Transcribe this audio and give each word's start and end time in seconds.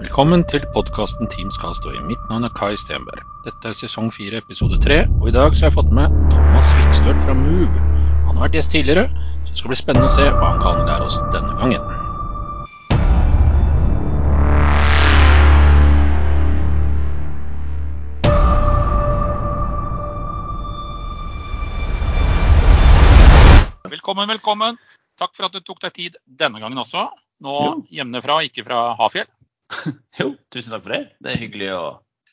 Velkommen 0.00 0.46
til 0.48 0.62
podkasten 0.72 1.28
Team 1.28 1.50
Skastøy. 1.52 1.98
Mitt 2.08 2.22
navn 2.30 2.46
er 2.46 2.52
Kai 2.56 2.72
Stenberg. 2.80 3.20
Dette 3.44 3.68
er 3.68 3.74
sesong 3.76 4.06
fire, 4.08 4.38
episode 4.40 4.78
tre, 4.80 5.02
og 5.20 5.26
i 5.28 5.32
dag 5.36 5.52
så 5.52 5.66
har 5.66 5.68
jeg 5.68 5.74
fått 5.74 5.90
med 5.92 6.14
Thomas 6.32 6.70
Vikstøl 6.78 7.18
fra 7.20 7.34
Move. 7.36 7.82
Han 8.24 8.38
har 8.38 8.46
vært 8.46 8.56
gjest 8.56 8.72
tidligere, 8.72 9.10
så 9.44 9.50
det 9.50 9.60
skal 9.60 9.74
bli 9.74 9.76
spennende 9.76 10.08
å 10.08 10.14
se 10.14 10.24
hva 10.24 10.54
han 10.54 10.62
kan 10.62 10.80
lære 10.88 11.04
oss 11.04 11.18
denne 11.34 11.52
gangen. 11.60 11.84
Velkommen, 23.84 24.32
velkommen. 24.32 24.80
Takk 25.20 25.36
for 25.36 25.50
at 25.50 25.52
du 25.52 25.60
tok 25.60 25.84
deg 25.84 25.92
tid 25.92 26.16
denne 26.24 26.64
gangen 26.64 26.80
også. 26.86 27.04
Nå 27.44 27.58
hjemmefra, 27.92 28.40
ikke 28.48 28.64
fra 28.64 28.80
Hafjell. 28.96 29.28
Jo, 30.20 30.34
tusen 30.52 30.74
takk 30.74 30.84
for 30.84 30.94
det. 30.96 31.02
Det 31.22 31.32
er 31.32 31.40
hyggelig 31.40 31.70
å 31.76 31.82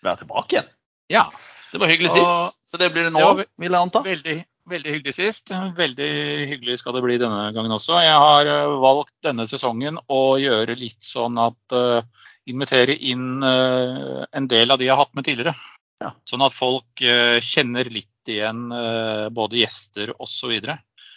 være 0.04 0.22
tilbake 0.24 0.58
igjen. 0.58 0.70
Ja, 1.12 1.30
Det 1.72 1.80
var 1.80 1.92
hyggelig 1.92 2.12
Og- 2.12 2.18
sist, 2.18 2.60
så 2.72 2.80
det 2.80 2.92
blir 2.94 3.08
det 3.08 3.14
nå, 3.16 3.24
Det 3.38 3.48
vil 3.60 3.72
jeg 3.72 3.80
anta. 3.80 4.02
veldig, 4.04 4.38
veldig 4.68 4.94
hyggelig 4.96 5.14
sist. 5.16 5.52
Veldig 5.78 6.10
hyggelig 6.52 6.78
skal 6.82 6.96
det 6.98 7.04
bli 7.04 7.18
denne 7.22 7.54
gangen 7.56 7.72
også. 7.76 8.00
Jeg 8.04 8.16
har 8.16 8.48
eh, 8.52 8.76
valgt 8.84 9.16
denne 9.24 9.48
sesongen 9.48 10.00
å 10.10 10.22
gjøre 10.40 10.76
litt 10.80 11.04
sånn 11.04 11.38
at 11.40 11.76
uh, 11.76 12.02
Invitere 12.48 12.94
inn 12.96 13.44
uh, 13.44 14.24
en 14.32 14.46
del 14.48 14.72
av 14.72 14.80
de 14.80 14.86
jeg 14.88 14.96
har 14.96 15.02
hatt 15.04 15.16
med 15.20 15.26
tidligere. 15.28 15.52
Ja. 16.00 16.14
Sånn 16.24 16.46
at 16.46 16.56
folk 16.56 17.02
uh, 17.04 17.44
kjenner 17.44 17.84
litt 17.92 18.08
igjen 18.32 18.70
både 19.36 19.60
gjester 19.60 20.14
osv. 20.20 20.54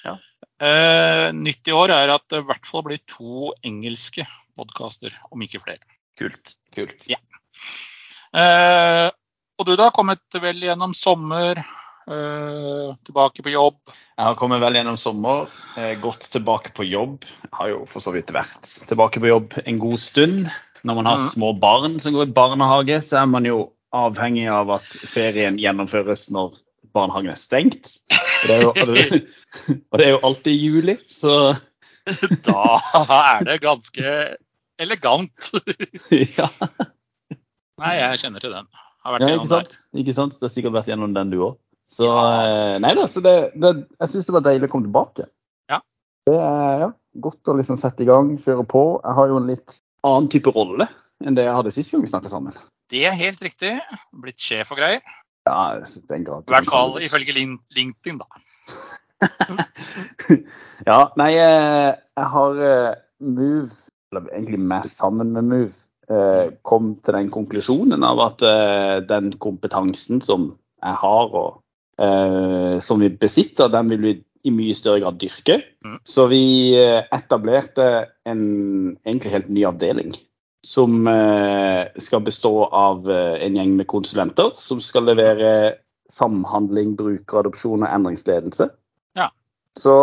Ja. 0.05 0.17
Uh, 0.63 1.31
nytt 1.35 1.71
i 1.71 1.75
år 1.75 1.91
er 1.95 2.11
at 2.15 2.27
det 2.31 2.43
i 2.43 2.47
hvert 2.47 2.67
fall 2.67 2.85
blir 2.87 2.99
to 3.11 3.53
engelske 3.67 4.27
podkaster, 4.59 5.15
om 5.31 5.43
ikke 5.43 5.63
flere. 5.63 5.83
Kult. 6.21 6.55
kult. 6.77 7.07
Eh, 8.37 9.09
og 9.61 9.67
du 9.67 9.73
da, 9.77 9.89
kommet 9.95 10.41
vel 10.43 10.61
gjennom 10.67 10.93
sommer, 10.97 11.59
eh, 12.07 12.91
tilbake 13.09 13.45
på 13.45 13.55
jobb. 13.55 13.79
Jeg 13.91 14.27
har 14.27 14.37
kommet 14.37 14.61
vel 14.61 14.77
gjennom 14.77 14.99
sommer, 15.01 15.49
eh, 15.77 15.95
gått 16.01 16.29
tilbake 16.31 16.75
på 16.77 16.85
jobb. 16.85 17.25
Har 17.57 17.71
jo 17.73 17.87
for 17.89 18.05
så 18.05 18.13
vidt 18.13 18.33
vært 18.37 18.69
tilbake 18.89 19.21
på 19.21 19.31
jobb 19.31 19.57
en 19.65 19.79
god 19.81 19.99
stund. 19.99 20.51
Når 20.85 20.95
man 20.95 21.07
har 21.07 21.17
mm. 21.17 21.29
små 21.33 21.53
barn 21.61 22.01
som 22.01 22.13
går 22.13 22.29
i 22.29 22.37
barnehage, 22.37 23.01
så 23.05 23.23
er 23.23 23.27
man 23.27 23.49
jo 23.49 23.73
avhengig 23.93 24.47
av 24.49 24.71
at 24.77 24.85
ferien 24.85 25.59
gjennomføres 25.61 26.29
når 26.31 26.61
barnehagen 26.95 27.33
er 27.33 27.41
stengt. 27.41 27.97
Og 28.13 28.47
det 28.49 28.57
er 28.57 28.63
jo, 28.63 28.71
og 29.91 29.99
det 29.99 30.07
er 30.07 30.15
jo 30.15 30.23
alltid 30.29 30.57
juli, 30.57 30.97
så 31.09 31.57
Da 32.47 32.79
er 33.05 33.45
det 33.45 33.61
ganske 33.63 34.13
elegant. 34.83 35.51
ja. 36.39 36.49
Nei, 37.81 37.97
jeg 37.97 38.23
kjenner 38.25 38.45
til 38.45 38.55
den. 38.55 38.71
Har 39.05 39.17
vært 39.17 39.27
Ja, 39.27 39.37
ikke 39.39 39.51
sant? 39.51 39.77
Ikke 39.97 40.15
sant? 40.17 40.39
Du 40.39 40.47
har 40.47 40.53
sikkert 40.53 40.77
vært 40.77 40.91
gjennom 40.93 41.15
den, 41.17 41.33
du 41.33 41.41
òg. 41.51 41.61
Så 41.91 42.07
ja. 42.07 42.79
nei 42.79 42.93
da, 42.95 43.05
så 43.11 43.23
det, 43.25 43.35
det, 43.59 43.73
jeg 43.99 44.13
syns 44.13 44.29
det 44.29 44.35
var 44.37 44.45
deilig 44.47 44.69
å 44.69 44.73
komme 44.73 44.87
tilbake. 44.87 45.27
Ja. 45.73 45.81
Det 46.29 46.37
er 46.37 46.85
ja, 46.85 46.91
godt 47.25 47.51
å 47.51 47.57
liksom 47.59 47.81
sette 47.81 48.05
i 48.05 48.11
gang, 48.11 48.37
kjøre 48.39 48.67
på. 48.71 48.85
Jeg 49.03 49.17
har 49.19 49.33
jo 49.33 49.41
en 49.41 49.51
litt 49.51 49.81
annen 50.07 50.31
type 50.33 50.53
rolle 50.55 50.87
enn 51.21 51.37
det 51.37 51.45
jeg 51.45 51.57
hadde 51.57 51.73
sist 51.75 51.93
gang 51.93 52.05
vi 52.05 52.13
snakket 52.13 52.33
sammen. 52.33 52.57
Det 52.91 53.03
er 53.07 53.17
helt 53.19 53.43
riktig. 53.45 53.75
Blitt 54.23 54.41
sjef 54.43 54.71
og 54.75 54.81
greier. 54.81 55.03
Ja, 55.49 55.81
i 55.83 56.03
den 56.11 56.25
grad. 56.27 56.47
I 56.47 56.55
hvert 56.55 56.71
fall 56.71 56.97
ifølge 57.03 57.35
LinkedIn, 57.35 58.21
da. 58.21 58.29
ja, 60.91 60.99
nei, 61.21 61.31
eh, 61.37 61.91
jeg 62.17 62.29
har 62.35 62.61
eh, 62.65 62.99
Move, 63.21 63.69
eller 64.11 64.31
egentlig 64.35 64.61
meg 64.63 64.89
sammen 64.91 65.33
med 65.35 65.47
Move, 65.51 65.77
eh, 66.11 66.53
kom 66.67 66.95
til 67.05 67.17
den 67.17 67.31
konklusjonen 67.33 68.03
av 68.07 68.23
at 68.25 68.43
eh, 68.47 68.97
den 69.07 69.33
kompetansen 69.43 70.23
som 70.25 70.55
jeg 70.81 70.97
har 71.03 71.37
og 71.37 71.61
eh, 72.01 72.81
som 72.83 73.03
vi 73.03 73.13
besitter, 73.13 73.71
den 73.71 73.93
vil 73.93 74.03
vi 74.07 74.17
i 74.49 74.53
mye 74.55 74.75
større 74.75 75.03
grad 75.03 75.21
dyrke. 75.21 75.61
Mm. 75.85 75.99
Så 76.09 76.25
vi 76.31 76.73
etablerte 77.13 78.09
en 78.25 78.43
egentlig 79.05 79.35
helt 79.35 79.51
ny 79.53 79.67
avdeling. 79.69 80.15
Som 80.65 81.05
eh, 81.09 81.87
skal 82.01 82.25
bestå 82.25 82.55
av 82.67 83.09
en 83.11 83.57
gjeng 83.57 83.77
med 83.77 83.89
konsulenter 83.89 84.55
som 84.61 84.81
skal 84.85 85.07
levere 85.11 85.77
samhandling, 86.11 86.97
brukeradopsjon 86.99 87.85
og 87.85 87.93
endringsledelse. 87.93 88.71
Ja. 89.17 89.29
Så 89.79 89.95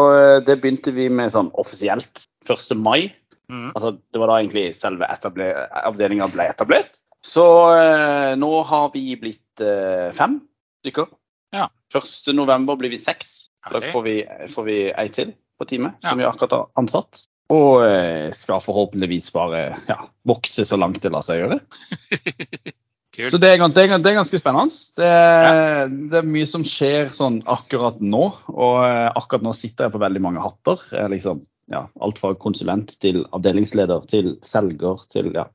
det 0.45 0.61
begynte 0.61 0.93
vi 0.95 1.09
med 1.09 1.33
sånn 1.33 1.49
offisielt 1.57 2.23
1. 2.47 2.77
mai. 2.77 3.09
Mm. 3.51 3.69
Altså, 3.73 3.93
det 4.13 4.21
var 4.21 4.31
da 4.31 4.39
egentlig 4.41 4.65
selve 4.79 5.07
avdelinga 5.07 6.27
ble 6.33 6.49
etablert. 6.51 6.99
Så 7.25 7.45
eh, 7.75 8.33
nå 8.39 8.51
har 8.69 8.91
vi 8.93 9.15
blitt 9.19 9.63
eh, 9.63 10.11
fem 10.15 10.39
stykker. 10.83 11.09
Ja. 11.55 11.69
1. 11.95 12.33
november 12.35 12.77
blir 12.79 12.93
vi 12.93 12.99
seks. 13.01 13.47
Da 13.67 13.81
får 13.91 14.03
vi, 14.05 14.17
får 14.53 14.67
vi 14.67 14.77
ei 14.91 15.09
til 15.11 15.33
på 15.57 15.65
teamet 15.67 15.97
Ja. 16.03 16.11
som 16.11 16.21
vi 16.21 16.27
akkurat 16.27 16.55
har 16.55 16.67
ansatt. 16.79 17.25
Og 17.51 17.83
eh, 17.87 18.33
skal 18.35 18.63
forhåpentligvis 18.63 19.31
bare 19.35 19.61
ja, 19.87 20.01
vokse 20.27 20.65
så 20.67 20.79
langt 20.79 21.01
det 21.03 21.11
lar 21.13 21.25
seg 21.25 21.45
gjøre. 21.45 21.61
Så 23.17 23.39
det 23.41 23.49
er, 23.49 23.63
det 23.73 23.81
er, 23.81 23.97
det 23.97 24.11
er 24.11 24.17
ganske 24.19 24.37
spennende. 24.37 24.75
Det 24.93 25.07
er, 25.09 25.87
det 25.89 26.19
er 26.19 26.27
mye 26.29 26.45
som 26.45 26.61
skjer 26.67 27.07
sånn 27.09 27.39
akkurat 27.49 27.97
nå. 27.97 28.27
Og 28.53 28.75
eh, 28.85 29.07
akkurat 29.17 29.41
nå 29.41 29.55
sitter 29.57 29.87
jeg 29.87 29.95
på 29.95 30.01
veldig 30.03 30.21
mange 30.21 30.43
hatter. 30.43 30.83
Jeg 30.93 31.09
liksom, 31.15 31.39
ja, 31.71 31.85
alt 31.99 32.19
fra 32.21 32.33
konsulent 32.39 32.95
til 33.03 33.25
avdelingsleder 33.35 34.07
til 34.11 34.35
selger 34.45 35.03
til 35.11 35.31
ja. 35.35 35.47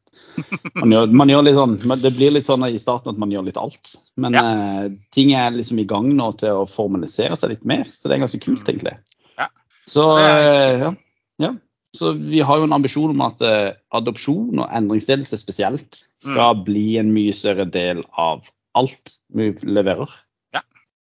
Man 0.81 0.93
gjør, 0.93 1.11
man 1.13 1.29
gjør 1.29 1.43
litt 1.45 1.59
sånn, 1.59 1.75
Det 2.01 2.13
blir 2.17 2.33
litt 2.33 2.49
sånn 2.49 2.65
i 2.65 2.81
starten 2.81 3.13
at 3.13 3.19
man 3.21 3.33
gjør 3.35 3.47
litt 3.51 3.59
alt. 3.61 3.95
Men 4.21 4.37
eh, 4.39 4.87
ting 5.13 5.35
er 5.37 5.53
liksom 5.53 5.83
i 5.83 5.89
gang 5.89 6.09
nå 6.17 6.31
til 6.41 6.63
å 6.63 6.69
formalisere 6.71 7.37
seg 7.37 7.53
litt 7.53 7.67
mer. 7.69 7.85
Så 7.91 8.09
det 8.09 8.17
er 8.17 8.25
ganske 8.25 8.41
kult, 8.41 8.65
egentlig. 8.65 8.95
Ja. 9.41 9.51
Så, 9.91 10.07
eh, 10.23 10.87
ja, 10.87 10.95
ja. 11.43 11.53
Så 11.93 12.15
vi 12.17 12.41
har 12.41 12.59
jo 12.59 12.65
en 12.65 12.73
ambisjon 12.73 13.13
om 13.13 13.25
at 13.27 13.43
eh, 13.45 13.75
adopsjon 13.93 14.63
og 14.63 14.73
endringsledelse 14.73 15.37
spesielt 15.37 16.01
skal 16.25 16.63
bli 16.65 16.97
en 17.01 17.13
mye 17.13 17.35
større 17.37 17.67
del 17.69 18.01
av 18.17 18.47
alt 18.79 19.17
vi 19.37 19.51
leverer. 19.69 20.09
Ja. 20.57 20.63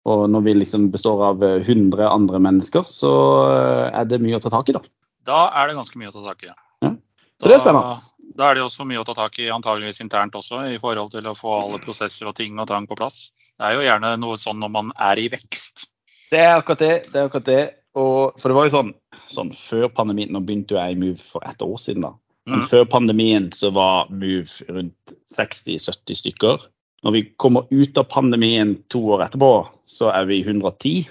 Og 0.10 0.26
når 0.34 0.48
vi 0.48 0.56
liksom 0.64 0.90
består 0.94 1.22
av 1.28 1.46
eh, 1.46 1.60
100 1.62 2.10
andre 2.10 2.42
mennesker, 2.42 2.90
så 2.90 3.14
eh, 3.52 4.00
er 4.02 4.10
det 4.10 4.22
mye 4.24 4.40
å 4.40 4.44
ta 4.44 4.54
tak 4.56 4.72
i, 4.72 4.78
da. 4.80 4.82
Da 5.30 5.44
er 5.62 5.70
det 5.70 5.78
ganske 5.78 6.00
mye 6.02 6.10
å 6.12 6.16
ta 6.16 6.24
tak 6.26 6.46
i. 6.48 6.50
Ja. 6.50 6.94
Så 7.40 7.48
det 7.52 7.56
er 7.56 7.62
spennende. 7.64 7.96
Da, 7.96 8.32
da 8.40 8.48
er 8.50 8.58
det 8.58 8.64
også 8.66 8.88
mye 8.90 9.02
å 9.02 9.08
ta 9.08 9.16
tak 9.18 9.38
i 9.40 9.50
antageligvis 9.54 10.02
internt 10.04 10.36
også, 10.36 10.64
i 10.74 10.80
forhold 10.82 11.14
til 11.14 11.30
å 11.30 11.36
få 11.38 11.54
alle 11.62 11.80
prosesser 11.84 12.30
og 12.30 12.36
ting 12.40 12.58
og 12.60 12.68
tang 12.72 12.88
på 12.90 12.98
plass. 13.00 13.30
Det 13.60 13.68
er 13.68 13.78
jo 13.78 13.86
gjerne 13.86 14.16
noe 14.20 14.40
sånn 14.40 14.60
når 14.62 14.72
man 14.74 14.90
er 14.96 15.20
i 15.22 15.28
vekst. 15.32 15.88
Det 16.32 16.42
er 16.42 16.58
akkurat 16.60 16.82
det. 16.84 16.96
det 17.12 17.22
er 17.22 17.30
akkurat 17.30 17.48
det. 17.48 17.62
Og, 18.00 18.40
for 18.40 18.52
det 18.52 18.58
var 18.58 18.68
jo 18.68 18.74
sånn, 18.76 18.92
sånn 19.34 19.54
før 19.58 19.88
pandemien, 19.94 20.32
nå 20.34 20.42
begynte 20.46 20.76
jo 20.76 20.82
jeg 20.82 20.96
i 20.96 21.00
Move 21.00 21.24
for 21.32 21.46
ett 21.50 21.62
år 21.66 21.78
siden, 21.82 22.06
da. 22.06 22.14
Men 22.50 22.64
Mm. 22.64 22.68
før 22.72 22.86
pandemien 22.90 23.50
så 23.54 23.70
var 23.74 24.08
Move 24.10 24.50
rundt 24.70 25.14
60-70 25.30 26.16
stykker. 26.18 26.64
Når 27.04 27.12
vi 27.14 27.22
kommer 27.38 27.68
ut 27.72 27.98
av 27.98 28.08
pandemien 28.10 28.78
to 28.90 29.02
år 29.14 29.28
etterpå, 29.28 29.68
så 29.88 30.10
er 30.14 30.26
vi 30.26 30.42
110. 30.44 31.08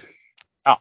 Ja. 0.66 0.76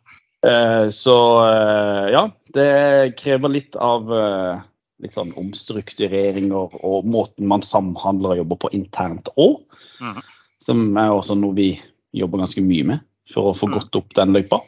Eh, 0.47 0.89
så 0.95 1.15
eh, 1.47 2.05
ja, 2.13 2.23
det 2.55 3.15
krever 3.19 3.51
litt 3.51 3.75
av 3.75 4.11
eh, 4.13 4.61
litt 5.03 5.13
sånn 5.17 5.33
omstruktureringer 5.37 6.77
og 6.85 7.05
måten 7.05 7.47
man 7.49 7.65
samhandler 7.65 8.35
og 8.35 8.41
jobber 8.43 8.61
på 8.65 8.71
internt 8.77 9.29
òg. 9.35 9.59
Mm. 10.01 10.21
Som 10.65 10.87
er 10.97 11.11
også 11.13 11.35
noe 11.39 11.55
vi 11.57 11.69
jobber 12.17 12.41
ganske 12.45 12.63
mye 12.63 12.85
med 12.93 13.03
for 13.33 13.51
å 13.51 13.57
få 13.59 13.67
Mhm. 13.67 13.73
gått 13.79 13.95
opp 13.99 14.13
den 14.15 14.33
løypa. 14.33 14.61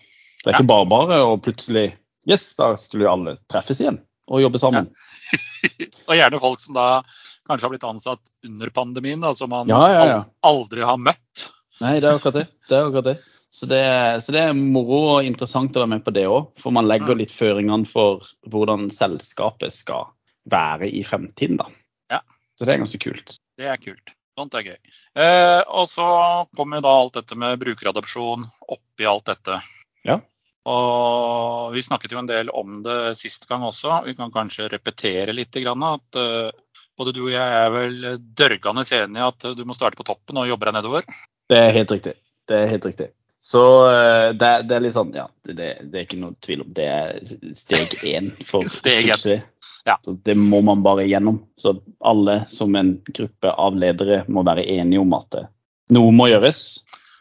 Det 0.43 0.47
er 0.47 0.51
Ja. 0.51 0.57
ikke 0.59 0.67
bare 0.67 0.85
bare 0.89 1.21
og 1.23 1.41
plutselig 1.43 1.93
Yes, 2.27 2.53
da 2.55 2.75
skulle 2.75 3.05
jo 3.07 3.11
alle 3.13 3.37
treffes 3.49 3.79
igjen 3.81 3.97
og 4.29 4.41
jobbe 4.41 4.59
sammen. 4.59 4.89
Og 6.09 6.13
gjerne 6.15 6.39
folk 6.39 6.59
som 6.59 6.75
da 6.75 7.01
kanskje 7.47 7.63
har 7.65 7.69
blitt 7.71 7.87
ansatt 7.87 8.19
under 8.45 8.69
pandemien, 8.69 9.21
da, 9.21 9.31
som 9.33 9.49
man 9.49 9.67
Ja, 9.67 9.79
ja, 9.89 10.03
ja. 10.05 10.23
aldri 10.43 10.83
har 10.85 10.97
møtt. 10.97 11.49
Nei, 11.81 11.95
det 11.99 12.03
er 12.09 12.17
akkurat 12.19 12.33
det. 12.33 12.47
det, 12.69 12.75
er 12.77 12.85
akkurat 12.89 13.03
det. 13.05 13.17
Så, 13.51 13.65
det 13.65 13.81
så 14.23 14.33
det 14.35 14.41
er 14.45 14.53
moro 14.53 14.99
og 15.15 15.25
interessant 15.25 15.73
å 15.75 15.81
være 15.81 15.95
med 15.95 16.03
på 16.05 16.13
det 16.13 16.27
òg. 16.29 16.51
For 16.61 16.71
man 16.75 16.87
legger 16.87 17.15
Mm. 17.15 17.21
litt 17.23 17.33
føringene 17.33 17.87
for 17.89 18.21
hvordan 18.47 18.91
selskapet 18.93 19.73
skal 19.73 20.05
være 20.49 20.89
i 20.91 21.03
fremtiden. 21.03 21.57
da. 21.57 21.65
Ja. 22.11 22.21
Så 22.57 22.65
det 22.65 22.75
er 22.75 22.83
ganske 22.83 23.01
kult. 23.01 23.37
Det 23.57 23.65
er 23.65 23.77
kult. 23.77 24.13
Sånt 24.37 24.53
er 24.55 24.63
gøy. 24.63 24.77
Eh, 25.19 25.63
og 25.67 25.89
så 25.89 26.47
kommer 26.55 26.77
jo 26.77 26.85
da 26.85 26.93
alt 26.95 27.13
dette 27.13 27.35
med 27.35 27.59
brukeradopsjon 27.59 28.45
oppi 28.69 29.05
alt 29.05 29.25
dette. 29.25 29.61
Ja. 30.05 30.21
Og 30.69 31.73
vi 31.73 31.81
snakket 31.81 32.13
jo 32.13 32.19
en 32.21 32.29
del 32.29 32.49
om 32.53 32.83
det 32.83 33.17
sist 33.17 33.47
gang 33.49 33.65
også. 33.67 34.05
Vi 34.05 34.15
kan 34.15 34.31
kanskje 34.31 34.69
repetere 34.71 35.33
litt. 35.33 35.55
At 35.55 36.15
eh, 36.15 36.51
både 36.97 37.13
du 37.15 37.25
og 37.25 37.31
jeg 37.33 37.59
er 37.65 37.69
vel 37.73 38.17
dørgende 38.35 38.85
enige 38.85 39.27
at 39.27 39.57
du 39.57 39.65
må 39.65 39.73
starte 39.75 39.97
på 39.97 40.05
toppen 40.07 40.37
og 40.37 40.47
jobbe 40.47 40.69
deg 40.69 40.77
nedover. 40.79 41.03
Det 41.49 41.57
er 41.57 41.71
helt 41.71 41.91
riktig. 41.91 42.13
Det 42.47 42.55
er 42.55 42.67
helt 42.69 42.85
riktig. 42.85 43.09
Så 43.49 43.61
eh, 43.89 44.29
det, 44.37 44.49
det 44.69 44.75
er 44.77 44.83
litt 44.85 44.93
sånn, 44.93 45.13
ja, 45.17 45.25
det, 45.47 45.69
det 45.89 45.95
er 45.97 46.03
ikke 46.05 46.19
noe 46.21 46.35
tvil 46.45 46.61
om. 46.61 46.73
Det 46.77 46.85
er 46.85 47.15
steg 47.57 47.95
én 48.05 48.29
for 48.45 48.67
suksess. 48.73 49.25
Ja. 49.87 49.95
Så 50.05 50.13
det 50.27 50.35
må 50.37 50.59
man 50.61 50.83
bare 50.85 51.07
gjennom. 51.09 51.39
Så 51.57 51.73
alle 52.05 52.43
som 52.53 52.75
en 52.77 52.91
gruppe 53.15 53.49
av 53.49 53.77
ledere 53.79 54.21
må 54.29 54.43
være 54.45 54.67
enige 54.69 55.01
om 55.01 55.15
at 55.17 55.39
eh, 55.39 55.47
noe 55.95 56.11
må 56.13 56.27
gjøres, 56.29 56.59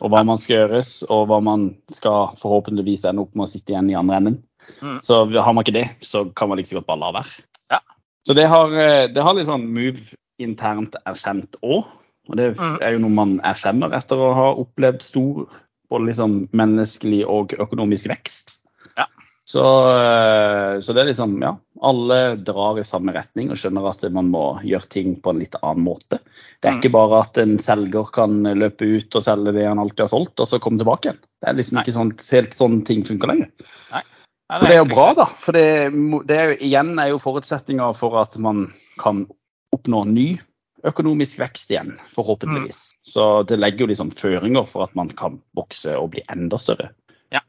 og 0.05 0.13
hva 0.13 0.21
man 0.29 0.37
skal 0.39 0.59
gjøres, 0.61 0.91
og 1.09 1.25
hva 1.31 1.39
man 1.43 1.71
skal 1.97 2.35
forhåpentligvis 2.43 3.07
ende 3.09 3.25
opp 3.25 3.33
med 3.35 3.47
å 3.47 3.53
sitte 3.55 3.73
igjen 3.73 3.89
i 3.91 3.97
andre 3.99 4.19
enden. 4.21 4.37
Mm. 4.85 4.99
Så 5.03 5.23
har 5.33 5.55
man 5.57 5.65
ikke 5.65 5.79
det, 5.79 5.87
så 6.05 6.27
kan 6.37 6.51
man 6.53 6.61
like 6.61 6.69
så 6.69 6.77
godt 6.83 6.91
bare 6.91 7.01
la 7.07 7.15
være. 7.17 7.33
Ja. 7.73 7.81
Så 8.29 8.37
det 8.37 8.45
har, 8.53 8.75
eh, 8.85 9.07
det 9.09 9.25
har 9.25 9.33
litt 9.39 9.49
sånn 9.49 9.65
move 9.73 10.05
internt 10.45 10.99
erkjent 11.09 11.57
òg. 11.65 11.89
Og 12.29 12.37
det 12.37 12.51
Mm. 12.61 12.77
er 12.85 12.93
jo 12.93 12.99
noe 13.01 13.17
man 13.17 13.31
erkjenner 13.49 13.97
etter 13.97 14.21
å 14.21 14.35
ha 14.37 14.51
opplevd 14.61 15.01
stor 15.03 15.47
både 15.91 16.11
liksom 16.11 16.49
menneskelig 16.53 17.23
og 17.27 17.55
økonomisk 17.59 18.09
vekst. 18.11 18.59
Ja. 18.97 19.07
Så, 19.49 19.63
eh, 19.89 20.81
så 20.85 20.93
det 20.93 21.01
er 21.03 21.11
liksom, 21.13 21.39
ja, 21.41 21.55
alle 21.81 22.37
drar 22.45 22.81
i 22.81 22.85
samme 22.85 23.15
retning 23.17 23.49
og 23.51 23.57
skjønner 23.61 23.87
at 23.91 24.05
man 24.13 24.29
må 24.33 24.43
gjøre 24.67 24.91
ting 24.93 25.15
på 25.25 25.33
en 25.33 25.41
litt 25.41 25.57
annen 25.63 25.87
måte. 25.87 26.19
Det 26.61 26.69
er 26.69 26.75
Mm. 26.77 26.81
ikke 26.83 26.93
bare 26.93 27.21
at 27.23 27.39
en 27.39 27.57
selger 27.59 28.13
kan 28.13 28.43
løpe 28.43 28.85
ut 28.85 29.15
og 29.17 29.25
selge 29.25 29.55
det 29.55 29.67
han 29.67 29.79
alltid 29.79 30.05
har 30.05 30.13
solgt, 30.13 30.41
og 30.41 30.49
så 30.49 30.61
komme 30.61 30.79
tilbake 30.79 31.09
igjen. 31.09 31.21
Det 31.41 31.49
er 31.49 31.55
liksom 31.55 31.75
Nei. 31.79 31.83
ikke 31.85 31.97
sånn, 31.97 32.13
helt 32.33 32.55
sånn 32.55 32.85
ting 32.85 33.05
funker 33.05 33.29
lenger. 33.29 33.51
Nei, 33.93 34.03
Nei, 34.51 34.61
det 34.61 34.75
er 34.75 34.79
jo 34.83 34.95
bra, 34.95 35.15
da. 35.15 35.25
For 35.25 35.53
det, 35.53 35.93
det 36.27 36.37
er 36.37 36.53
jo, 36.53 36.57
igjen 36.69 36.99
er 36.99 37.09
jo 37.13 37.19
forutsetninger 37.19 37.97
for 37.97 38.19
at 38.21 38.37
man 38.39 38.73
kan 38.99 39.27
oppnå 39.73 40.05
ny 40.09 40.39
økonomisk 40.87 41.39
vekst 41.41 41.71
igjen, 41.73 41.97
forhåpentligvis. 42.15 42.83
Mm. 42.95 42.99
Så 43.13 43.25
det 43.49 43.59
legger 43.59 43.85
jo 43.87 43.91
liksom 43.93 44.13
føringer 44.15 44.69
for 44.71 44.87
at 44.87 44.95
man 44.99 45.11
kan 45.11 45.41
vokse 45.59 45.97
og 45.99 46.13
bli 46.15 46.23
enda 46.31 46.59
større. 46.61 46.91
Ja. 47.35 47.41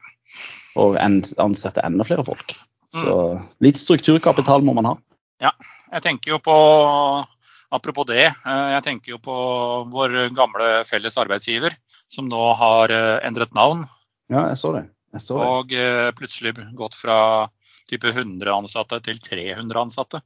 Og 0.80 0.98
ansette 1.00 1.84
enda 1.86 2.06
flere 2.08 2.24
folk. 2.26 2.54
Mm. 2.94 3.04
Så 3.04 3.16
litt 3.62 3.78
strukturkapital 3.78 4.64
må 4.66 4.74
man 4.74 4.90
ha. 4.90 4.96
Ja. 5.40 5.52
Jeg 5.90 6.02
tenker 6.06 6.36
jo 6.36 6.38
på 6.42 6.56
Apropos 7.70 8.02
det, 8.08 8.24
eh, 8.26 8.68
jeg 8.74 8.82
tenker 8.82 9.12
jo 9.12 9.18
på 9.22 9.34
vår 9.92 10.14
gamle 10.34 10.80
felles 10.88 11.14
arbeidsgiver, 11.22 11.70
som 12.10 12.26
nå 12.26 12.40
har 12.58 12.90
eh, 12.90 13.20
endret 13.28 13.54
navn 13.54 13.84
Ja, 14.26 14.48
jeg 14.50 14.58
så 14.58 14.72
det. 14.74 14.82
Jeg 15.14 15.22
så 15.22 15.38
det. 15.38 15.46
og 15.46 15.72
eh, 15.78 16.10
plutselig 16.18 16.54
gått 16.74 16.98
fra 16.98 17.46
type 17.90 18.10
100 18.10 18.50
ansatte 18.50 18.98
til 19.06 19.18
300 19.22 19.78
ansatte. 19.84 20.20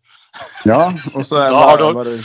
Ja, 0.65 0.89
og 1.17 1.21
så 1.29 1.43
er- 1.45 1.53
Da 1.53 1.67
har 1.69 1.77
du- 1.83 2.03
det 2.09 2.17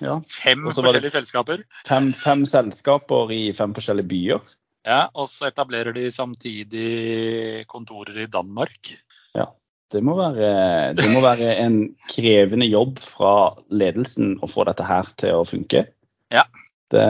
ja, 0.00 0.16
Fem 0.30 0.64
forskjellige 0.70 1.12
selskaper. 1.14 1.62
fem, 1.88 2.10
fem 2.16 2.46
selskaper 2.48 3.32
i 3.36 3.42
fem 3.56 3.76
forskjellige 3.76 4.10
byer. 4.10 4.56
Ja, 4.88 5.02
og 5.12 5.28
så 5.28 5.50
etablerer 5.50 5.92
de 5.92 6.08
samtidig 6.10 7.66
kontorer 7.68 8.24
i 8.24 8.30
Danmark. 8.32 8.94
Det 9.90 10.02
må, 10.06 10.14
være, 10.14 10.50
det 10.94 11.08
må 11.10 11.22
være 11.24 11.56
en 11.64 11.80
krevende 12.10 12.68
jobb 12.70 13.00
fra 13.02 13.56
ledelsen 13.74 14.36
å 14.38 14.48
få 14.50 14.62
dette 14.68 14.86
her 14.86 15.08
til 15.18 15.40
å 15.40 15.48
funke. 15.48 15.82
Ja. 16.30 16.44
Det, 16.94 17.06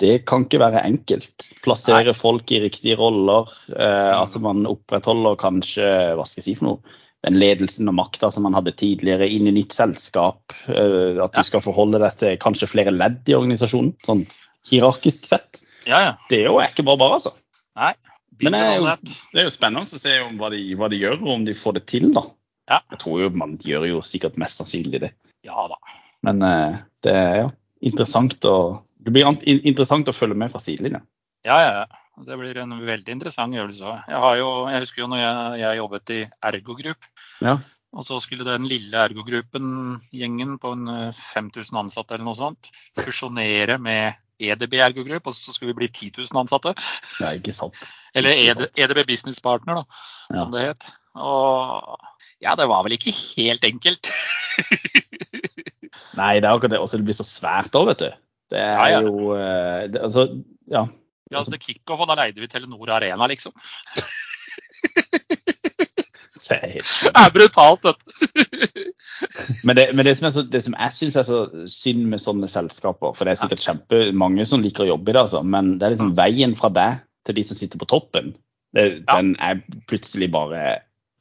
det 0.00 0.14
kan 0.28 0.46
ikke 0.46 0.62
være 0.62 0.84
enkelt. 0.88 1.44
Plassere 1.64 2.14
folk 2.16 2.48
i 2.56 2.62
riktige 2.64 2.96
roller. 2.96 3.52
Eh, 3.68 4.12
at 4.16 4.38
man 4.40 4.64
opprettholder 4.70 5.36
kanskje 5.42 5.90
hva 6.16 6.24
skal 6.24 6.40
jeg 6.40 6.46
si 6.46 6.56
for 6.56 6.70
noe, 6.70 6.96
den 7.22 7.38
ledelsen 7.38 7.90
og 7.90 7.96
makta 7.98 8.32
som 8.34 8.46
man 8.46 8.56
hadde 8.56 8.74
tidligere 8.78 9.28
inn 9.30 9.48
i 9.50 9.54
nytt 9.54 9.76
selskap. 9.76 10.54
Eh, 10.68 11.18
at 11.22 11.34
du 11.36 11.42
skal 11.46 11.64
forholde 11.64 12.00
deg 12.02 12.16
til 12.20 12.38
kanskje 12.42 12.70
flere 12.70 12.94
ledd 12.94 13.22
i 13.30 13.36
organisasjonen, 13.38 13.94
sånn 14.06 14.24
hierarkisk 14.68 15.28
sett. 15.30 15.62
Ja, 15.86 16.00
ja. 16.02 16.12
Det 16.30 16.42
er 16.42 16.50
jo 16.50 16.60
ikke 16.64 16.86
bare 16.86 17.02
bare, 17.02 17.20
altså. 17.20 17.34
Nei. 17.78 17.94
Men 18.42 18.56
det 18.56 18.62
er, 18.66 18.76
jo, 18.80 19.16
det 19.34 19.42
er 19.42 19.46
jo 19.46 19.54
spennende 19.54 19.86
å 19.86 20.02
se 20.02 20.14
om 20.24 20.38
hva, 20.40 20.48
de, 20.50 20.62
hva 20.78 20.88
de 20.90 20.98
gjør, 20.98 21.18
og 21.20 21.34
om 21.36 21.44
de 21.46 21.54
får 21.58 21.78
det 21.78 21.84
til. 21.90 22.08
da. 22.16 22.24
Ja. 22.70 22.80
Jeg 22.94 23.02
tror 23.02 23.20
jo 23.22 23.32
man 23.38 23.58
gjør 23.62 23.86
jo 23.90 24.00
sikkert 24.06 24.38
mest 24.40 24.58
sannsynlig 24.58 25.02
det. 25.02 25.12
Ja 25.46 25.66
da. 25.70 25.78
Men 26.26 26.42
eh, 26.46 26.80
det 27.06 27.14
er 27.18 27.36
ja, 27.38 27.50
interessant 27.86 28.46
å 28.48 28.56
det 29.02 29.10
blir 29.10 29.26
interessant 29.42 30.06
å 30.06 30.14
følge 30.14 30.38
med 30.38 30.52
fra 30.52 30.60
sidelinja. 30.62 31.02
Ja, 31.46 31.56
ja. 31.58 31.70
ja. 31.82 32.01
Det 32.26 32.36
blir 32.38 32.58
en 32.60 32.74
veldig 32.86 33.08
interessant 33.14 33.54
øvelse. 33.56 33.82
også. 33.84 34.02
Jeg, 34.08 34.18
har 34.20 34.36
jo, 34.36 34.48
jeg 34.68 34.82
husker 34.84 35.02
jo 35.02 35.06
når 35.08 35.18
jeg, 35.22 35.60
jeg 35.62 35.78
jobbet 35.78 36.10
i 36.10 36.18
Ergo 36.44 36.74
Group, 36.76 37.06
Ja. 37.40 37.54
og 37.92 38.04
så 38.04 38.18
skulle 38.20 38.44
den 38.44 38.66
lille 38.68 38.92
Ergo-gruppen, 39.06 40.00
gjengen 40.12 40.58
på 40.60 40.72
en 40.76 40.88
eh, 40.88 41.12
5000 41.32 41.78
ansatte 41.80 42.14
eller 42.14 42.24
noe 42.28 42.36
sånt, 42.36 42.68
fusjonere 43.00 43.78
med 43.80 44.14
EDB 44.42 44.74
ergogrupp, 44.82 45.26
og 45.30 45.34
så 45.34 45.52
skulle 45.54 45.72
vi 45.72 45.80
bli 45.84 45.88
10 45.88 46.12
000 46.18 46.40
ansatte. 46.42 46.74
Det 47.18 47.26
er 47.28 47.36
ikke 47.40 47.52
sant. 47.54 47.76
Eller 48.14 48.30
ED, 48.42 48.64
EDB 48.76 49.04
Business 49.08 49.40
Partner, 49.40 49.74
da, 49.82 49.84
Ja. 50.32 50.36
som 50.42 50.50
det 50.52 50.66
het. 50.68 50.88
Og 51.14 51.98
ja, 52.42 52.54
det 52.58 52.66
var 52.68 52.82
vel 52.84 52.92
ikke 52.98 53.12
helt 53.36 53.64
enkelt. 53.64 54.10
Nei, 56.18 56.40
det 56.40 56.48
er 56.48 56.52
akkurat 56.52 56.72
det. 56.74 56.80
Og 56.82 56.88
så 56.90 56.98
det 57.00 57.06
blir 57.08 57.16
så 57.16 57.24
svært 57.26 57.72
òg, 57.78 57.86
vet 57.92 58.02
du. 58.02 58.10
Det 58.52 58.60
er 58.60 58.72
Ja, 58.76 58.86
ja. 58.90 59.00
jo 59.06 59.32
eh, 59.36 59.86
det, 59.92 60.00
Altså, 60.02 60.24
ja. 60.72 60.86
Vi 61.32 61.38
hadde 61.40 61.62
kickoff, 61.62 62.02
og 62.04 62.10
da 62.10 62.18
leide 62.20 62.42
vi 62.42 62.50
Telenor 62.52 62.92
Arena, 62.98 63.28
liksom. 63.30 63.54
Det 66.42 66.58
er 67.14 67.32
brutalt, 67.32 67.86
dette. 67.86 68.86
Men 69.64 69.78
det, 69.78 69.86
men 69.96 70.06
det 70.06 70.16
som, 70.18 70.28
så, 70.34 70.42
det 70.44 70.62
som 70.66 70.74
jeg 70.76 70.96
syns 70.96 71.16
er 71.16 71.26
så 71.28 71.40
synd 71.70 72.06
med 72.10 72.22
sånne 72.22 72.48
selskaper, 72.50 73.14
for 73.16 73.24
det 73.24 73.34
er 73.34 73.40
sikkert 73.40 73.64
kjempemange 73.64 74.46
som 74.50 74.64
liker 74.64 74.84
å 74.84 74.92
jobbe 74.94 75.12
i 75.12 75.14
det, 75.14 75.22
altså, 75.22 75.42
men 75.46 75.76
det 75.78 75.86
er 75.86 75.94
liksom 75.94 76.14
veien 76.18 76.56
fra 76.58 76.72
deg 76.74 77.02
til 77.28 77.38
de 77.38 77.44
som 77.46 77.58
sitter 77.58 77.80
på 77.80 77.88
toppen, 77.92 78.32
det, 78.76 78.88
Ja. 79.04 79.18
den 79.20 79.34
er 79.36 79.60
plutselig 79.90 80.30
bare 80.32 80.62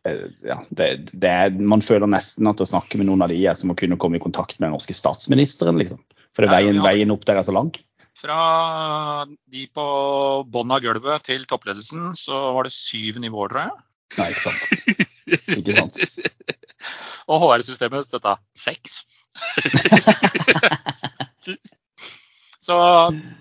eh, 0.08 0.28
ja, 0.48 0.62
det, 0.72 1.12
det 1.12 1.30
er, 1.30 1.52
Man 1.52 1.84
føler 1.84 2.08
nesten 2.08 2.48
at 2.48 2.64
å 2.64 2.68
snakke 2.70 2.98
med 2.98 3.10
noen 3.10 3.26
av 3.26 3.34
de 3.34 3.42
er 3.44 3.60
som 3.60 3.74
å 3.74 3.78
kunne 3.78 4.00
komme 4.00 4.18
i 4.18 4.24
kontakt 4.24 4.58
med 4.60 4.70
den 4.70 4.78
norske 4.78 4.96
statsministeren, 4.96 5.80
liksom. 5.82 6.00
For 6.32 6.46
det, 6.46 6.52
veien, 6.54 6.80
veien 6.84 7.12
opp 7.12 7.26
der 7.28 7.42
er 7.42 7.44
så 7.44 7.56
lang. 7.56 7.74
Fra 8.22 9.26
de 9.26 9.64
på 9.74 9.84
bånn 10.54 10.72
av 10.76 10.84
gulvet 10.84 11.24
til 11.26 11.46
toppledelsen, 11.50 12.12
så 12.20 12.54
var 12.54 12.64
det 12.68 12.74
syv 12.76 13.18
nivåer, 13.24 13.50
tror 13.50 13.62
jeg. 13.64 13.72
Nei, 14.20 14.28
ikke 14.30 14.46
sant. 14.46 14.62
Ikke 15.58 15.74
sant. 15.80 15.96
Og 17.32 17.38
HR-systemet 17.42 18.06
støtta 18.06 18.34
seks. 18.58 18.92
Så 22.62 22.76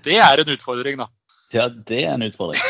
det 0.07 0.17
er 0.17 0.41
en 0.41 0.53
utfordring, 0.55 0.97
da. 1.03 1.07
Ja, 1.53 1.67
det 1.69 2.05
er 2.07 2.15
en 2.15 2.25
utfordring. 2.25 2.63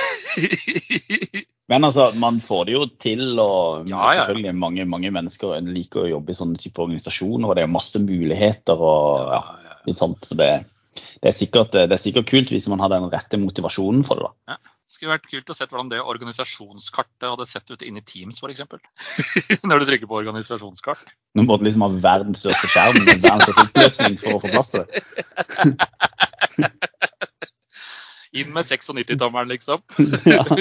Men 1.70 1.84
altså, 1.86 2.10
man 2.18 2.40
får 2.42 2.64
det 2.66 2.74
jo 2.74 2.90
til, 2.98 3.38
og 3.38 3.86
Ja, 3.86 4.10
ja. 4.16 4.24
selvfølgelig 4.24 4.54
mange, 4.58 4.82
mange 4.90 5.10
mennesker 5.14 5.62
liker 5.62 6.02
å 6.02 6.10
jobbe 6.16 6.34
i 6.34 6.36
sånne 6.40 6.58
type 6.58 6.82
organisasjoner, 6.82 7.46
og 7.46 7.54
det 7.54 7.62
er 7.62 7.70
masse 7.70 8.02
muligheter 8.02 8.74
og 8.82 9.30
ja, 9.30 9.38
litt 9.86 10.02
sånt. 10.02 10.18
Så 10.26 10.34
det, 10.40 10.66
det, 11.20 11.30
er 11.32 11.36
sikkert, 11.36 11.72
det 11.74 11.96
er 11.96 12.02
sikkert 12.02 12.28
kult 12.30 12.52
hvis 12.52 12.68
man 12.72 12.82
har 12.82 12.92
den 12.92 13.08
rette 13.12 13.40
motivasjonen 13.40 14.04
for 14.08 14.20
det. 14.20 14.28
da. 14.28 14.54
Ja. 14.54 14.76
Det 14.90 14.96
skulle 14.96 15.12
vært 15.12 15.28
kult 15.30 15.50
å 15.52 15.54
se 15.54 15.66
hvordan 15.70 15.90
det 15.92 16.00
organisasjonskartet 16.02 17.28
hadde 17.28 17.44
sett 17.46 17.68
ut 17.70 17.84
inni 17.86 18.02
i 18.02 18.06
Teams, 18.08 18.40
f.eks. 18.42 18.64
Når 19.70 19.84
du 19.84 19.86
trykker 19.86 20.10
på 20.10 20.18
organisasjonskart. 20.18 21.12
Nå 21.38 21.44
må 21.46 21.60
du 21.60 21.68
liksom 21.68 21.84
ha 21.86 21.90
verdens 22.10 22.42
største 22.42 22.72
skjerm 22.72 22.98
med 23.06 23.22
verdens 23.22 23.46
største 23.46 23.68
oppløsning 23.68 24.18
for 24.18 24.34
å 24.34 24.42
få 24.42 24.50
plass 24.50 24.74
til 24.74 24.82
det. 24.90 26.88
Inn 28.32 28.52
med 28.54 28.64
96-tommeren, 28.64 29.50
liksom. 29.50 29.82
Ja. 30.34 30.44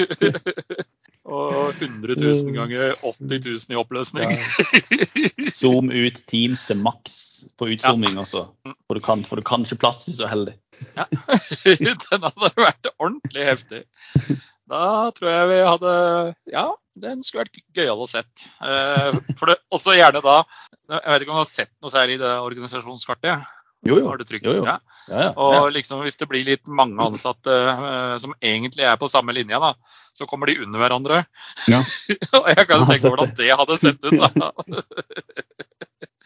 Og 1.30 1.76
100 1.78 2.16
000 2.18 2.54
ganger 2.56 2.96
80 3.06 3.44
000 3.44 3.74
i 3.74 3.76
oppløsning. 3.78 4.32
Zoom 5.54 5.92
ut 5.92 6.16
Teams 6.26 6.64
til 6.66 6.80
maks 6.82 7.18
på 7.60 7.68
utzooming 7.70 8.18
også. 8.18 8.46
For 8.88 8.98
du, 8.98 9.02
kan, 9.04 9.22
for 9.28 9.38
du 9.38 9.44
kan 9.46 9.62
ikke 9.62 9.78
plass 9.78 10.08
hvis 10.08 10.18
du 10.18 10.24
er 10.26 10.32
heldig. 10.32 10.56
Den 12.08 12.26
hadde 12.26 12.50
vært 12.56 12.90
ordentlig 12.96 13.46
heftig. 13.46 13.84
Da 14.70 14.82
tror 15.14 15.30
jeg 15.30 15.50
vi 15.50 15.60
hadde 15.66 15.94
Ja, 16.50 16.66
den 16.98 17.24
skulle 17.26 17.44
vært 17.46 17.62
gøyal 17.74 18.02
å 18.02 18.08
sett. 18.10 18.48
Eh, 18.62 19.16
For 19.38 19.50
det, 19.50 19.58
også 19.74 19.96
gjerne 19.98 20.22
da 20.22 20.36
Jeg 20.90 21.06
vet 21.06 21.24
ikke 21.24 21.32
om 21.34 21.40
du 21.40 21.42
har 21.42 21.50
sett 21.50 21.72
noe 21.82 21.92
særlig 21.92 22.18
i 22.18 22.22
det 22.22 22.32
organisasjonskartet? 22.42 23.46
Jo, 23.86 23.96
jo. 23.96 24.08
Har 24.10 24.18
det 24.20 24.26
trygt. 24.28 24.44
jo, 24.44 24.52
jo. 24.60 24.64
Ja. 24.68 24.78
Ja, 25.08 25.20
ja. 25.24 25.30
Og 25.40 25.70
liksom 25.72 26.02
hvis 26.04 26.18
det 26.20 26.28
blir 26.28 26.44
litt 26.44 26.68
mange 26.68 27.00
ansatte 27.02 27.50
uh, 27.50 28.18
som 28.20 28.34
egentlig 28.44 28.84
er 28.86 28.98
på 29.00 29.08
samme 29.10 29.32
linje, 29.34 29.56
da, 29.58 29.72
så 30.14 30.26
kommer 30.28 30.46
de 30.52 30.58
under 30.62 30.78
hverandre. 30.82 31.22
Ja. 31.70 31.80
Og 32.38 32.50
jeg 32.52 32.68
kan 32.68 32.84
tenke 32.86 33.08
hvordan 33.08 33.32
det 33.40 33.48
hadde 33.56 33.78
sett 33.80 34.04
ut, 34.04 34.20
da. 34.20 34.52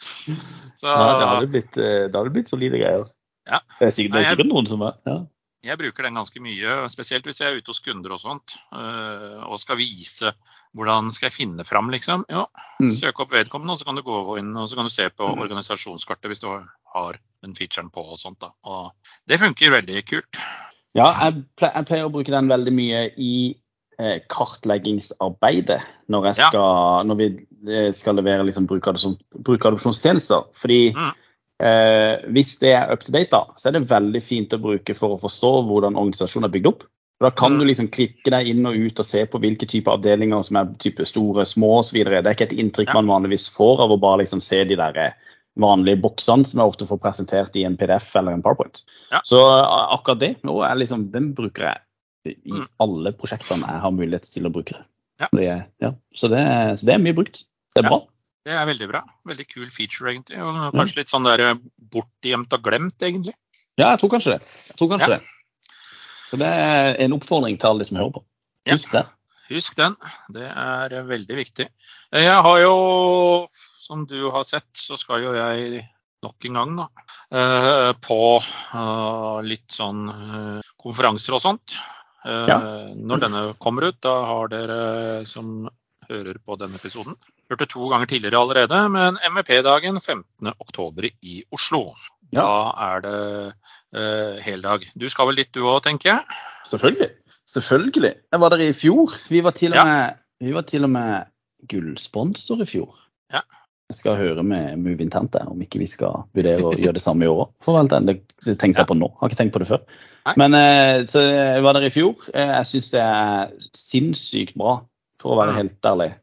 Så 0.04 0.90
Nei, 0.90 1.12
det 1.20 1.28
hadde 1.30 1.48
blitt, 1.54 1.76
eh, 1.80 2.02
det 2.10 2.18
hadde 2.18 2.32
blitt 2.34 2.50
solide 2.52 2.80
greier. 2.80 3.06
Ja. 3.48 3.60
Det 3.78 3.86
er 3.88 3.94
sikkert, 3.94 4.16
det 4.18 4.20
Nei, 4.24 4.32
er 4.32 4.42
jeg- 4.42 4.50
noen 4.50 4.66
som 4.68 4.82
er 4.84 4.98
ja. 5.08 5.16
Jeg 5.64 5.78
bruker 5.80 6.02
den 6.06 6.14
ganske 6.18 6.40
mye, 6.44 6.88
spesielt 6.92 7.24
hvis 7.24 7.40
jeg 7.40 7.50
er 7.52 7.56
ute 7.60 7.72
hos 7.72 7.80
kunder 7.84 8.12
og 8.12 8.20
sånt, 8.20 8.56
eh, 8.72 9.40
og 9.48 9.58
skal 9.62 9.76
vise 9.80 10.32
hvordan 10.76 11.12
skal 11.14 11.30
jeg 11.30 11.36
finne 11.38 11.64
fram, 11.64 11.88
liksom. 11.90 12.24
Ja, 12.28 12.46
Mm. 12.80 12.90
søk 12.90 13.20
opp 13.20 13.30
vedkommende, 13.32 13.72
og 13.72 13.78
så 13.78 13.84
kan 13.86 13.94
du 13.96 14.02
gå 14.02 14.38
inn 14.38 14.56
og 14.56 14.68
så 14.68 14.74
kan 14.76 14.84
du 14.86 14.90
se 14.90 15.08
på 15.10 15.24
organisasjonskartet 15.38 16.28
hvis 16.30 16.40
du 16.40 16.48
har 16.50 17.18
den 17.42 17.54
featuren 17.54 17.90
på 17.90 18.02
og 18.12 18.18
sånt. 18.18 18.40
da. 18.40 18.50
Og 18.64 18.92
det 19.28 19.38
funker 19.40 19.70
veldig 19.80 20.04
kult. 20.06 20.36
Ja, 20.94 21.10
jeg 21.24 21.44
pleier, 21.56 22.04
å 22.06 22.10
bruke 22.12 22.30
den 22.30 22.48
veldig 22.48 22.72
mye 22.72 23.10
i 23.18 23.56
eh, 23.98 24.18
kartleggingsarbeidet 24.28 25.80
når, 26.10 26.24
jeg 26.34 26.36
Ja. 26.52 27.02
når 27.04 27.16
vi 27.16 27.46
eh, 27.70 27.92
skal 27.92 28.16
levere 28.16 28.44
liksom, 28.44 28.66
brukeradopsjonstjenester. 28.66 30.44
Fordi 30.60 30.92
Mm. 30.94 31.12
Eh, 31.62 32.24
hvis 32.34 32.56
det 32.60 32.72
er 32.74 32.90
up 32.92 33.04
to 33.04 33.12
date, 33.12 33.30
da, 33.30 33.44
så 33.56 33.68
er 33.70 33.72
det 33.78 33.88
veldig 33.90 34.22
fint 34.22 34.52
å 34.56 34.60
bruke 34.62 34.94
for 34.98 35.14
å 35.16 35.20
forstå 35.22 35.52
hvordan 35.68 35.96
organisasjonen 36.00 36.48
er 36.48 36.54
bygd 36.56 36.66
opp. 36.72 36.82
Da 37.22 37.30
kan 37.30 37.52
Mm. 37.54 37.58
du 37.60 37.64
liksom 37.66 37.88
klikke 37.94 38.30
deg 38.30 38.48
inn 38.50 38.66
og 38.66 38.74
ut 38.76 38.98
og 39.00 39.06
se 39.06 39.24
på 39.26 39.38
hvilke 39.40 39.68
typer 39.70 39.92
avdelinger 39.94 40.42
som 40.44 40.56
er 40.56 40.72
type 40.82 41.06
store, 41.06 41.44
små 41.46 41.78
osv. 41.78 41.94
Det 42.04 42.26
er 42.26 42.34
ikke 42.34 42.50
et 42.50 42.58
inntrykk 42.58 42.92
man 42.94 43.06
vanligvis 43.06 43.48
får 43.54 43.80
av 43.84 43.90
å 43.94 44.00
bare 44.00 44.24
liksom 44.24 44.40
se 44.42 44.64
de 44.64 44.74
der 44.76 44.96
eh, 44.98 45.12
vanlige 45.56 46.00
boksene 46.02 46.44
som 46.44 46.58
jeg 46.60 46.66
ofte 46.72 46.86
får 46.90 46.98
presentert 47.00 47.54
i 47.56 47.62
en 47.64 47.76
PDF 47.78 48.16
eller 48.16 48.32
en 48.34 48.42
PowerPoint. 48.42 48.82
Ja. 49.12 49.20
Så 49.24 49.38
akkurat 49.38 50.18
det 50.18 50.32
nå 50.42 50.58
er 50.66 50.74
liksom, 50.74 51.10
den 51.12 51.32
bruker 51.34 51.70
jeg 51.70 51.80
i 52.26 52.50
Mm. 52.50 52.66
alle 52.80 53.12
prosjektene 53.12 53.62
jeg 53.68 53.80
har 53.80 53.90
mulighet 53.92 54.24
til 54.32 54.46
å 54.46 54.50
bruke. 54.52 54.74
Ja. 55.20 55.28
Det, 55.32 55.66
ja. 55.80 55.92
Så, 56.16 56.28
det, 56.28 56.42
så 56.80 56.86
det 56.86 56.94
er 56.94 56.98
mye 56.98 57.14
brukt. 57.14 57.44
Det 57.76 57.84
er 57.84 57.88
bra. 57.88 58.00
Det 58.44 58.52
er 58.52 58.66
veldig 58.68 58.88
bra. 58.90 59.00
Veldig 59.24 59.46
kul 59.48 59.70
feature, 59.72 60.10
egentlig. 60.12 60.36
Og 60.44 60.58
kanskje 60.76 60.98
litt 61.00 61.08
sånn 61.12 61.24
der 61.24 61.54
bortgjemt 61.94 62.52
og 62.52 62.62
glemt, 62.66 62.98
egentlig. 63.00 63.32
Ja, 63.80 63.94
jeg 63.94 64.02
tror 64.02 64.12
kanskje 64.12 64.34
det. 64.36 64.50
Jeg 64.68 64.76
tror 64.78 64.90
kanskje 64.92 65.08
Ja. 65.08 65.16
det. 65.16 65.72
Så 66.28 66.38
det 66.40 66.50
er 66.50 66.96
en 67.04 67.12
oppfordring 67.16 67.58
til 67.60 67.68
alle 67.70 67.78
de 67.84 67.88
som 67.88 67.96
hører 67.98 68.12
på. 68.18 68.24
Ja. 68.66 68.72
Husk 68.76 68.92
det. 68.92 69.04
Husk 69.50 69.76
den. 69.76 69.96
Det 70.32 70.44
er 70.50 70.92
eh, 70.92 71.02
veldig 71.08 71.36
viktig. 71.36 71.66
Eh, 72.12 72.22
Jeg 72.24 72.42
har 72.42 72.58
jo, 72.60 73.46
som 73.52 74.06
du 74.06 74.30
har 74.30 74.42
sett, 74.44 74.68
så 74.74 74.96
skal 74.98 75.20
jo 75.22 75.32
jeg 75.36 75.88
nok 76.22 76.44
en 76.48 76.54
gang 76.54 76.76
da, 76.76 76.86
eh, 77.32 77.92
på 78.00 78.20
eh, 78.40 79.42
litt 79.44 79.68
sånn 79.68 80.08
eh, 80.08 80.62
konferanser 80.80 81.34
og 81.36 81.42
sånt. 81.44 81.76
Eh, 82.24 82.46
Ja. 82.48 82.58
Når 82.96 83.20
denne 83.20 83.54
kommer 83.60 83.88
ut, 83.88 84.00
da 84.00 84.24
har 84.24 84.48
dere 84.48 85.26
som 85.26 85.68
hører 86.08 86.38
på 86.44 86.56
denne 86.58 86.76
episoden, 86.76 87.16
hørt 87.50 87.60
det 87.60 87.68
to 87.72 87.88
ganger 87.92 88.06
tidligere 88.10 88.40
allerede, 88.40 88.78
men 88.92 89.18
MEP-dagen 89.34 89.98
15.10 90.00 91.10
i 91.22 91.42
Oslo. 91.52 91.92
Da 92.34 92.46
er 92.88 93.00
det 93.04 93.18
eh, 93.94 94.40
heldag. 94.42 94.86
Du 94.98 95.06
skal 95.12 95.28
vel 95.30 95.36
dit 95.42 95.52
du 95.54 95.62
òg, 95.68 95.82
tenker 95.84 96.10
jeg? 96.14 96.38
Selvfølgelig. 96.70 97.10
Selvfølgelig. 97.54 98.14
Jeg 98.32 98.40
var 98.40 98.48
der 98.54 98.64
i 98.64 98.72
fjor. 98.74 99.12
Vi 99.30 99.42
var 99.44 99.50
til 99.54 99.72
og 99.72 99.76
Ja. 99.78 99.84
med, 99.84 100.14
vi 100.40 100.54
var 100.56 100.62
til 100.66 100.84
og 100.84 100.90
med 100.90 101.26
gullsponsor 101.70 102.62
i 102.64 102.66
fjor. 102.66 102.96
Ja. 103.32 103.40
Jeg 103.90 103.96
skal 104.00 104.16
høre 104.16 104.42
med 104.42 104.78
Move 104.80 105.04
Intente 105.04 105.42
om 105.46 105.60
ikke 105.62 105.78
vi 105.78 105.86
skal 105.86 106.24
vurdere 106.34 106.64
å 106.64 106.72
gjøre 106.74 106.96
det 106.96 107.02
samme 107.04 107.26
i 107.26 107.28
år 107.28 107.50
òg. 107.68 107.88
Det, 108.08 108.16
det 108.46 108.58
tenkte 108.58 108.80
jeg 108.80 108.88
på 108.88 108.96
nå. 108.96 109.10
Har 109.20 109.28
ikke 109.30 109.42
tenkt 109.42 109.52
på 109.54 109.60
det 109.62 109.68
før. 109.68 109.84
Nei. 110.24 110.34
Men 110.40 110.54
eh, 110.56 111.04
så 111.12 111.20
jeg 111.20 111.62
var 111.62 111.76
der 111.76 111.84
i 111.86 111.92
fjor. 111.92 112.14
Eh, 112.32 112.48
Jeg 112.56 112.66
syns 112.70 112.90
det 112.94 113.00
er 113.04 113.52
sinnssykt 113.76 114.56
bra, 114.56 114.78
for 115.20 115.34
å 115.34 115.38
være 115.42 115.52
Mm. 115.52 115.56
helt 115.60 115.82
ærlig. 115.92 116.14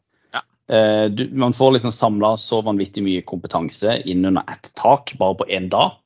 Eh, 0.72 1.06
Du, 1.12 1.26
man 1.36 1.54
får 1.54 1.72
liksom 1.78 1.92
samla 1.92 2.38
så 2.40 2.62
vanvittig 2.64 3.04
mye 3.04 3.22
kompetanse 3.28 3.98
inn 4.08 4.26
under 4.26 4.44
ett 4.52 4.72
tak 4.80 5.14
bare 5.20 5.36
på 5.42 5.48
én 5.50 5.70
dag. 5.70 5.98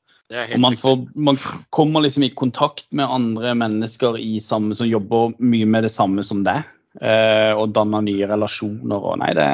Og 0.54 0.60
man, 0.60 0.74
får, 0.82 0.96
man 1.14 1.36
kommer 1.70 2.02
liksom 2.02 2.24
i 2.26 2.32
kontakt 2.34 2.86
med 2.90 3.06
andre 3.06 3.52
mennesker 3.54 4.16
i 4.18 4.40
samme, 4.42 4.74
som 4.74 4.88
jobber 4.90 5.36
mye 5.38 5.66
med 5.70 5.84
det 5.86 5.92
samme 5.94 6.24
som 6.26 6.42
deg. 6.42 6.64
Eh, 7.00 7.52
og 7.54 7.70
danner 7.76 8.02
nye 8.02 8.26
relasjoner 8.26 8.96
og 9.12 9.18
Nei, 9.20 9.34
det 9.38 9.46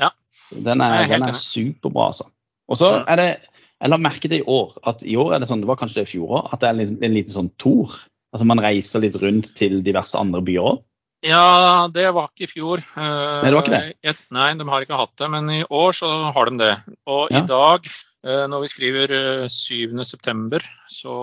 Ja. 0.00 0.08
Den 0.64 0.80
er, 0.80 0.94
er 1.02 1.08
den 1.18 1.22
er 1.28 1.34
superbra, 1.42 2.06
altså. 2.12 2.24
Og 2.70 2.78
så 2.78 2.92
er 3.08 3.16
det 3.16 3.28
Jeg 3.82 3.90
la 3.90 3.96
merke 3.98 4.28
til 4.30 4.38
i 4.38 4.44
år 4.46 4.76
at 4.86 5.02
i 5.04 5.16
år 5.18 5.34
er 5.34 5.38
det 5.42 5.48
sånn, 5.50 5.60
det 5.60 5.66
var 5.66 5.76
kanskje 5.76 6.00
det 6.00 6.08
i 6.08 6.12
fjor 6.14 6.28
òg, 6.38 6.52
at 6.54 6.60
det 6.62 6.68
er 6.68 6.70
en, 6.72 6.78
liten- 6.78 7.02
en 7.04 7.14
liten 7.14 7.34
sånn 7.34 7.50
tour. 7.58 7.90
Altså 8.32 8.46
man 8.46 8.60
reiser 8.62 9.00
litt 9.02 9.16
rundt 9.20 9.50
til 9.58 9.82
diverse 9.82 10.14
andre 10.16 10.40
byer 10.40 10.62
òg. 10.70 10.78
Ja, 11.22 11.86
det 11.94 12.08
var 12.16 12.30
ikke 12.32 12.48
i 12.48 12.50
fjor. 12.50 12.82
Eh, 12.98 13.02
Nei, 13.02 13.46
det 13.50 13.54
var 13.54 13.62
ikke 13.66 13.78
det? 13.78 13.94
Et, 14.10 14.22
nei, 14.34 14.48
de 14.58 14.66
har 14.68 14.82
ikke 14.86 14.98
hatt 14.98 15.12
det, 15.20 15.28
men 15.30 15.50
i 15.54 15.60
år 15.70 15.94
så 15.94 16.10
har 16.34 16.50
de 16.50 16.58
det. 16.58 16.72
Og 17.06 17.30
Ja. 17.30 17.38
i 17.42 17.46
dag, 17.46 17.86
eh, 18.26 18.46
når 18.50 18.64
vi 18.64 18.70
skriver 18.72 19.14
eh, 19.18 19.46
7.9, 19.48 20.62
så 20.90 21.14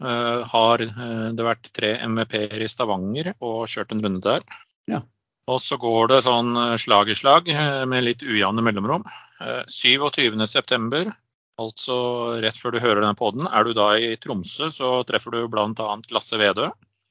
eh, 0.00 0.40
har 0.54 0.80
eh, 0.86 1.28
det 1.36 1.44
vært 1.44 1.68
tre 1.76 1.98
MVP-er 2.08 2.64
i 2.64 2.68
Stavanger 2.72 3.34
og 3.40 3.66
kjørt 3.68 3.92
en 3.92 4.00
runde 4.04 4.24
der. 4.24 4.40
Ja. 4.88 5.02
Og 5.52 5.60
så 5.60 5.76
går 5.76 6.08
det 6.08 6.22
sånn 6.24 6.56
eh, 6.56 6.76
slag 6.80 7.12
i 7.12 7.14
slag 7.18 7.48
eh, 7.52 7.84
med 7.84 8.04
litt 8.08 8.24
ujevne 8.24 8.64
mellomrom. 8.64 9.04
Eh, 9.44 9.62
27.9, 9.68 11.12
altså 11.60 11.96
rett 12.42 12.56
før 12.56 12.72
du 12.72 12.80
hører 12.80 13.02
denne 13.04 13.18
poden, 13.20 13.44
er 13.52 13.64
du 13.68 13.74
da 13.76 13.92
i 14.00 14.14
Tromsø, 14.16 14.70
så 14.72 15.02
treffer 15.06 15.36
du 15.36 15.44
bl.a. 15.52 15.90
Lasse 16.10 16.40
Vedø. 16.40 16.70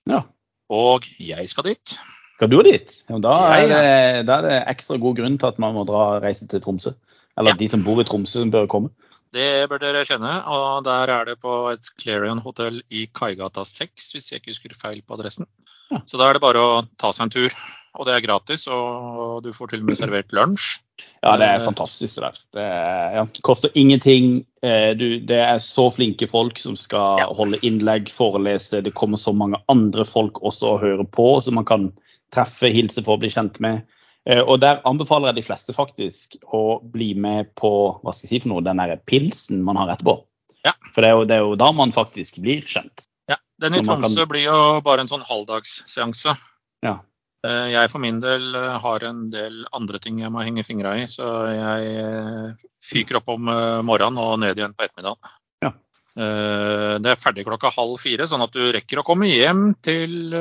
Ja. 0.09 0.23
Og 0.71 1.03
jeg 1.19 1.49
skal 1.49 1.63
dit. 1.63 1.95
Skal 2.37 2.49
du 2.49 2.61
dit? 2.65 2.93
Ja, 3.09 3.17
da, 3.21 3.33
er 3.57 3.67
det, 3.69 4.25
da 4.27 4.37
er 4.39 4.45
det 4.47 4.59
ekstra 4.73 4.97
god 5.01 5.15
grunn 5.19 5.37
til 5.39 5.47
at 5.51 5.59
man 5.61 5.75
må 5.75 5.83
dra 5.87 6.19
reise 6.23 6.47
til 6.49 6.61
Tromsø. 6.63 6.93
Eller 7.37 7.53
Ja. 7.53 7.57
de 7.57 7.69
som 7.69 7.83
bor 7.83 7.99
i 8.01 8.05
Tromsø, 8.07 8.45
bør 8.51 8.67
komme. 8.67 8.89
Det 9.33 9.67
bør 9.69 9.79
dere 9.81 10.05
kjenne. 10.05 10.33
Og 10.45 10.83
der 10.85 11.09
er 11.09 11.25
det 11.25 11.39
på 11.41 11.71
et 11.71 11.87
Clarion 11.99 12.39
hotell 12.39 12.81
i 12.91 13.07
Kaigata 13.13 13.63
6, 13.65 14.11
hvis 14.13 14.31
jeg 14.31 14.41
ikke 14.41 14.51
husker 14.53 14.75
feil 14.81 15.01
på 15.01 15.15
adressen. 15.17 15.47
Ja. 15.91 16.01
Så 16.05 16.17
da 16.17 16.29
er 16.29 16.33
det 16.37 16.41
bare 16.41 16.61
å 16.61 16.83
ta 16.97 17.11
seg 17.11 17.23
en 17.27 17.33
tur. 17.33 17.49
Og 17.93 18.07
det 18.07 18.13
er 18.15 18.23
gratis, 18.25 18.63
og 18.67 19.43
du 19.45 19.51
får 19.53 19.69
til 19.69 19.83
og 19.83 19.85
med 19.91 19.97
servert 19.99 20.31
lunsj. 20.33 20.79
Ja, 21.23 21.35
det 21.37 21.45
er 21.47 21.59
fantastisk 21.63 22.15
det 22.17 22.23
der. 22.23 22.37
Det 22.57 22.63
er, 22.63 23.13
ja, 23.19 23.23
koster 23.45 23.69
ingenting. 23.79 24.45
Eh, 24.63 24.93
Du, 24.97 25.19
det 25.19 25.37
er 25.39 25.59
så 25.61 25.89
flinke 25.93 26.27
folk 26.29 26.57
som 26.57 26.75
skal 26.75 27.19
Ja. 27.21 27.27
holde 27.33 27.59
innlegg, 27.63 28.09
forelese. 28.11 28.81
Det 28.83 28.93
kommer 28.93 29.17
så 29.17 29.33
mange 29.35 29.61
andre 29.69 30.05
folk 30.05 30.41
også 30.41 30.73
å 30.73 30.79
høre 30.81 31.05
på, 31.05 31.41
som 31.43 31.53
man 31.55 31.65
kan 31.65 31.91
treffe, 32.33 32.73
hilse 32.73 33.03
på, 33.05 33.17
bli 33.19 33.29
kjent 33.29 33.59
med. 33.59 33.83
Eh, 34.25 34.39
Og 34.41 34.59
der 34.59 34.81
anbefaler 34.85 35.27
jeg 35.33 35.35
de 35.43 35.47
fleste 35.53 35.73
faktisk 35.73 36.35
å 36.51 36.81
bli 36.81 37.13
med 37.13 37.53
på 37.55 37.99
hva 38.01 38.13
skal 38.13 38.27
jeg 38.27 38.29
si 38.29 38.39
for 38.47 38.49
noe, 38.55 38.63
den 38.63 38.77
der 38.77 38.97
pilsen 39.05 39.61
man 39.63 39.75
har 39.77 39.89
etterpå. 39.95 40.23
Ja. 40.65 40.73
For 40.95 41.01
det 41.01 41.09
er, 41.09 41.13
jo, 41.17 41.25
det 41.25 41.35
er 41.35 41.39
jo 41.45 41.55
da 41.55 41.71
man 41.71 41.91
faktisk 41.91 42.41
blir 42.41 42.61
kjent. 42.65 43.05
Ja, 43.29 43.35
Den 43.59 43.75
i 43.75 43.81
Tromsø 43.81 44.15
kan- 44.25 44.27
blir 44.29 44.43
jo 44.49 44.81
bare 44.81 45.01
en 45.01 45.07
sånn 45.07 45.21
halvdagsseanse. 45.29 46.35
Ja. 46.83 46.99
Eh, 47.43 47.69
Jeg 47.73 47.91
for 47.91 47.99
min 48.03 48.21
del 48.23 48.53
eh, 48.55 48.75
har 48.79 49.03
en 49.07 49.25
del 49.33 49.63
andre 49.75 49.99
ting 50.03 50.21
jeg 50.23 50.31
må 50.31 50.45
henge 50.45 50.63
fingra 50.63 50.95
i, 51.01 51.07
så 51.11 51.29
jeg 51.51 51.95
eh, 51.99 52.67
fyker 52.83 53.19
opp 53.19 53.33
om 53.35 53.51
morgenen 53.87 54.19
og 54.21 54.37
ned 54.43 54.59
igjen 54.59 54.75
på 54.75 54.85
ettermiddagen. 54.85 55.33
Ja. 55.63 55.71
Det 56.13 57.09
er 57.09 57.17
ferdig 57.17 57.45
klokka 57.47 57.71
halv 57.73 57.95
fire, 57.97 58.27
sånn 58.27 58.43
at 58.43 58.51
du 58.53 58.59
rekker 58.75 58.99
å 58.99 59.05
komme 59.07 59.29
hjem 59.31 59.69
til 59.81 60.35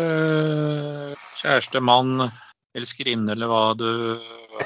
kjæreste, 1.38 1.80
mann, 1.80 2.26
elskerinne 2.74 3.36
eller 3.36 3.48
hva 3.48 3.62
du 3.78 3.86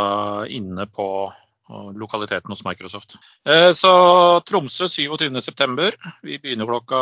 inne 0.49 0.87
på 0.89 1.09
eh, 1.29 1.91
lokaliteten 2.01 2.49
hos 2.55 2.65
Microsoft. 2.65 3.19
Eh, 3.45 3.73
Så 3.77 3.93
Tromsø 4.49 4.89
27.9. 4.89 5.93
Vi 6.25 6.39
begynner 6.39 6.65
klokka 6.71 7.01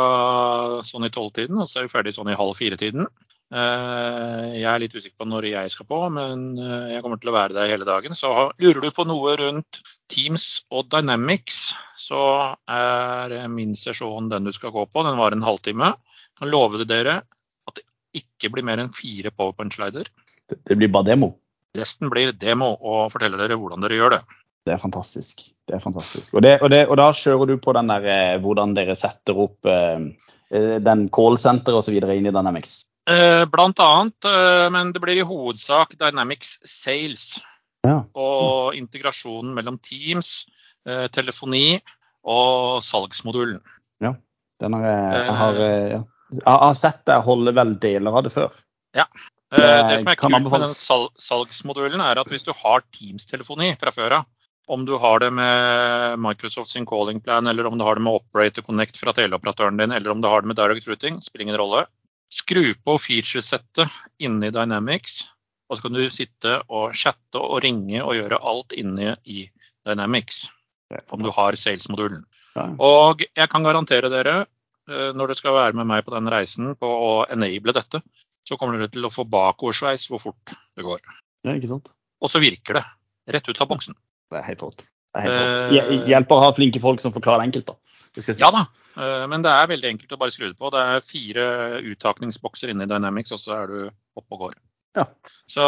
sånn 0.83 1.05
i 1.07 1.13
tolvtiden, 1.13 1.55
og 1.61 1.69
så 1.69 1.79
er 1.79 1.83
vi 1.87 1.93
ferdig 1.95 2.11
sånn 2.17 2.31
i 2.33 2.35
halv 2.35 2.51
fire-tiden. 2.59 3.07
Eh, 3.53 4.45
Jeg 4.57 4.65
er 4.65 4.81
litt 4.81 4.95
usikker 4.95 5.21
på 5.21 5.27
når 5.29 5.49
jeg 5.51 5.73
skal 5.73 5.87
på, 5.89 5.99
men 6.13 6.47
eh, 6.57 6.95
jeg 6.95 7.03
kommer 7.05 7.21
til 7.21 7.29
å 7.29 7.35
være 7.35 7.57
der 7.57 7.69
hele 7.69 7.87
dagen. 7.87 8.17
Så 8.17 8.31
lurer 8.61 8.81
du 8.81 8.89
på 8.95 9.05
noe 9.07 9.35
rundt 9.41 9.81
Teams 10.11 10.65
og 10.73 10.89
Dynamics, 10.93 11.75
så 11.97 12.55
er 12.69 13.35
min 13.53 13.75
sesjon 13.77 14.29
den 14.31 14.49
du 14.49 14.53
skal 14.55 14.73
gå 14.73 14.85
på. 14.89 15.05
Den 15.05 15.19
var 15.19 15.33
en 15.33 15.45
halvtime. 15.45 15.93
Jeg 15.95 16.41
kan 16.41 16.53
love 16.53 16.85
dere 16.85 17.19
at 17.69 17.79
det 17.79 17.85
ikke 18.21 18.51
blir 18.53 18.65
mer 18.65 18.81
enn 18.81 18.93
fire 18.93 19.33
powerpoint-slider. 19.33 20.09
Det, 20.45 20.77
blir 20.77 20.91
bare 20.93 21.09
demo. 21.11 21.31
Resten 21.75 22.09
blir 22.11 22.33
demo 22.37 22.71
og 22.75 23.11
forteller 23.13 23.41
dere 23.41 23.57
hvordan 23.59 23.81
dere 23.83 23.97
gjør 23.99 24.17
det. 24.17 24.23
Det 24.65 24.73
er 24.73 24.81
fantastisk. 24.81 25.41
Det 25.65 25.77
er 25.77 25.81
fantastisk. 25.81 26.33
Og, 26.33 26.41
det, 26.45 26.57
og, 26.61 26.69
det, 26.73 26.85
og 26.89 26.97
da 26.97 27.11
kjører 27.13 27.49
du 27.49 27.57
på 27.61 27.73
den 27.77 27.89
der 27.89 28.05
eh, 28.09 28.37
hvordan 28.41 28.73
dere 28.77 28.95
setter 28.97 29.37
opp 29.45 29.69
eh, 29.69 30.05
eh, 30.49 30.75
den 30.81 31.07
callsenteret 31.13 31.81
osv. 31.81 31.97
inn 31.97 32.29
i 32.29 32.33
Dynamics. 32.33 32.83
Eh, 33.07 33.45
Blant 33.45 33.79
annet, 33.79 34.25
eh, 34.25 34.69
men 34.73 34.91
det 34.91 35.01
blir 35.03 35.19
i 35.21 35.25
hovedsak 35.27 35.93
Dynamics 35.99 36.57
Sales 36.65 37.39
Ja. 37.85 37.99
og 38.17 38.73
integrasjonen 38.73 39.53
mellom 39.53 39.77
Teams, 39.77 40.45
eh, 40.87 41.07
telefoni 41.07 41.81
og 42.25 42.81
salgsmodulen. 42.81 43.61
Den 44.57 44.71
har, 44.71 44.83
jeg- 44.85 45.33
har, 45.35 45.53
ja. 45.53 46.03
jeg 46.31 46.41
har 46.45 46.73
sett 46.79 47.01
deg 47.05 47.21
holde 47.25 47.51
vel 47.53 47.73
deler 47.75 48.15
av 48.15 48.23
det 48.23 48.31
før. 48.31 48.53
Ja. 48.95 49.03
Det 49.51 49.59
Det 49.59 49.99
som 49.99 50.07
er 50.07 50.15
kult 50.15 50.49
med 50.49 50.61
den 50.61 50.73
salgsmodulen, 50.73 51.99
er 51.99 52.17
at 52.17 52.27
hvis 52.27 52.43
du 52.43 52.53
har 52.53 52.81
Teams-telefoni 52.95 53.77
fra 53.77 53.91
før 53.91 54.11
av, 54.21 54.25
om 54.69 54.85
du 54.85 54.97
har 54.97 55.19
det 55.19 55.33
med 55.33 56.17
Microsoft 56.19 56.69
sin 56.69 56.85
calling 56.85 57.19
plan, 57.21 57.45
eller 57.45 57.67
om 57.67 57.77
du 57.77 57.83
har 57.83 57.95
det 57.95 58.03
med 58.03 58.13
Operator 58.13 58.63
Connect 58.63 58.97
fra 58.97 59.11
teleoperatøren 59.11 59.77
din, 59.77 59.91
eller 59.91 60.11
om 60.11 60.21
du 60.21 60.27
har 60.27 60.41
det 60.41 60.47
med 60.47 60.55
Direct 60.55 60.87
Routing, 60.87 61.21
spiller 61.21 61.43
ingen 61.49 61.57
rolle. 61.59 61.85
Skru 62.35 62.73
på 62.83 62.97
featuresettet 62.99 63.93
inni 64.19 64.49
Dynamics, 64.51 65.21
og 65.69 65.77
så 65.77 65.85
kan 65.87 65.95
du 65.95 66.03
sitte 66.13 66.57
og 66.67 66.91
chatte 66.97 67.39
og 67.39 67.61
ringe 67.63 68.01
og 68.03 68.15
gjøre 68.17 68.41
alt 68.43 68.75
inne 68.77 69.15
i 69.25 69.45
Dynamics, 69.87 70.49
om 71.15 71.23
du 71.23 71.31
har 71.33 71.55
sales-modulen. 71.57 72.25
Og 72.79 73.23
jeg 73.35 73.49
kan 73.51 73.63
garantere 73.65 74.09
dere, 74.11 74.35
eh, 74.89 75.11
når 75.15 75.31
dere 75.31 75.39
skal 75.39 75.55
være 75.57 75.73
med 75.79 75.87
meg 75.89 76.03
på 76.05 76.13
den 76.13 76.29
reisen 76.31 76.73
på 76.79 76.87
å 76.87 77.13
enable 77.31 77.73
dette, 77.75 78.01
så 78.45 78.57
kommer 78.61 78.77
dere 78.77 78.91
til 78.93 79.07
å 79.07 79.13
få 79.13 79.25
bakoversveis 79.25 80.05
hvor 80.11 80.21
fort 80.21 80.53
det 80.77 80.85
går. 80.85 80.99
Ja, 81.47 81.55
ikke 81.57 81.71
sant? 81.71 81.89
Og 82.21 82.29
så 82.29 82.39
virker 82.43 82.77
det. 82.79 82.83
Rett 83.33 83.47
ut 83.49 83.61
av 83.61 83.67
boksen. 83.71 83.95
Det 84.29 84.37
er 84.37 84.45
helt 84.51 84.61
rått. 84.61 84.85
Eh, 85.15 85.71
Hje- 85.73 86.05
Hjelper 86.11 86.35
å 86.37 86.43
ha 86.43 86.51
flinke 86.53 86.81
folk 86.83 86.99
som 87.01 87.13
forklarer 87.15 87.45
enkelt, 87.47 87.65
da. 87.71 87.75
Si. 88.15 88.35
Ja 88.39 88.47
da, 88.53 88.61
eh, 88.95 89.25
men 89.31 89.43
det 89.43 89.51
er 89.51 89.67
veldig 89.71 89.89
enkelt 89.91 90.13
å 90.15 90.19
bare 90.21 90.33
skru 90.33 90.47
det 90.47 90.57
på. 90.59 90.71
Det 90.73 90.81
er 90.81 91.03
fire 91.03 91.47
uttakningsbokser 91.91 92.71
inne 92.71 92.87
i 92.87 92.91
Dynamics, 92.91 93.33
og 93.35 93.41
så 93.41 93.57
er 93.57 93.67
du 93.71 93.77
oppe 94.15 94.37
og 94.37 94.45
går. 94.45 94.55
Ja. 94.95 95.03
Så 95.51 95.63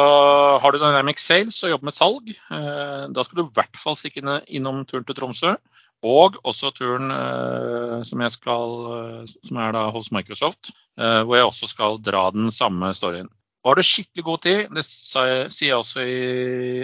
har 0.63 0.72
du 0.72 0.80
Dynamics 0.80 1.25
Sales 1.27 1.58
og 1.68 1.74
jobber 1.74 1.89
med 1.89 1.98
salg, 1.98 2.30
eh, 2.32 3.08
da 3.12 3.25
skal 3.27 3.42
du 3.42 3.44
i 3.44 3.56
hvert 3.58 3.82
fall 3.82 3.98
stikke 4.00 4.24
inn- 4.24 4.46
innom 4.60 4.86
turen 4.88 5.04
til 5.08 5.18
Tromsø. 5.18 5.58
Og 6.06 6.38
også 6.46 6.70
turen 6.77 7.10
eh, 7.12 8.04
som, 8.06 8.22
jeg 8.22 8.32
skal, 8.38 9.25
som 9.44 9.58
er 9.58 9.74
da 9.74 9.88
hos 9.92 10.12
Microsoft, 10.13 10.70
hvor 10.96 11.36
jeg 11.36 11.46
også 11.46 11.68
skal 11.70 11.98
dra 12.01 12.27
den 12.34 12.51
samme 12.54 12.94
storyen. 12.94 13.27
Har 13.66 13.75
du 13.75 13.84
skikkelig 13.84 14.24
god 14.24 14.42
tid, 14.46 14.60
det 14.77 14.86
sa 14.88 15.25
jeg 15.27 15.74
også 15.75 16.04
i, 16.06 16.20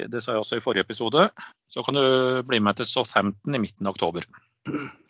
det 0.09 0.19
sa 0.19 0.33
jeg 0.33 0.41
også 0.41 0.57
i 0.57 0.63
forrige 0.65 0.83
episode, 0.83 1.29
så 1.71 1.83
kan 1.85 1.95
du 1.95 2.03
bli 2.43 2.59
med 2.59 2.75
til 2.75 2.89
Southampton 2.89 3.55
i 3.55 3.61
midten 3.61 3.87
av 3.87 3.93
oktober. 3.95 4.25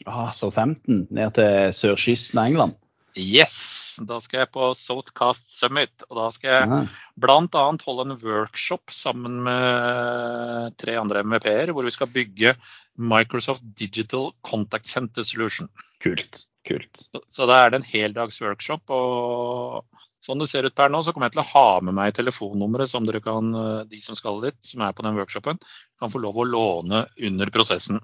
Ah, 0.06 0.32
Southampton, 0.36 1.08
ned 1.14 1.36
til 1.38 1.74
sørkysten 1.78 2.40
av 2.42 2.50
England. 2.50 2.80
Yes! 3.14 4.00
Da 4.02 4.18
skal 4.24 4.40
jeg 4.42 4.50
på 4.56 4.72
Southcast 4.74 5.52
Summit. 5.54 6.04
Og 6.10 6.18
da 6.18 6.30
skal 6.34 6.50
jeg 6.50 6.70
Ja. 6.70 6.80
bl.a. 7.16 7.66
holde 7.86 8.06
en 8.08 8.18
workshop 8.24 8.90
sammen 8.90 9.44
med 9.44 10.78
tre 10.78 10.96
andre 10.98 11.22
MVP-er, 11.24 11.72
hvor 11.72 11.84
vi 11.86 11.92
skal 11.92 12.08
bygge 12.08 12.56
Microsoft 12.98 13.62
Digital 13.76 14.32
Contact 14.42 14.88
Center 14.88 15.22
Solution. 15.22 15.70
Kult. 16.02 16.48
Kult. 16.66 17.06
Så- 17.14 17.22
Så 17.30 17.46
da 17.48 17.66
er 17.66 17.70
det 17.70 17.82
en 17.82 17.92
heldags 17.92 18.42
workshop. 18.42 18.82
Og 18.90 19.86
sånn 20.26 20.40
det 20.40 20.50
ser 20.50 20.64
ut 20.66 20.74
per 20.76 20.90
nå, 20.90 21.04
så 21.04 21.14
kommer 21.14 21.26
jeg 21.30 21.34
til 21.34 21.44
å 21.44 21.54
ha 21.54 21.80
med 21.82 21.94
meg 21.94 22.14
telefonnummeret 22.16 22.88
som 22.88 23.06
dere 23.06 23.22
kan, 23.22 23.54
eh, 23.54 23.84
de 23.84 24.00
som 24.02 24.16
skal 24.16 24.42
dit, 24.42 24.56
som 24.62 24.82
er 24.82 24.92
på 24.94 25.04
den 25.04 25.16
workshopen, 25.16 25.60
kan 26.00 26.10
få 26.10 26.20
lov 26.20 26.34
å 26.36 26.50
låne 26.50 27.08
under 27.22 27.46
prosessen. 27.48 28.00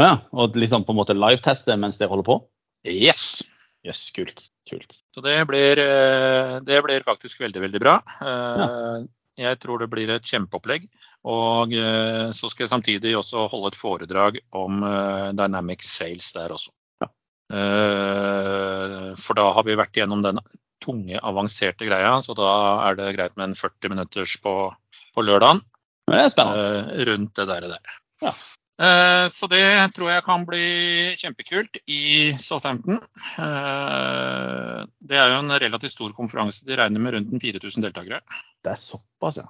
Ja, 0.00 0.12
og 0.34 0.56
liksom 0.58 0.82
på 0.86 0.94
en 0.94 0.98
måte 0.98 1.14
live-teste 1.16 1.76
mens 1.78 2.00
dere 2.00 2.10
holder 2.10 2.26
på? 2.26 2.38
Yes! 2.90 3.42
Jøss, 3.84 4.06
kult. 4.16 4.46
Kult. 4.70 4.94
Så 5.12 5.20
det 5.22 5.36
blir, 5.46 5.78
eh, 5.78 6.54
det 6.64 6.78
blir 6.86 7.04
faktisk 7.04 7.42
veldig, 7.44 7.60
veldig 7.66 7.80
bra. 7.82 7.98
Ja. 8.24 8.68
Jeg 9.36 9.58
tror 9.60 9.82
det 9.82 9.90
blir 9.92 10.08
et 10.14 10.24
kjempeopplegg. 10.30 10.86
Og 11.28 11.72
eh, 11.76 12.30
så 12.36 12.48
skal 12.48 12.64
jeg 12.64 12.72
samtidig 12.72 13.12
også 13.18 13.44
holde 13.52 13.72
et 13.72 13.78
foredrag 13.78 14.38
om 14.56 14.82
eh, 14.88 15.28
Dynamic 15.36 15.84
Sales 15.84 16.30
der 16.36 16.54
også. 16.56 16.72
Ja. 17.04 17.08
Eh, 17.58 19.10
For 19.20 19.36
da 19.38 19.50
har 19.56 19.66
vi 19.66 19.76
vært 19.78 19.96
gjennom 20.00 20.22
den 20.24 20.40
tunge, 20.84 21.20
avanserte 21.20 21.86
greia, 21.88 22.16
så 22.24 22.34
da 22.36 22.48
er 22.88 22.98
det 22.98 23.12
greit 23.16 23.36
med 23.40 23.50
en 23.50 23.56
40 23.58 23.92
minutters 23.94 24.34
på, 24.44 24.54
på 25.14 25.24
lørdagen 25.24 25.62
det 26.10 26.18
er 26.20 26.32
spennende. 26.32 26.64
eh, 26.92 27.04
rundt 27.08 27.38
det 27.38 27.46
der. 27.48 27.68
der. 27.72 27.94
Ja. 28.24 28.32
Eh, 28.80 29.26
Så 29.30 29.46
det 29.50 29.92
tror 29.94 30.10
jeg 30.10 30.24
kan 30.26 30.44
bli 30.48 30.64
kjempekult 31.20 31.76
i 31.86 32.34
Southampton. 32.42 32.98
Eh, 33.38 34.84
Det 35.00 35.16
er 35.20 35.28
jo 35.34 35.38
en 35.42 35.54
relativt 35.60 35.92
stor 35.94 36.12
konferanse. 36.16 36.64
De 36.66 36.76
regner 36.76 37.00
med 37.00 37.14
rundt 37.14 37.34
4000 37.42 37.82
deltakere. 37.84 38.20
Det 38.64 38.72
er 38.72 38.80
såpass, 38.80 39.38
ja. 39.38 39.48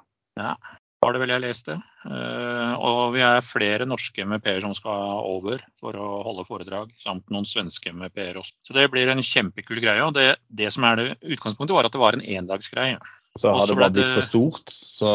Har 1.05 1.15
det 1.15 1.21
vel 1.23 1.33
jeg 1.35 1.43
leste. 1.45 1.77
Eh, 2.09 2.75
Og 2.85 3.15
vi 3.15 3.21
er 3.25 3.45
flere 3.45 3.87
norske 3.89 4.25
MEP-er 4.27 4.63
som 4.65 4.75
skal 4.77 5.21
over 5.29 5.63
for 5.81 5.97
å 6.01 6.09
holde 6.27 6.47
foredrag, 6.49 6.91
samt 7.01 7.29
noen 7.33 7.47
svenske 7.49 7.93
MEP-er 7.93 8.41
også. 8.41 8.57
Så 8.67 8.77
det 8.77 8.89
blir 8.93 9.13
en 9.13 9.23
kjempekul 9.25 9.81
greie. 9.85 10.03
Og 10.05 10.15
det, 10.17 10.37
det 10.49 10.73
som 10.75 10.87
er 10.89 10.97
det 11.01 11.09
utgangspunktet, 11.23 11.77
var 11.77 11.89
at 11.89 11.95
det 11.95 12.03
var 12.03 12.17
en 12.19 12.25
endagsgreie. 12.25 12.99
Så 13.41 13.51
har 13.51 13.67
det 13.67 13.75
bare 13.75 13.91
blitt 13.91 14.15
så 14.15 14.23
stort, 14.23 14.71
så 14.71 15.09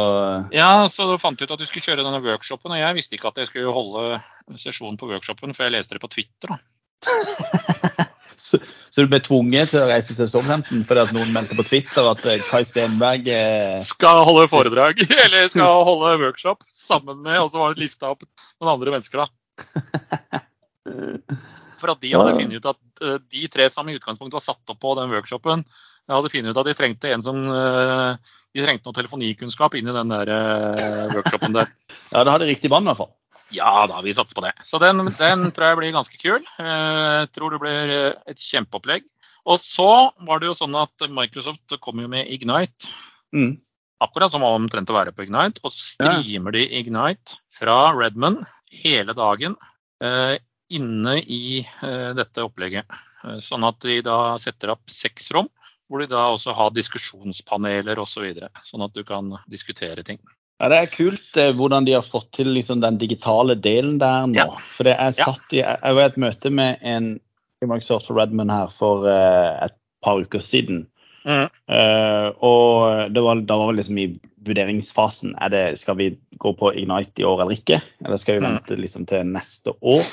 Ja, 0.51 0.87
så 0.91 1.07
fant 1.21 1.39
jeg 1.39 1.47
ut 1.47 1.53
at 1.55 1.61
du 1.61 1.67
skulle 1.69 1.85
kjøre 1.85 2.03
denne 2.03 2.19
workshopen, 2.25 2.73
og 2.75 2.81
jeg 2.81 2.97
visste 2.97 3.15
ikke 3.15 3.31
at 3.31 3.39
jeg 3.39 3.47
skulle 3.47 3.71
holde 3.71 4.19
sesjonen 4.59 4.99
på 4.99 5.07
workshopen, 5.07 5.55
for 5.55 5.63
jeg 5.67 5.77
leste 5.77 5.95
det 5.95 6.03
på 6.03 6.11
Twitter. 6.11 6.51
da. 6.51 6.59
så, 8.99 9.05
du 9.05 9.11
ble 9.11 9.19
tvunget 9.23 9.71
til 9.71 9.79
å 9.79 9.87
reise 9.87 10.15
til 10.15 10.27
Southampton 10.27 10.83
fordi 10.87 11.03
at 11.05 11.13
noen 11.15 11.31
meldte 11.31 11.55
på 11.55 11.63
Twitter 11.67 12.07
at 12.09 12.23
eh, 12.27 12.41
Kai 12.49 12.65
Stenberg 12.67 13.27
eh, 13.31 13.77
Skal 13.83 14.23
holde 14.27 14.49
foredrag, 14.51 14.99
eller 15.23 15.47
skal 15.51 15.85
holde 15.87 16.17
workshop 16.19 16.65
sammen 16.75 17.21
med, 17.23 17.37
og 17.39 17.51
så 17.53 17.61
var 17.61 17.75
det 17.75 17.85
lista 17.85 18.11
opp 18.11 18.25
noen 18.59 18.73
andre 18.73 18.97
mennesker, 18.97 19.23
da. 19.23 19.27
For 21.79 21.93
at 21.93 22.01
de 22.03 22.11
hadde 22.11 22.35
funnet 22.35 22.59
ut 22.59 22.71
at 22.73 23.05
eh, 23.05 23.21
de 23.31 23.45
tre 23.53 23.69
som 23.71 23.87
i 23.87 23.95
utgangspunktet 23.95 24.35
var 24.35 24.43
satt 24.43 24.73
opp 24.73 24.81
på 24.83 24.95
den 24.99 25.13
workshopen, 25.13 25.63
hadde 26.09 26.33
funnet 26.33 26.51
ut 26.51 26.59
at 26.59 26.67
de 26.67 26.75
trengte 26.75 27.13
en 27.13 27.23
som 27.23 27.37
eh, 27.53 28.35
De 28.57 28.65
trengte 28.65 28.89
noe 28.89 28.97
telefonikunnskap 28.97 29.77
inn 29.79 29.87
i 29.87 29.95
den 29.95 30.11
der 30.11 30.33
workshopen 31.13 31.55
der. 31.55 31.71
Ja, 32.09 32.25
det 32.25 32.33
hadde 32.33 32.49
riktig 32.49 32.73
mann, 32.73 32.83
i 32.83 32.91
hvert 32.91 33.03
fall. 33.05 33.13
Ja 33.55 33.87
da, 33.89 34.01
vi 34.05 34.13
satser 34.13 34.37
på 34.37 34.43
det. 34.45 34.53
Så 34.65 34.79
den, 34.81 35.01
den 35.17 35.47
tror 35.55 35.71
jeg 35.71 35.79
blir 35.79 35.95
ganske 35.95 36.19
kul. 36.21 36.43
Eh, 36.61 37.15
Jeg 37.23 37.31
tror 37.35 37.55
det 37.55 37.61
blir 37.63 37.93
eh, 37.95 38.19
et 38.29 38.43
kjempeopplegg. 38.43 39.07
Og 39.49 39.57
så 39.61 39.89
var 40.27 40.41
det 40.41 40.49
jo 40.51 40.57
sånn 40.57 40.75
at 40.77 41.07
Microsoft 41.09 41.73
kom 41.81 42.01
jo 42.03 42.09
med 42.11 42.29
Ignite. 42.29 42.91
Mm. 43.33 43.57
Akkurat 44.03 44.31
som 44.31 44.45
omtrent 44.45 44.91
å 44.91 44.95
være 44.95 45.13
på 45.15 45.25
Ignite. 45.25 45.63
Og 45.63 45.73
så 45.73 45.95
streamer 45.95 46.55
de 46.55 46.65
Ignite 46.79 47.39
fra 47.55 47.89
Redmond 47.97 48.43
hele 48.83 49.15
dagen 49.17 49.57
eh, 50.03 50.37
inne 50.69 51.17
i 51.25 51.59
eh, 51.63 52.11
dette 52.17 52.45
opplegget. 52.45 52.85
Eh, 53.25 53.39
sånn 53.43 53.65
at 53.67 53.79
de 53.83 53.99
da 54.05 54.37
setter 54.41 54.75
opp 54.75 54.85
seks 54.93 55.31
rom, 55.35 55.49
hvor 55.89 56.03
de 56.03 56.11
da 56.11 56.27
også 56.35 56.53
har 56.53 56.75
diskusjonspaneler 56.75 57.99
osv. 57.99 58.27
Så 58.61 58.75
sånn 58.75 58.85
at 58.85 58.93
du 58.93 59.01
kan 59.07 59.33
diskutere 59.49 60.05
ting. 60.05 60.21
Ja, 60.59 60.67
Det 60.69 60.77
er 60.77 60.91
kult 60.91 61.37
eh, 61.39 61.53
hvordan 61.55 61.85
de 61.87 61.93
har 61.95 62.03
fått 62.03 62.31
til 62.35 62.49
liksom, 62.51 62.81
den 62.83 62.97
digitale 62.99 63.55
delen 63.55 63.97
der 64.01 64.27
nå. 64.27 64.35
Ja. 64.35 64.47
For 64.75 64.89
jeg 64.91 65.15
satt 65.15 65.53
i, 65.55 65.61
jeg 65.61 65.77
jeg 65.83 65.95
var 65.95 66.03
i 66.03 66.11
et 66.11 66.17
møte 66.19 66.51
med 66.51 66.77
en 66.83 67.19
i 67.63 67.67
Microsoft 67.67 68.09
Redmond 68.11 68.51
her 68.51 68.69
for 68.75 69.07
eh, 69.07 69.65
et 69.65 69.75
par 70.03 70.19
uker 70.23 70.39
siden. 70.43 70.85
Mm. 71.27 71.47
Eh, 71.67 72.27
og 72.43 73.11
det 73.13 73.23
var, 73.23 73.41
da 73.47 73.57
var 73.59 73.71
vi 73.73 73.79
liksom 73.81 73.97
i 73.99 74.07
vurderingsfasen. 74.47 75.33
Er 75.43 75.49
det, 75.51 75.63
skal 75.81 75.97
vi 75.99 76.09
gå 76.39 76.53
på 76.55 76.71
Ignite 76.75 77.19
i 77.23 77.27
år 77.27 77.43
eller 77.43 77.55
ikke? 77.59 77.81
Eller 78.05 78.17
skal 78.17 78.39
vi 78.39 78.45
Mm. 78.45 78.51
vente 78.53 78.79
liksom 78.79 79.05
til 79.07 79.25
neste 79.27 79.73
år? 79.81 80.03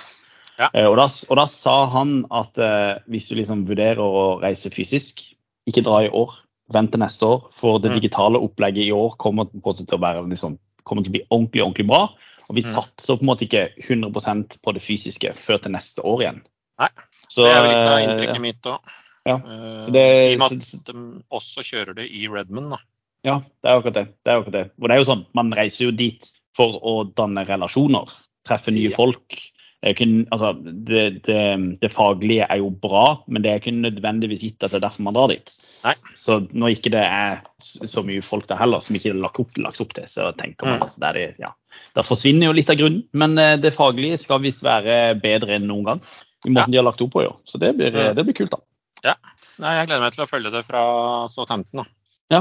Ja. 0.59 0.71
Eh, 0.75 0.87
og, 0.89 0.97
da, 0.97 1.07
og 1.31 1.37
da 1.37 1.47
sa 1.47 1.85
han 1.93 2.25
at 2.31 2.59
eh, 2.59 2.99
hvis 3.07 3.29
du 3.29 3.35
liksom 3.37 3.67
vurderer 3.69 3.99
å 4.03 4.41
reise 4.43 4.71
fysisk, 4.71 5.23
ikke 5.69 5.85
dra 5.87 6.03
i 6.07 6.11
år, 6.11 6.35
vent 6.73 6.91
til 6.93 7.01
neste 7.01 7.23
år. 7.27 7.51
For 7.55 7.79
det 7.79 7.91
Mm. 7.93 8.01
digitale 8.01 8.39
opplegget 8.43 8.87
i 8.89 8.93
år 8.93 9.17
kommer 9.19 9.45
på 9.47 9.77
til 9.77 9.87
å 9.87 10.01
være 10.01 10.29
liksom, 10.29 10.59
kommer 10.85 11.03
til 11.03 11.11
å 11.11 11.17
bli 11.17 11.27
ordentlig, 11.31 11.63
ordentlig 11.63 11.87
bra. 11.87 12.09
Og 12.49 12.55
vi 12.55 12.63
Mm. 12.63 12.73
satser 12.75 13.17
på 13.17 13.21
en 13.23 13.27
måte 13.27 13.47
ikke 13.49 13.71
100% 13.83 14.63
på 14.63 14.73
det 14.75 14.83
fysiske 14.83 15.35
før 15.35 15.59
til 15.63 15.73
neste 15.73 15.99
år 16.05 16.21
igjen. 16.23 16.43
Nei, 16.79 16.89
Så, 17.29 17.43
det 17.45 17.55
er 17.55 17.63
jo 17.63 17.69
litt 17.69 17.87
av 17.87 17.99
eh, 17.99 18.05
inntrykket 18.07 18.41
mitt 18.41 18.63
òg. 18.63 18.79
Ja. 19.27 19.39
Så 19.83 19.91
det- 19.93 20.31
I 20.31 20.35
og 20.35 20.39
med 20.39 20.53
at 20.53 20.85
de 20.85 21.25
også 21.33 21.63
kjører 21.65 21.95
det 21.97 22.11
i 22.11 22.29
Redmond. 22.29 22.71
Da. 22.71 22.77
Ja, 23.25 23.39
det 23.39 23.65
er 23.65 23.81
akkurat 23.81 23.95
det. 23.95 24.05
det, 24.25 24.27
er 24.27 24.41
akkurat 24.41 24.53
det. 24.53 24.71
Og 24.81 24.89
det 24.89 24.91
er 24.91 24.99
jo 25.03 25.15
sånn, 25.15 25.27
Man 25.35 25.51
reiser 25.53 25.87
jo 25.87 25.91
dit 25.91 26.29
for 26.55 26.81
å 26.81 27.13
danne 27.15 27.45
relasjoner, 27.47 28.09
treffe 28.47 28.71
nye 28.73 28.91
Ja. 28.91 28.97
folk. 28.97 29.41
Ikke, 29.85 30.07
altså, 30.33 30.55
det, 30.89 31.03
det, 31.27 31.41
det 31.83 31.93
faglige 31.93 32.47
er 32.49 32.59
jo 32.63 32.71
bra, 32.71 33.21
men 33.29 33.43
det 33.45 33.51
er 33.51 33.61
ikke 33.61 33.75
nødvendigvis 33.77 34.41
gitt 34.43 34.65
at 34.65 34.73
det 34.73 34.79
er 34.81 34.87
derfor 34.89 35.05
man 35.05 35.15
drar 35.15 35.29
dit. 35.31 35.53
Nei. 35.85 35.93
Så 36.17 36.41
når 36.57 36.73
ikke 36.75 36.91
det 36.97 37.03
er 37.05 37.43
så 37.63 38.03
mye 38.03 38.25
folk 38.25 38.49
der 38.49 38.57
heller, 38.59 38.81
som 38.83 38.97
ikke 38.97 39.13
er 39.13 39.21
lagt 39.21 39.39
opp, 39.39 39.53
lagt 39.61 39.81
opp 39.85 39.93
til, 39.95 40.09
så 40.11 40.33
tenker 40.39 40.67
man 40.67 40.81
Mm. 40.81 40.87
at 40.89 41.15
det 41.15 41.27
ja. 41.39 41.53
Da 41.95 42.03
forsvinner 42.03 42.49
jo 42.49 42.53
litt 42.57 42.71
av 42.73 42.77
grunnen, 42.81 43.05
men 43.13 43.39
eh, 43.39 43.57
det 43.61 43.75
faglige 43.77 44.19
skal 44.19 44.41
visst 44.41 44.65
være 44.65 45.15
bedre 45.21 45.57
enn 45.57 45.69
noen 45.69 45.85
gang. 45.85 46.01
I 46.47 46.51
måten 46.51 46.73
de 46.73 46.79
har 46.81 46.85
lagt 46.89 47.01
opp 47.05 47.13
på, 47.13 47.23
jo. 47.23 47.37
Så 47.47 47.59
det 47.61 47.77
blir, 47.77 47.93
Mm. 47.93 48.15
det 48.17 48.25
blir 48.25 48.35
kult, 48.35 48.51
da. 48.51 49.15
Nei, 49.61 49.77
Jeg 49.77 49.87
gleder 49.87 50.01
meg 50.03 50.13
til 50.13 50.25
å 50.25 50.29
følge 50.29 50.51
det 50.53 50.65
fra 50.67 51.29
Southampton. 51.29 51.85
Da. 51.85 51.87
Ja. 52.31 52.41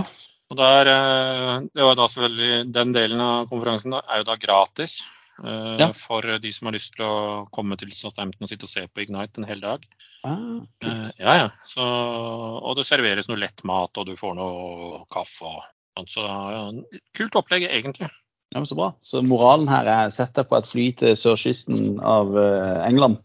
Og 0.51 0.57
der, 0.57 0.87
eh, 0.87 1.59
det 1.73 1.83
var 1.83 1.95
da 1.95 2.07
selvfølgelig, 2.07 2.71
Den 2.71 2.93
delen 2.93 3.19
av 3.21 3.47
konferansen 3.49 3.91
da, 3.91 4.01
er 4.09 4.17
jo 4.23 4.23
da 4.23 4.35
gratis. 4.35 5.03
Eh, 5.43 5.77
Ja. 5.81 5.89
for 5.93 6.21
de 6.39 6.51
som 6.53 6.69
har 6.69 6.75
lyst 6.77 6.95
til 6.95 7.05
å 7.05 7.45
komme 7.51 7.77
til 7.77 7.91
Southampton 7.91 8.45
og 8.45 8.51
sitte 8.51 8.67
og 8.67 8.71
se 8.71 8.85
på 8.87 9.03
Ignite 9.05 9.41
en 9.41 9.47
hel 9.49 9.63
dag. 9.63 9.85
Ah, 10.23 10.61
uh, 10.85 11.09
ja, 11.19 11.35
ja. 11.43 11.47
Så, 11.67 11.85
og 11.85 12.75
det 12.77 12.87
serveres 12.87 13.27
noe 13.29 13.41
lett 13.41 13.63
mat, 13.67 13.97
og 13.97 14.07
du 14.07 14.15
får 14.19 14.35
noe 14.37 15.03
kaffe 15.13 15.45
og 15.49 15.63
sånn. 15.97 16.07
Så 16.07 16.25
ja, 16.27 16.63
kult 17.17 17.35
opplegg, 17.39 17.67
egentlig. 17.69 18.09
ja, 18.09 18.57
men 18.59 18.65
så 18.69 18.77
bra. 18.79 18.93
Så 19.03 19.21
moralen 19.25 19.67
her 19.71 19.85
er 19.87 20.13
sett 20.15 20.33
deg 20.37 20.49
på 20.49 20.57
et 20.57 20.71
fly 20.71 20.87
til 21.01 21.17
sørkysten 21.19 21.99
av 21.99 22.33
uh, 22.35 22.83
England. 22.87 23.21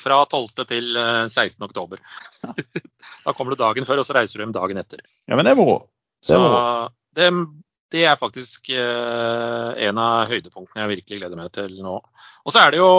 Fra 0.00 0.22
12. 0.24 0.64
til 0.64 0.96
eh, 0.96 1.26
16. 1.28 1.60
oktober. 1.66 2.00
Da 3.24 3.34
kommer 3.36 3.52
du 3.52 3.60
dagen 3.60 3.84
før, 3.84 4.00
og 4.00 4.06
så 4.08 4.14
reiser 4.16 4.38
du 4.40 4.46
hjem 4.46 4.54
dagen 4.56 4.80
etter. 4.80 5.02
Ja, 5.28 5.36
men 5.36 5.44
det 5.44 5.52
er 5.52 5.58
moro. 5.58 5.74
Det 6.24 6.36
er 6.36 6.40
moro. 6.40 6.60
det, 7.16 7.26
det 7.90 8.04
er 8.06 8.18
faktisk 8.20 8.70
eh, 8.70 9.70
en 9.88 9.98
av 10.00 10.30
høydepunktene 10.30 10.84
jeg 10.84 10.92
virkelig 10.94 11.20
gleder 11.20 11.38
meg 11.40 11.52
til 11.54 11.76
nå. 11.82 11.98
Og 12.44 12.54
så 12.54 12.62
er 12.62 12.74
det 12.74 12.80
jo 12.80 12.90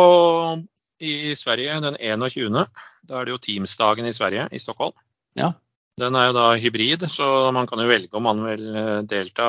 i 1.02 1.34
Sverige 1.38 1.80
den 1.84 1.98
21. 1.98 2.60
Da 3.08 3.20
er 3.20 3.28
det 3.28 3.34
jo 3.34 3.42
Teams-dagen 3.42 4.08
i 4.08 4.14
Sverige, 4.16 4.48
i 4.52 4.62
Stockholm. 4.62 4.96
Ja. 5.40 5.54
Den 6.00 6.16
er 6.16 6.30
jo 6.30 6.36
da 6.38 6.48
hybrid, 6.60 7.04
så 7.12 7.52
man 7.54 7.68
kan 7.70 7.82
jo 7.82 7.90
velge 7.90 8.18
om 8.18 8.26
man 8.26 8.44
vil 8.46 8.68
eh, 8.76 9.00
delta 9.08 9.48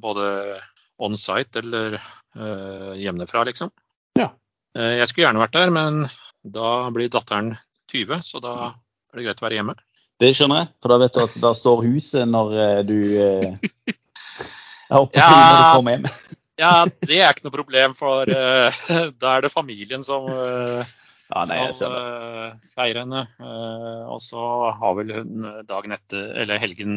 både 0.00 0.28
on 0.98 1.18
site 1.20 1.62
eller 1.62 1.98
eh, 1.98 2.94
hjemmefra, 2.98 3.44
liksom. 3.48 3.70
Ja. 4.18 4.32
Eh, 4.76 4.98
jeg 4.98 5.10
skulle 5.10 5.28
gjerne 5.28 5.44
vært 5.44 5.58
der, 5.58 5.74
men 5.74 6.06
da 6.42 6.72
blir 6.94 7.12
datteren 7.12 7.52
20, 7.92 8.24
så 8.24 8.42
da 8.42 8.54
er 8.72 9.20
det 9.20 9.28
greit 9.28 9.42
å 9.42 9.46
være 9.46 9.60
hjemme. 9.60 9.76
Det 10.18 10.32
skjønner 10.34 10.64
jeg, 10.64 10.70
for 10.82 10.90
da 10.90 10.98
vet 11.04 11.14
du 11.14 11.22
at 11.22 11.36
da 11.44 11.52
står 11.54 11.84
huset 11.86 12.26
når 12.26 12.56
du 12.88 12.98
eh, 14.90 14.96
håper 14.96 15.20
Ja. 15.20 15.28
når 15.30 15.58
du 15.58 15.76
kommer 15.76 15.96
hjem. 15.96 16.10
Ja, 16.58 16.86
det 17.06 17.20
er 17.22 17.30
ikke 17.30 17.44
noe 17.46 17.54
problem, 17.54 17.92
for 17.94 18.26
uh, 18.26 18.78
da 19.22 19.36
er 19.36 19.44
det 19.44 19.52
familien 19.52 20.02
som 20.02 20.24
uh, 20.26 20.80
Ja, 21.30 21.44
nei, 21.46 21.58
jeg 21.60 21.76
skal 21.78 21.92
det. 21.94 22.00
eh, 22.48 22.64
feire 22.72 23.04
henne. 23.04 23.20
Og 24.10 24.18
så 24.24 24.42
har 24.74 24.96
vel 24.98 25.12
hun 25.20 25.44
dagen 25.68 25.94
etter, 25.94 26.32
eller 26.42 26.58
helgen 26.58 26.96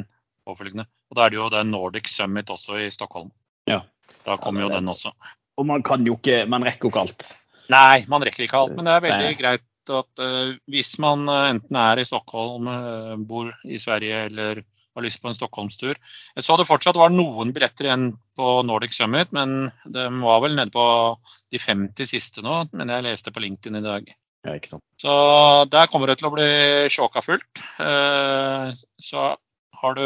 påfølgende. 0.50 0.88
Og 1.12 1.20
da 1.20 1.28
er 1.28 1.30
det 1.30 1.38
jo 1.38 1.50
den 1.54 1.70
Nordic 1.76 2.10
Summit 2.10 2.50
også 2.50 2.80
i 2.82 2.90
Stockholm. 2.90 3.30
Ja. 3.70 3.84
Da 4.26 4.40
kommer 4.42 4.66
jo 4.66 4.72
den 4.74 4.90
også. 4.90 5.12
Og 5.62 5.68
man 5.70 5.84
kan 5.86 6.08
jo 6.10 6.16
ikke 6.18 6.46
Man 6.50 6.66
rekker 6.66 6.88
jo 6.88 6.94
ikke 6.96 7.04
alt. 7.06 7.28
Nei, 7.70 8.02
man 8.10 8.26
rekker 8.26 8.48
ikke 8.48 8.64
alt, 8.64 8.74
men 8.80 8.90
det 8.90 8.96
er 8.96 9.06
veldig 9.06 9.30
Nei. 9.30 9.38
greit 9.44 9.68
at 9.94 10.26
hvis 10.72 10.96
man 11.04 11.28
enten 11.30 11.78
er 11.84 12.02
i 12.02 12.08
Stockholm, 12.08 12.66
bor 13.30 13.54
i 13.68 13.78
Sverige 13.78 14.26
eller 14.32 14.64
har 14.96 15.06
lyst 15.06 15.22
på 15.24 15.30
en 15.32 15.38
Stockholmstur 15.38 15.94
Jeg 15.96 16.44
så 16.46 16.58
det 16.60 16.68
fortsatt 16.68 17.00
var 17.00 17.14
noen 17.14 17.54
billetter 17.56 17.88
igjen 17.88 18.10
på 18.38 18.48
Nordic 18.68 18.96
Summit, 18.98 19.32
men 19.36 19.72
de 19.86 20.08
var 20.24 20.42
vel 20.44 20.56
nede 20.58 20.74
på 20.74 20.86
de 21.52 21.60
50 21.62 22.10
siste 22.10 22.44
nå, 22.46 22.64
men 22.74 22.90
jeg 22.92 23.06
leste 23.06 23.32
på 23.34 23.44
LinkedIn 23.44 23.80
i 23.80 23.86
dag. 23.86 24.10
Ja, 24.48 24.56
ikke 24.58 24.72
sant. 24.74 24.84
Så 24.98 25.12
der 25.70 25.88
kommer 25.92 26.10
det 26.10 26.18
til 26.20 26.30
å 26.32 26.34
bli 26.34 26.48
sjåka 26.90 27.22
fullt. 27.22 27.62
Eh, 27.80 28.72
Så 29.04 29.26
har 29.82 29.96
du 29.98 30.06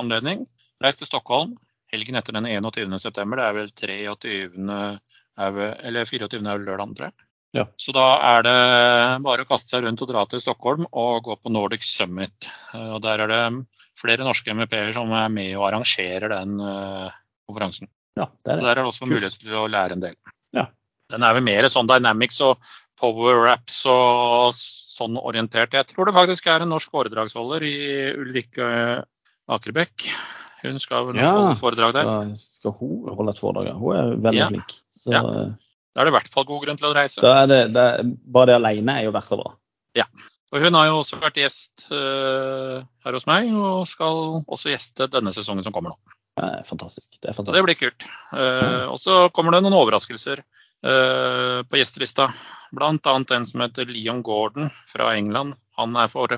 anledning, 0.00 0.46
reis 0.82 0.96
til 1.00 1.08
Stockholm 1.08 1.56
helgen 1.90 2.18
etter 2.20 2.36
den 2.36 2.46
21. 2.46 2.98
september. 3.02 3.40
Det 3.40 3.46
er 3.48 3.56
vel 3.56 3.72
23. 3.74 5.00
Er 5.40 5.58
eller 5.88 6.04
24. 6.06 6.42
er 6.46 6.62
lørdag, 6.62 6.94
tror 6.96 7.08
jeg. 7.08 7.26
Ja. 7.56 7.64
Så 7.80 7.90
da 7.96 8.04
er 8.36 8.44
det 8.46 8.58
bare 9.24 9.42
å 9.42 9.48
kaste 9.48 9.72
seg 9.72 9.82
rundt 9.82 10.02
og 10.04 10.10
dra 10.12 10.22
til 10.30 10.42
Stockholm 10.42 10.86
og 10.92 11.24
gå 11.26 11.34
på 11.40 11.50
Nordic 11.50 11.82
Summit. 11.82 12.46
Eh, 12.74 12.92
Og 12.94 13.00
der 13.02 13.24
er 13.24 13.32
det 13.32 13.66
flere 14.00 14.24
norske 14.26 14.54
MEP-er 14.56 14.92
som 14.96 15.10
er 15.12 15.28
med 15.32 15.54
og 15.58 15.66
arrangerer 15.70 16.28
den 16.32 16.58
eh, 16.60 17.10
konferansen. 17.48 17.88
Ja, 18.18 18.26
det 18.44 18.56
det. 18.56 18.62
der 18.64 18.70
er 18.72 18.80
det 18.80 18.88
også 18.90 19.06
mulighet 19.08 19.38
til 19.40 19.54
å 19.60 19.68
lære 19.70 19.92
en 19.96 20.00
del. 20.04 20.16
Ja. 20.56 20.66
Den 21.10 21.22
er 21.26 21.34
vel 21.36 21.44
mer 21.46 21.68
sånn 21.72 21.88
dynamics 21.90 22.40
og 22.46 22.58
power-wraps 23.00 23.80
og 23.90 24.52
sånn 24.56 25.16
orientert. 25.20 25.72
Jeg 25.72 25.86
tror 25.92 26.06
det 26.10 26.14
faktisk 26.16 26.46
er 26.52 26.64
en 26.64 26.72
norsk 26.74 26.90
foredragsholder 26.92 27.64
i 27.64 27.76
Ulrikke 28.20 28.66
Akerbekk. 29.50 30.04
Hun 30.62 30.76
skal 30.82 31.06
vel 31.08 31.16
Ja, 31.22 31.30
holde 31.32 31.56
foredrag 31.56 31.94
der. 31.96 32.04
skal, 32.04 32.34
skal 32.38 32.74
hun 32.80 33.08
holde 33.16 33.32
et 33.32 33.40
foredrag? 33.40 33.70
ja. 33.70 33.74
Hun 33.80 33.96
er 33.96 34.10
veldig 34.26 34.42
Ja. 34.42 34.48
flink. 34.52 34.74
Så 34.92 35.12
Ja. 35.14 35.22
eh, 35.24 35.50
Da 35.94 36.02
er 36.02 36.04
det 36.04 36.12
i 36.12 36.18
hvert 36.18 36.28
fall 36.28 36.44
god 36.44 36.62
grunn 36.66 36.76
til 36.76 36.86
å 36.86 36.94
reise. 36.94 37.18
er 37.24 37.46
det, 37.46 37.72
det 37.72 37.86
bare 38.30 38.46
det 38.46 38.54
alene 38.60 38.98
er 39.00 39.04
jo 39.04 39.12
verdt 39.12 39.30
det 39.30 39.38
bra. 39.40 39.54
Og 40.50 40.64
hun 40.64 40.74
har 40.74 40.88
jo 40.88 40.96
også 40.98 41.20
vært 41.20 41.38
gjest 41.38 41.84
uh, 41.92 42.80
her 43.04 43.14
hos 43.14 43.28
meg, 43.30 43.52
og 43.54 43.86
skal 43.86 44.42
også 44.42 44.72
gjeste 44.72 45.06
denne 45.12 45.30
sesongen 45.34 45.66
som 45.66 45.74
kommer 45.74 45.94
nå. 45.94 46.16
Det 46.40 46.46
er 46.46 46.62
fantastisk. 46.66 47.08
Det 47.18 47.28
er 47.28 47.34
fantastisk. 47.36 47.56
det 47.56 47.62
blir 47.66 47.78
kult. 47.78 48.02
Eh, 48.38 48.84
og 48.88 48.98
så 49.02 49.14
kommer 49.34 49.50
det 49.52 49.62
noen 49.64 49.76
overraskelser 49.76 50.38
uh, 50.40 51.58
på 51.66 51.76
gjestelista. 51.80 52.24
Annet 52.80 53.30
en 53.34 53.46
som 53.46 53.60
heter 53.64 53.86
Leon 53.90 54.22
Gordon 54.24 54.66
fra 54.88 55.06
England. 55.18 55.50
Han 55.76 55.96
er, 55.98 56.08
for, 56.12 56.28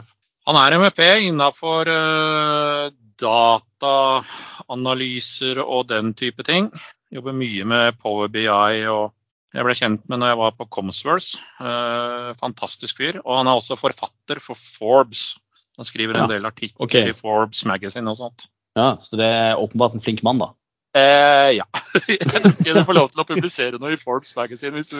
han 0.48 0.57
er 0.59 0.79
MEP 0.83 1.01
innafor 1.29 1.83
uh, 1.92 2.87
dataanalyser 3.22 5.57
og 5.62 5.83
den 5.92 6.07
type 6.18 6.42
ting. 6.48 6.64
Jobber 7.12 7.33
mye 7.37 7.64
med 7.68 7.98
Power 8.03 8.29
BI 8.33 8.48
og 8.88 9.12
jeg 9.53 9.67
ble 9.67 9.75
kjent 9.77 10.09
med 10.09 10.23
når 10.23 10.33
jeg 10.33 10.41
var 10.41 10.55
på 10.57 10.67
Comsverse. 10.73 11.41
Eh, 11.61 12.31
fantastisk 12.41 13.03
fyr. 13.03 13.21
Og 13.25 13.37
han 13.41 13.51
er 13.51 13.59
også 13.61 13.77
forfatter 13.81 14.41
for 14.41 14.57
Forbes. 14.59 15.35
Han 15.81 15.88
skriver 15.88 16.17
en 16.17 16.27
Ja, 16.27 16.33
del 16.35 16.49
artikler 16.49 16.85
okay. 16.85 17.11
i 17.12 17.17
Forbes 17.17 17.65
Magazine 17.69 18.09
og 18.12 18.19
sånt. 18.21 18.49
Ja, 18.77 18.95
så 19.05 19.21
det 19.21 19.29
er 19.29 19.61
åpenbart 19.61 19.97
en 19.97 20.05
flink 20.05 20.23
mann, 20.25 20.41
da. 20.41 20.53
Eh, 20.97 21.57
ja. 21.57 21.65
Du 22.65 22.85
får 22.85 22.97
lov 22.97 23.12
til 23.12 23.23
å 23.23 23.29
publisere 23.29 23.79
noe 23.81 23.95
i 23.95 24.01
Forbes 24.01 24.35
Magazine 24.37 24.77
hvis 24.77 24.93
du 24.93 24.99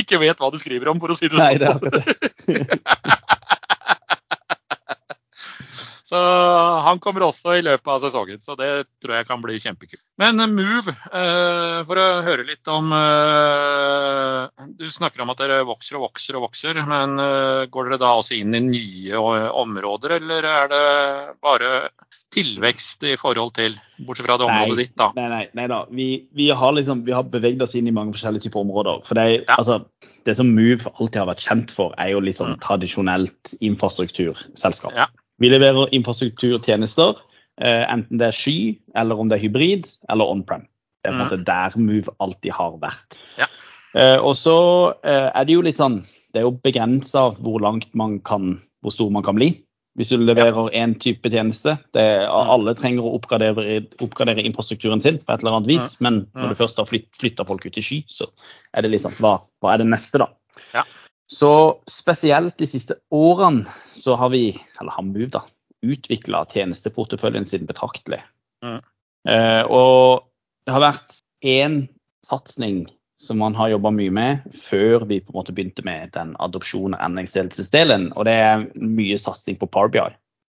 ikke 0.00 0.20
vet 0.22 0.40
hva 0.40 0.48
du 0.52 0.56
skriver 0.60 0.88
om, 0.92 1.00
for 1.00 1.12
å 1.12 1.16
si 1.18 1.28
det 1.28 1.36
Nei, 1.40 1.56
sånn. 1.60 1.80
det 1.84 2.60
er 2.64 3.20
Så 6.14 6.20
han 6.86 7.00
kommer 7.02 7.24
også 7.26 7.56
i 7.58 7.62
løpet 7.64 7.88
av 7.90 8.02
sesongen, 8.04 8.38
så 8.44 8.54
det 8.58 8.68
tror 9.02 9.16
jeg 9.18 9.26
kan 9.26 9.40
bli 9.42 9.56
kjempekult. 9.58 10.02
Men 10.22 10.38
eh, 10.44 10.50
Move, 10.52 10.92
eh, 11.10 11.80
for 11.88 11.98
å 11.98 12.04
høre 12.22 12.44
litt 12.46 12.70
om 12.70 12.92
eh, 12.94 14.66
Du 14.78 14.84
snakker 14.90 15.24
om 15.24 15.32
at 15.32 15.40
dere 15.42 15.62
vokser 15.66 15.98
og 15.98 16.04
vokser 16.08 16.38
og 16.38 16.46
vokser, 16.48 16.78
men 16.86 17.16
går 17.72 17.88
dere 17.90 17.98
da 18.02 18.12
også 18.20 18.36
inn 18.38 18.54
i 18.54 18.62
nye 18.62 19.18
områder, 19.50 20.16
eller 20.20 20.46
er 20.48 20.70
det 20.70 20.84
bare 21.42 21.72
tilvekst 22.34 23.04
i 23.06 23.14
forhold 23.20 23.52
til, 23.56 23.76
bortsett 24.06 24.26
fra 24.26 24.36
det 24.40 24.46
området 24.48 24.74
Nei. 24.74 24.84
ditt, 24.84 24.94
da? 24.98 25.10
Nei, 25.16 25.26
nei, 25.30 25.42
nei 25.54 25.66
da. 25.70 25.80
Vi, 25.94 26.06
vi, 26.34 26.48
har 26.50 26.74
liksom, 26.74 27.04
vi 27.06 27.14
har 27.14 27.26
beveget 27.30 27.62
oss 27.66 27.76
inn 27.78 27.90
i 27.90 27.94
mange 27.94 28.14
forskjellige 28.16 28.48
typer 28.48 28.64
områder. 28.64 29.02
For 29.06 29.18
det, 29.18 29.24
er- 29.24 29.44
Ja. 29.48 29.58
altså, 29.58 29.80
det 30.26 30.36
som 30.38 30.50
Move 30.54 30.90
alltid 30.98 31.20
har 31.22 31.30
vært 31.30 31.44
kjent 31.46 31.74
for, 31.74 31.94
er 31.98 32.14
jo 32.14 32.20
Mm. 32.24 32.56
tradisjonelt 32.58 33.54
infrastrukturselskap. 33.62 34.92
Ja. 34.96 35.06
Vi 35.40 35.48
leverer 35.50 35.88
infrastrukturtjenester, 35.92 37.16
eh, 37.60 37.84
enten 37.92 38.18
det 38.18 38.28
er 38.28 38.36
sky, 38.36 38.78
eller 38.96 39.18
om 39.18 39.28
det 39.28 39.38
er 39.38 39.48
hybrid, 39.48 39.88
eller 40.10 40.24
on-prem. 40.30 40.66
Det 41.02 41.10
er 41.10 41.12
på 41.12 41.14
en 41.14 41.20
Mm. 41.20 41.24
måte 41.28 41.44
der 41.44 41.78
Move 41.78 42.08
alltid 42.20 42.52
har 42.52 42.78
vært. 42.78 43.18
Ja. 43.38 43.46
Eh, 43.94 44.18
og 44.18 44.34
så 44.36 44.94
eh, 45.04 45.30
er 45.34 45.44
det 45.44 45.52
jo 45.54 45.62
litt 45.62 45.76
sånn 45.76 46.04
Det 46.32 46.40
er 46.40 46.46
jo 46.50 46.58
begrensa 46.64 47.36
hvor 47.38 47.60
langt 47.60 47.94
man 47.94 48.18
kan 48.18 48.60
Hvor 48.82 48.90
stor 48.90 49.08
man 49.10 49.22
kan 49.22 49.36
bli. 49.36 49.60
Hvis 49.96 50.08
du 50.10 50.16
leverer 50.18 50.68
én 50.74 50.98
type 50.98 51.22
tjeneste. 51.30 51.78
Det 51.94 52.02
er, 52.02 52.26
Mm. 52.26 52.50
alle 52.50 52.74
trenger 52.74 53.02
å 53.04 53.14
oppgradere, 53.20 53.86
oppgradere 54.00 54.42
infrastrukturen 54.44 55.00
sin 55.00 55.18
på 55.18 55.32
et 55.32 55.40
eller 55.40 55.52
annet 55.56 55.68
vis, 55.68 56.00
men 56.00 56.22
Mm. 56.22 56.26
når 56.42 56.48
du 56.48 56.54
først 56.56 56.76
har 56.78 56.84
flytt, 56.86 57.06
flytta 57.14 57.46
folk 57.46 57.64
ut 57.64 57.78
i 57.78 57.80
sky, 57.80 58.04
så 58.08 58.26
er 58.74 58.82
det 58.82 58.90
liksom 58.90 59.12
hva, 59.20 59.40
hva 59.62 59.74
er 59.74 59.78
det 59.78 59.86
neste, 59.86 60.18
da? 60.18 60.26
Ja. 60.74 60.82
Så 61.26 61.80
spesielt 61.90 62.58
de 62.60 62.66
siste 62.68 62.98
årene 63.14 63.70
så 63.96 64.16
har 64.20 64.32
vi, 64.34 64.50
eller 64.80 64.92
har 64.92 65.06
Move, 65.06 65.30
da, 65.32 65.44
utvikla 65.84 66.44
tjenesteporteføljen 66.52 67.46
sin 67.48 67.64
betraktelig. 67.68 68.20
Mm. 68.64 68.80
Eh, 69.28 69.62
og 69.72 70.26
det 70.66 70.74
har 70.74 70.84
vært 70.84 71.18
én 71.44 71.78
satsing 72.24 72.84
som 73.20 73.38
man 73.40 73.54
har 73.56 73.70
jobba 73.72 73.92
mye 73.94 74.12
med 74.12 74.56
før 74.60 75.06
vi 75.08 75.20
på 75.22 75.32
en 75.32 75.38
måte 75.38 75.54
begynte 75.56 75.84
med 75.86 76.12
den 76.16 76.34
adopsjon- 76.44 76.96
og 76.96 77.00
endringsledelsesdelen, 77.00 78.10
og 78.16 78.28
det 78.28 78.36
er 78.44 78.66
mye 78.80 79.16
satsing 79.20 79.56
på 79.60 79.68
ParBI. 79.72 80.10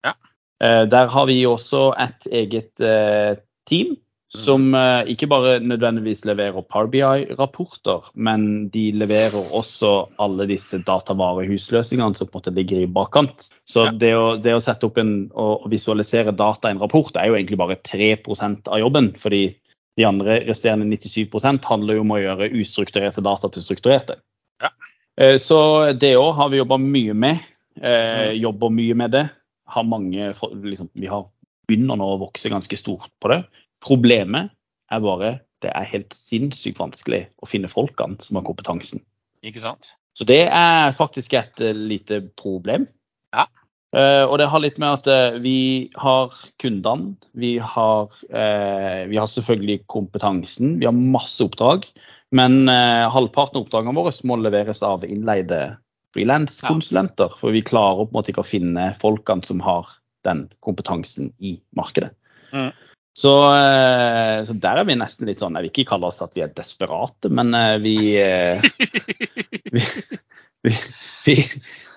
Ja. 0.08 0.16
Eh, 0.64 0.84
der 0.92 1.12
har 1.12 1.28
vi 1.28 1.42
også 1.48 1.90
et 2.00 2.28
eget 2.32 2.84
eh, 2.86 3.36
team 3.68 3.98
som 4.32 4.70
uh, 4.74 5.04
ikke 5.12 5.28
bare 5.28 5.58
nødvendigvis 5.60 6.24
leverer 6.24 6.64
Power 6.64 6.88
BI-rapporter, 6.88 8.06
men 8.16 8.70
de 8.72 8.86
leverer 8.96 9.50
også 9.58 9.90
alle 10.24 10.46
disse 10.48 10.80
datavarehusløsningene 10.88 12.16
som 12.16 12.30
på 12.30 12.40
en 12.40 12.40
måte 12.40 12.54
ligger 12.56 12.80
i 12.80 12.88
bakkant. 12.88 13.50
Så 13.68 13.90
Ja. 13.90 13.92
det, 13.92 14.14
å, 14.16 14.38
det 14.40 14.54
å 14.56 14.62
sette 14.64 14.88
opp 14.88 15.02
en, 15.04 15.30
og 15.36 15.68
visualisere 15.72 16.32
data 16.32 16.70
i 16.70 16.76
en 16.76 16.80
rapport 16.80 17.12
er 17.20 17.28
jo 17.28 17.36
egentlig 17.36 17.60
bare 17.60 17.76
3% 17.84 18.72
av 18.72 18.80
jobben. 18.80 19.12
fordi 19.20 19.58
de 20.00 20.06
andre 20.08 20.40
resterende 20.48 20.88
97 20.88 21.60
handler 21.68 21.96
jo 21.96 22.06
om 22.06 22.16
å 22.16 22.22
gjøre 22.22 22.54
ustrukturerte 22.56 23.22
data 23.22 23.50
til 23.52 23.62
strukturerte. 23.62 24.16
Ja. 24.64 24.72
Uh, 25.20 25.38
Så 25.38 25.92
det 26.00 26.16
òg 26.16 26.34
har 26.36 26.50
vi 26.50 26.64
jobba 26.64 26.78
mye 26.78 27.14
med. 27.14 27.44
Uh, 27.76 28.32
Mm. 28.32 28.42
Jobber 28.42 28.70
mye 28.70 28.96
med 28.96 29.12
det. 29.12 29.30
Har 29.68 29.84
mange, 29.84 30.34
liksom, 30.64 30.90
vi 30.94 31.08
har 31.08 31.28
begynner 31.72 32.00
nå 32.00 32.08
å 32.16 32.20
vokse 32.20 32.52
ganske 32.52 32.78
stort 32.80 33.12
på 33.22 33.32
det. 33.32 33.44
Problemet 33.82 34.52
er 34.92 35.02
bare 35.04 35.40
det 35.62 35.72
er 35.78 35.90
helt 35.92 36.14
sinnssykt 36.18 36.80
vanskelig 36.82 37.26
å 37.42 37.50
finne 37.50 37.70
folkene 37.72 38.18
som 38.26 38.40
har 38.40 38.46
kompetansen. 38.48 39.04
Ikke 39.46 39.62
sant? 39.64 39.92
Så 40.18 40.28
det 40.28 40.44
er 40.50 40.94
faktisk 40.98 41.34
et 41.38 41.62
uh, 41.64 41.72
lite 41.74 42.22
problem. 42.40 42.88
Ja. 43.36 43.48
Uh, 43.92 44.24
og 44.24 44.38
det 44.40 44.48
har 44.52 44.64
litt 44.64 44.80
med 44.82 45.02
at 45.02 45.10
uh, 45.10 45.40
vi 45.44 45.92
har 46.00 46.34
kundene, 46.64 47.16
vi 47.34 47.58
har, 47.60 48.12
vi 49.10 49.20
har 49.20 49.30
selvfølgelig 49.32 49.82
kompetansen, 49.92 50.78
vi 50.80 50.88
har 50.88 50.96
masse 50.96 51.44
oppdrag. 51.44 51.88
Men 52.32 52.70
halvparten 53.12 53.60
av 53.60 53.66
oppdragene 53.66 53.98
våre 53.98 54.14
må 54.30 54.38
leveres 54.40 54.80
av 54.88 55.02
innleide 55.04 55.74
frilanskonsulenter. 56.16 57.34
Ja. 57.34 57.40
For 57.42 57.52
vi 57.52 57.64
klarer 57.68 58.06
på 58.06 58.14
en 58.14 58.20
måte 58.20 58.32
ikke 58.32 58.46
å 58.46 58.48
finne 58.48 58.86
folkene 59.02 59.44
som 59.48 59.60
har 59.66 59.90
den 60.28 60.46
kompetansen 60.64 61.34
i 61.44 61.58
markedet. 61.76 62.14
Mm. 62.56 62.72
Så, 63.14 63.56
eh, 63.56 64.46
så, 64.46 64.54
der 64.54 64.80
er 64.80 64.88
vi 64.88 64.96
nesten 64.96 65.28
litt 65.28 65.42
sånn 65.42 65.58
Jeg 65.58 65.66
vil 65.66 65.72
ikke 65.74 65.90
kalle 65.90 66.08
oss 66.08 66.22
at 66.24 66.32
vi 66.38 66.46
er 66.46 66.54
desperate, 66.56 67.32
men 67.34 67.52
eh, 67.58 67.78
vi 67.84 67.96
eh, 68.22 68.64
vi, 70.64 70.76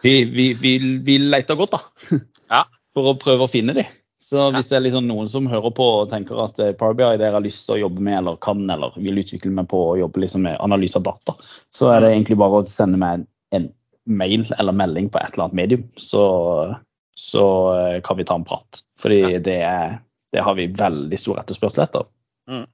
vi, 0.03 0.15
vi, 0.27 0.47
vi, 0.59 0.73
vi, 1.07 1.19
leter 1.23 1.59
godt, 1.59 1.77
da. 1.77 2.19
Ja. 2.51 2.65
For 2.95 3.13
å 3.13 3.19
prøve 3.19 3.47
å 3.47 3.51
finne 3.51 3.77
dem. 3.77 3.87
Så 4.25 4.49
hvis 4.55 4.71
det 4.71 4.79
er 4.79 4.85
liksom 4.87 5.05
noen 5.05 5.29
som 5.29 5.47
hører 5.51 5.73
på 5.77 5.87
og 5.99 6.11
tenker 6.11 6.39
at 6.41 6.57
Power 6.81 6.95
BI 6.97 7.11
dere 7.21 7.37
har 7.37 7.45
lyst 7.45 7.67
til 7.67 7.77
å 7.77 7.83
jobbe 7.83 8.01
med 8.07 8.17
eller 8.23 8.39
kan 8.43 8.63
eller 8.73 8.95
vil 8.97 9.21
utvikle 9.21 9.53
meg 9.53 9.69
på 9.69 9.81
å 9.91 9.99
jobbe 10.01 10.23
liksom 10.23 10.47
med 10.47 10.57
analyse 10.65 10.97
av 10.97 11.05
data, 11.11 11.35
så 11.77 11.91
er 11.93 12.01
det 12.01 12.09
mm. 12.09 12.15
egentlig 12.15 12.39
bare 12.41 12.63
å 12.63 12.71
sende 12.73 13.01
meg 13.03 13.19
en, 13.19 13.27
en 13.59 13.67
mail 14.09 14.47
eller 14.57 14.79
melding 14.81 15.11
på 15.13 15.21
et 15.21 15.35
eller 15.35 15.45
annet 15.45 15.59
medium. 15.61 15.85
Så, 16.01 16.25
så 17.21 17.45
kan 18.07 18.19
vi 18.19 18.27
ta 18.31 18.39
en 18.41 18.49
prat. 18.49 18.81
Fordi 19.03 19.37
det 19.45 19.59
er 19.69 19.99
det 20.35 20.43
har 20.45 20.59
vi 20.59 20.69
veldig 20.75 21.21
stor 21.21 21.41
etterspørsel 21.45 21.87
etter. 21.87 22.09
Mm. 22.51 22.67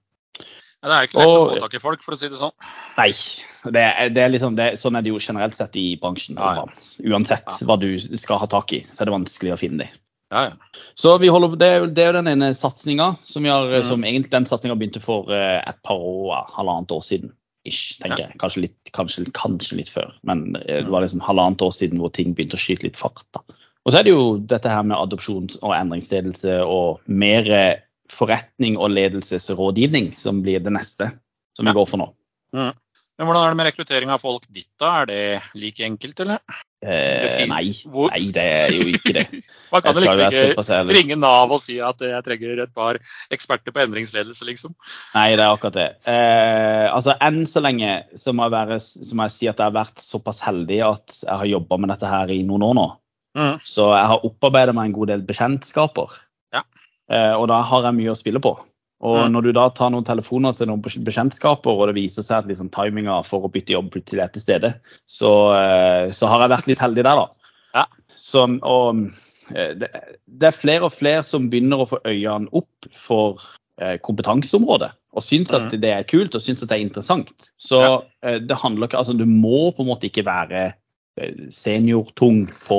Ja, 0.80 0.88
det 0.88 0.96
er 0.96 1.08
ikke 1.08 1.20
lett 1.20 1.28
og, 1.28 1.38
å 1.38 1.48
få 1.52 1.60
tak 1.60 1.74
i 1.76 1.82
folk, 1.82 2.04
for 2.04 2.16
å 2.16 2.18
si 2.18 2.28
det 2.32 2.38
sånn. 2.40 2.54
Nei. 2.96 3.10
Det 3.60 3.80
er, 3.84 4.12
det 4.16 4.22
er 4.24 4.30
liksom, 4.32 4.54
det, 4.56 4.70
sånn 4.80 4.96
er 4.96 5.04
det 5.04 5.12
jo 5.12 5.20
generelt 5.20 5.56
sett 5.58 5.74
i 5.76 5.90
bransjen. 6.00 6.38
Ja, 6.40 6.62
ja. 6.62 6.92
Uansett 7.12 7.50
hva 7.68 7.76
du 7.80 7.90
skal 8.16 8.40
ha 8.40 8.48
tak 8.48 8.72
i, 8.72 8.80
så 8.88 9.02
er 9.02 9.10
det 9.10 9.18
vanskelig 9.18 9.52
å 9.52 9.58
finne 9.60 9.84
dem. 9.84 9.98
Ja, 10.30 10.46
ja. 10.46 10.80
Så 10.94 11.12
vi 11.18 11.28
holder, 11.28 11.56
det, 11.58 11.70
det 11.96 12.04
er 12.04 12.12
jo 12.12 12.20
den 12.20 12.30
ene 12.30 12.52
satsinga 12.56 13.10
som 13.26 13.44
mm. 13.44 13.82
som 13.88 14.06
egentlig 14.06 14.32
den 14.32 14.46
satsinga 14.48 14.76
begynte 14.78 15.02
for 15.02 15.28
uh, 15.28 15.58
et 15.58 15.78
par 15.84 16.00
år, 16.00 16.46
halvannet 16.54 16.94
år 16.94 17.04
siden. 17.04 17.34
Ish, 17.68 17.98
tenker 18.00 18.24
jeg. 18.24 18.38
Kanskje 18.40 18.62
litt, 18.64 18.78
kanskje, 18.96 19.26
kanskje 19.36 19.82
litt 19.82 19.90
før. 19.92 20.14
Men 20.24 20.54
uh, 20.56 20.78
det 20.80 20.88
var 20.88 21.04
liksom 21.04 21.24
halvannet 21.26 21.60
år 21.66 21.74
siden 21.76 22.00
hvor 22.00 22.14
ting 22.16 22.32
begynte 22.32 22.56
å 22.56 22.62
skyte 22.62 22.88
litt 22.88 23.00
fart. 23.00 23.26
da. 23.36 23.44
Og 23.86 23.92
så 23.92 24.00
er 24.00 24.06
det 24.06 24.12
jo 24.12 24.24
dette 24.44 24.68
her 24.68 24.84
med 24.84 24.98
adopsjons- 24.98 25.58
og 25.62 25.72
endringsledelse 25.76 26.58
og 26.64 27.00
mer 27.08 27.48
forretning 28.12 28.76
og 28.76 28.92
ledelsesrådgivning 28.92 30.12
som 30.18 30.42
blir 30.44 30.62
det 30.62 30.74
neste 30.74 31.12
som 31.56 31.68
vi 31.68 31.76
går 31.76 31.88
for 31.88 32.02
nå. 32.02 32.10
Mm. 32.56 32.72
Men 33.20 33.28
Hvordan 33.28 33.42
er 33.44 33.52
det 33.52 33.56
med 33.58 33.66
rekruttering 33.68 34.10
av 34.14 34.22
folk 34.22 34.46
ditt, 34.48 34.70
da? 34.80 34.90
Er 35.02 35.08
det 35.10 35.24
like 35.60 35.84
enkelt, 35.84 36.22
eller? 36.24 36.38
Eh, 36.80 37.42
nei. 37.50 37.66
nei, 38.08 38.20
det 38.32 38.44
er 38.48 38.72
jo 38.72 38.86
ikke 38.88 39.12
det. 39.12 39.24
Man 39.74 39.82
kan 39.84 39.92
jo 39.92 40.04
liksom 40.06 40.54
ikke 40.56 40.78
ringe 40.96 41.18
Nav 41.20 41.52
og 41.52 41.60
si 41.60 41.76
at 41.84 42.00
jeg 42.00 42.24
trenger 42.24 42.62
et 42.64 42.72
par 42.72 42.96
eksperter 43.28 43.76
på 43.76 43.82
endringsledelse, 43.84 44.40
liksom? 44.48 44.72
Nei, 45.12 45.26
det 45.34 45.44
er 45.44 45.52
akkurat 45.52 45.76
det. 45.76 45.88
Eh, 46.08 46.86
altså, 46.88 47.12
Enn 47.20 47.42
så 47.44 47.60
lenge 47.60 47.98
så 48.16 48.32
må, 48.32 48.48
jeg 48.48 48.56
være, 48.56 48.80
så 48.80 49.12
må 49.12 49.28
jeg 49.28 49.36
si 49.36 49.52
at 49.52 49.60
jeg 49.60 49.68
har 49.68 49.76
vært 49.76 50.00
såpass 50.00 50.40
heldig 50.46 50.80
at 50.88 51.20
jeg 51.20 51.40
har 51.42 51.52
jobba 51.52 51.76
med 51.76 51.92
dette 51.92 52.14
her 52.16 52.32
i 52.32 52.40
noen 52.48 52.64
år 52.70 52.78
nå. 52.80 52.88
Mm. 53.38 53.60
Så 53.62 53.90
jeg 53.94 54.10
har 54.12 54.26
opparbeida 54.26 54.74
meg 54.76 54.90
en 54.90 54.96
god 54.96 55.12
del 55.12 55.22
bekjentskaper. 55.26 56.16
Ja. 56.54 56.64
Eh, 57.10 57.34
og 57.36 57.48
da 57.50 57.60
har 57.66 57.86
jeg 57.86 57.98
mye 58.00 58.12
å 58.14 58.18
spille 58.18 58.42
på. 58.42 58.56
Og 59.00 59.16
mm. 59.16 59.30
når 59.32 59.46
du 59.46 59.50
da 59.56 59.64
tar 59.72 59.92
noen 59.94 60.04
telefoner 60.04 60.56
til 60.56 60.68
noen 60.68 60.82
bekjentskaper, 60.84 61.72
og 61.72 61.88
det 61.88 61.96
viser 61.96 62.24
seg 62.26 62.42
at 62.42 62.50
liksom, 62.50 62.68
timinga 62.74 63.22
for 63.28 63.46
å 63.46 63.52
bytte 63.52 63.72
jobb 63.72 63.88
plutselig 63.94 64.26
er 64.26 64.34
til 64.34 64.44
stede, 64.44 64.72
så, 65.08 65.32
eh, 65.56 66.12
så, 66.12 66.28
har 66.28 66.44
jeg 66.44 66.52
vært 66.52 66.68
litt 66.68 66.84
heldig 66.84 67.06
der, 67.06 67.22
da. 67.22 67.54
Ja. 67.78 67.86
Så, 68.20 68.44
og 68.60 69.00
eh, 69.54 69.72
det, 69.80 69.88
det, 70.26 70.50
er 70.50 70.58
flere 70.58 70.90
og 70.90 70.96
flere 70.98 71.24
som 71.24 71.48
begynner 71.52 71.80
å 71.80 71.88
få 71.94 72.02
øynene 72.04 72.52
opp 72.60 72.90
for 73.06 73.40
eh, 73.80 73.96
kompetanseområdet. 74.04 74.92
Og 75.16 75.24
syns 75.26 75.50
at 75.56 75.70
mm. 75.72 75.80
det 75.82 75.94
er 75.94 76.06
kult 76.06 76.36
og 76.36 76.44
syns 76.44 76.60
at 76.62 76.68
det 76.70 76.76
er 76.76 76.84
interessant. 76.84 77.50
Så 77.58 77.80
ja. 77.80 77.96
Eh, 78.26 78.36
det 78.44 78.60
handler 78.60 78.86
ikke 78.86 79.00
Altså, 79.00 79.16
du 79.16 79.24
må 79.24 79.70
på 79.72 79.82
en 79.82 79.90
måte 79.94 80.10
ikke 80.10 80.28
være 80.28 80.72
seniortung 81.52 82.44
på 82.68 82.76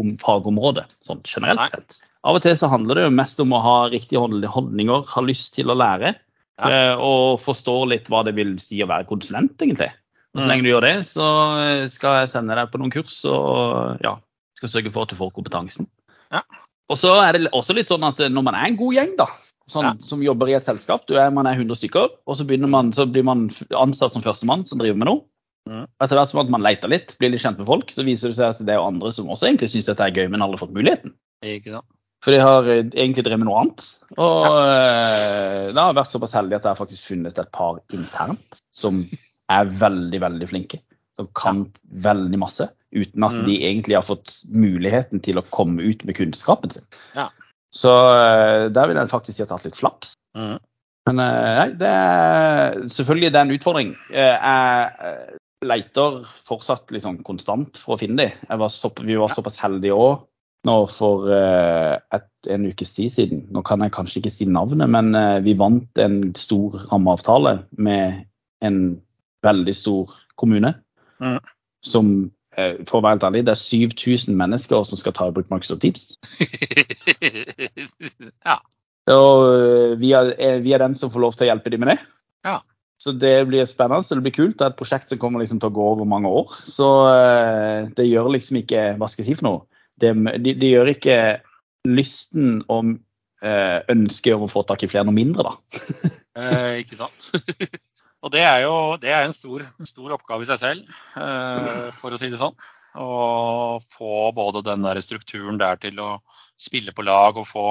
om 0.00 0.14
fagområdet, 0.20 0.86
sånn 1.06 1.20
generelt 1.26 1.64
Nei. 1.64 1.70
sett. 1.72 2.00
Av 2.28 2.36
og 2.36 2.42
til 2.44 2.56
så 2.58 2.70
handler 2.70 2.98
det 2.98 3.06
jo 3.06 3.14
mest 3.14 3.40
om 3.42 3.54
å 3.54 3.62
ha 3.62 3.76
riktige 3.92 4.20
holdninger, 4.20 5.04
ha 5.12 5.22
lyst 5.24 5.54
til 5.56 5.70
å 5.70 5.78
lære. 5.78 6.16
Ja. 6.58 6.68
Eh, 6.68 6.94
og 6.98 7.38
forstå 7.44 7.76
litt 7.92 8.08
hva 8.10 8.24
det 8.26 8.34
vil 8.38 8.56
si 8.62 8.80
å 8.82 8.88
være 8.90 9.06
konsulent, 9.08 9.54
egentlig. 9.62 9.92
Og 10.34 10.42
så 10.42 10.46
mm. 10.46 10.50
lenge 10.50 10.66
du 10.66 10.70
gjør 10.72 10.86
det, 10.86 10.94
så 11.08 11.26
eh, 11.62 11.84
skal 11.90 12.20
jeg 12.20 12.32
sende 12.34 12.56
deg 12.58 12.72
på 12.72 12.80
noen 12.82 12.92
kurs 12.92 13.20
og 13.30 14.02
ja, 14.04 14.16
skal 14.58 14.72
sørge 14.74 14.92
for 14.94 15.06
at 15.06 15.14
du 15.14 15.18
får 15.18 15.32
kompetansen. 15.36 15.88
Ja. 16.34 16.42
Og 16.88 16.98
så 16.98 17.14
er 17.22 17.36
det 17.36 17.52
også 17.56 17.76
litt 17.76 17.90
sånn 17.92 18.06
at 18.08 18.20
eh, 18.24 18.32
når 18.32 18.48
man 18.50 18.58
er 18.58 18.68
en 18.68 18.80
god 18.80 18.98
gjeng, 18.98 19.14
da, 19.20 19.28
sånn, 19.70 19.88
ja. 19.88 19.94
som 20.10 20.24
jobber 20.24 20.50
i 20.50 20.58
et 20.58 20.66
selskap, 20.66 21.06
du 21.08 21.16
er, 21.16 21.30
man 21.34 21.48
er 21.48 21.60
100 21.60 21.80
stykker, 21.80 22.12
og 22.26 22.38
så, 22.38 22.46
man, 22.66 22.92
så 22.96 23.06
blir 23.08 23.26
man 23.28 23.48
ansatt 23.78 24.16
som 24.16 24.24
førstemann 24.24 24.66
som 24.68 24.82
driver 24.82 25.00
med 25.00 25.12
noe. 25.12 25.24
Mm. 25.68 25.84
Etter 26.00 26.16
hvert 26.16 26.30
som 26.30 26.40
at 26.44 26.50
man 26.52 26.64
leter 26.64 26.90
litt, 26.90 27.12
blir 27.20 27.32
litt 27.32 27.42
kjent 27.42 27.58
med 27.60 27.68
folk, 27.68 27.90
så 27.92 28.04
viser 28.06 28.32
det 28.32 28.38
seg 28.38 28.54
at 28.54 28.64
det 28.64 28.76
er 28.76 28.84
andre 28.84 29.12
som 29.16 29.28
også 29.32 29.50
egentlig 29.50 29.72
syns 29.72 29.88
dette 29.90 30.04
er 30.04 30.14
gøy, 30.16 30.28
men 30.32 30.44
aldri 30.44 30.60
fått 30.62 30.76
muligheten. 30.76 31.16
Ikke 31.44 31.74
sant. 31.76 31.88
For 32.24 32.34
de 32.34 32.40
har 32.42 32.66
eh, 32.66 32.84
egentlig 32.86 33.24
drevet 33.26 33.42
med 33.42 33.48
noe 33.50 33.62
annet. 33.62 33.86
Og 34.18 34.46
ja. 34.46 34.52
Eh, 34.74 35.64
det 35.70 35.78
har 35.78 35.96
vært 35.98 36.14
såpass 36.14 36.34
heldig 36.38 36.58
at 36.58 36.64
jeg 36.64 36.72
har 36.72 36.80
faktisk 36.80 37.12
funnet 37.12 37.38
et 37.38 37.52
par 37.54 37.80
internt 37.94 38.62
som 38.74 39.04
er 39.52 39.70
veldig, 39.80 40.22
veldig 40.24 40.48
flinke. 40.50 40.80
Som 41.18 41.30
kan 41.38 41.64
ja. 41.66 41.84
veldig 42.08 42.40
masse, 42.42 42.68
uten 42.94 43.26
at 43.26 43.36
mm. 43.38 43.44
de 43.46 43.58
egentlig 43.68 43.98
har 43.98 44.06
fått 44.06 44.34
muligheten 44.50 45.22
til 45.24 45.38
å 45.38 45.46
komme 45.54 45.84
ut 45.84 46.02
med 46.06 46.18
kunnskapen 46.18 46.74
sin. 46.74 46.88
Ja. 47.14 47.28
Så 47.74 47.92
eh, 47.92 48.66
der 48.74 48.90
vil 48.90 48.98
jeg 48.98 49.12
faktisk 49.12 49.36
si 49.36 49.44
at 49.44 49.46
jeg 49.46 49.52
har 49.52 49.62
hatt 49.62 49.70
litt 49.70 49.80
flaks. 49.80 50.14
Mm. 50.38 50.58
Men 51.08 51.20
nei, 51.22 51.68
det 51.80 51.88
er 51.88 52.74
selvfølgelig 52.92 53.30
det 53.32 53.38
er 53.38 53.46
en 53.46 53.54
utfordring. 53.54 53.92
Jeg 54.12 55.37
leter 55.66 56.22
fortsatt 56.46 56.92
liksom 56.94 57.22
konstant 57.26 57.78
for 57.80 57.96
å 57.96 58.00
finne 58.00 58.28
dem. 58.28 58.66
vi 59.06 59.18
var 59.18 59.34
såpass 59.34 59.58
heldige 59.58 59.96
òg 59.96 60.26
nå 60.66 60.78
for 60.90 61.28
uh, 61.30 61.98
et, 62.14 62.26
en 62.50 62.66
ukes 62.68 62.94
tid 62.96 63.12
siden. 63.14 63.44
Nå 63.54 63.62
kan 63.66 63.82
jeg 63.82 63.94
kanskje 63.94 64.22
ikke 64.22 64.34
si 64.34 64.48
navnet, 64.50 64.90
men 64.90 65.12
uh, 65.16 65.38
vi 65.44 65.54
vant 65.58 66.02
en 66.02 66.18
stor 66.38 66.80
rammeavtale 66.90 67.60
med 67.78 68.24
en 68.66 68.80
veldig 69.46 69.76
stor 69.76 70.16
kommune. 70.40 70.74
Mm. 71.22 71.38
Som, 71.86 72.10
uh, 72.58 72.74
for 72.90 72.98
å 72.98 73.04
være 73.06 73.18
helt 73.18 73.28
ærlig, 73.30 73.44
det 73.46 73.54
er 73.54 73.62
7000 73.62 74.38
mennesker 74.38 74.88
som 74.88 75.00
skal 75.00 75.14
ta 75.16 75.30
i 75.30 75.36
bruk 75.36 75.50
Microsoft 75.54 75.84
Teams. 75.86 76.10
ja. 78.48 78.58
Og 79.08 79.96
vi 80.02 80.10
er, 80.12 80.34
vi 80.60 80.74
er 80.74 80.82
den 80.82 80.98
som 81.00 81.12
får 81.14 81.22
lov 81.22 81.38
til 81.38 81.46
å 81.46 81.52
hjelpe 81.52 81.70
dem 81.72 81.86
med 81.86 81.94
det. 81.94 82.00
Ja. 82.44 82.58
Så 83.08 83.16
det 83.16 83.32
blir 83.48 83.66
spennende. 83.66 84.04
så 84.04 84.18
Det 84.18 84.26
blir 84.28 84.36
kult. 84.36 84.58
Det 84.60 84.66
er 84.66 84.74
et 84.74 84.78
prosjekt 84.78 85.10
som 85.10 85.18
kommer 85.18 85.42
liksom 85.42 85.58
til 85.62 85.72
å 85.72 85.76
gå 85.80 85.88
over 85.96 86.08
mange 86.08 86.30
år. 86.30 86.54
Så 86.68 86.86
det 87.96 88.06
gjør 88.06 88.30
liksom 88.36 88.60
ikke 88.60 88.92
Hva 89.00 89.08
skal 89.08 89.24
jeg 89.24 89.32
si 89.32 89.40
for 89.40 89.48
noe? 89.48 89.66
det, 90.00 90.14
de, 90.42 90.54
de, 90.54 90.70
gjør 90.72 90.92
ikke 90.92 91.18
lysten 91.88 92.62
om 92.72 92.96
eh, 93.42 93.78
ønsket 93.92 94.36
om 94.36 94.46
å 94.46 94.52
få 94.52 94.64
tak 94.68 94.84
i 94.84 94.90
flere 94.90 95.06
noe 95.08 95.16
mindre, 95.16 95.46
da. 95.46 95.80
eh, 96.40 96.72
ikke 96.84 97.00
sant. 97.00 97.30
Og 98.26 98.32
det 98.34 98.42
er 98.42 98.64
jo 98.64 98.74
det 98.98 99.12
er 99.14 99.24
en 99.24 99.34
stor, 99.34 99.62
stor 99.86 100.16
oppgave 100.16 100.42
i 100.42 100.48
seg 100.48 100.60
selv, 100.62 100.98
eh, 101.22 101.86
for 101.94 102.14
å 102.14 102.18
si 102.20 102.30
det 102.32 102.40
sånn. 102.40 102.56
Å 102.98 103.78
få 103.92 104.30
både 104.34 104.64
den 104.66 104.82
der 104.86 104.98
strukturen 105.04 105.60
der 105.60 105.78
til 105.78 106.00
å 106.02 106.16
spille 106.58 106.94
på 106.96 107.04
lag 107.06 107.38
og 107.38 107.46
få 107.46 107.66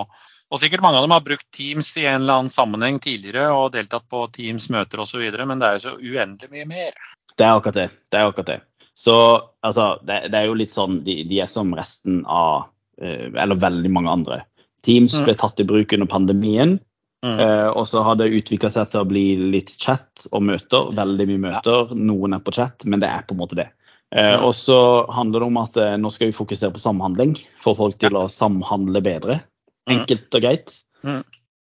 og 0.48 0.62
sikkert 0.62 0.84
mange 0.84 1.00
av 1.00 1.04
dem 1.04 1.16
har 1.16 1.26
brukt 1.26 1.48
Teams 1.56 1.90
i 2.00 2.06
en 2.06 2.22
eller 2.22 2.40
annen 2.40 2.52
sammenheng 2.52 3.02
tidligere 3.04 3.50
og 3.52 3.74
deltatt 3.76 4.08
på 4.12 4.24
Teams 4.36 4.70
møter 4.72 5.04
osv., 5.04 5.26
men 5.44 5.60
det 5.60 5.68
er 5.68 5.78
jo 5.78 5.84
så 5.84 5.96
uendelig 6.00 6.52
mye 6.54 6.68
mer. 6.70 7.08
Det 7.38 7.46
er 7.46 7.54
akkurat 7.54 7.78
det. 7.78 7.90
det, 8.12 8.18
er 8.18 8.30
akkurat 8.32 8.52
det. 8.54 8.60
Så 8.98 9.16
altså, 9.62 9.90
det, 10.08 10.24
det, 10.32 10.40
er 10.40 10.48
jo 10.48 10.58
litt 10.58 10.74
sånn 10.74 11.02
de, 11.06 11.20
de 11.30 11.42
er 11.44 11.52
som 11.52 11.74
resten 11.78 12.24
av 12.26 12.70
eh, 13.02 13.28
Eller 13.30 13.60
veldig 13.62 13.92
mange 13.94 14.14
andre. 14.14 14.40
Teams 14.88 15.14
mm. 15.14 15.26
ble 15.28 15.36
tatt 15.38 15.60
i 15.62 15.68
bruk 15.68 15.94
under 15.94 16.10
pandemien. 16.10 16.78
Mm. 17.26 17.40
Eh, 17.44 17.68
og 17.68 17.86
så 17.92 18.02
har 18.08 18.18
det 18.18 18.32
utvikla 18.40 18.72
seg 18.74 18.90
til 18.94 19.04
å 19.04 19.10
bli 19.10 19.26
litt 19.58 19.76
chat 19.76 20.30
og 20.32 20.48
møter. 20.48 20.90
Veldig 20.98 21.28
mye 21.30 21.44
møter. 21.50 21.92
Ja. 21.92 22.00
Noen 22.08 22.40
er 22.40 22.42
på 22.46 22.56
chat, 22.56 22.88
men 22.88 23.04
det 23.04 23.12
er 23.12 23.28
på 23.28 23.36
en 23.36 23.42
måte 23.44 23.60
det. 23.60 23.68
Eh, 24.16 24.32
mm. 24.32 24.48
Og 24.48 24.56
så 24.58 24.80
handler 25.14 25.44
det 25.44 25.52
om 25.52 25.62
at 25.62 25.84
nå 26.00 26.14
skal 26.16 26.32
vi 26.32 26.40
fokusere 26.40 26.74
på 26.74 26.82
samhandling. 26.82 27.36
Få 27.62 27.76
folk 27.78 28.00
til 28.02 28.16
ja. 28.16 28.24
å 28.24 28.32
samhandle 28.32 29.04
bedre. 29.06 29.42
Mm. 29.88 29.94
Enkelt 29.96 30.38
og 30.38 30.44
greit. 30.44 30.78
Mm. 31.08 31.24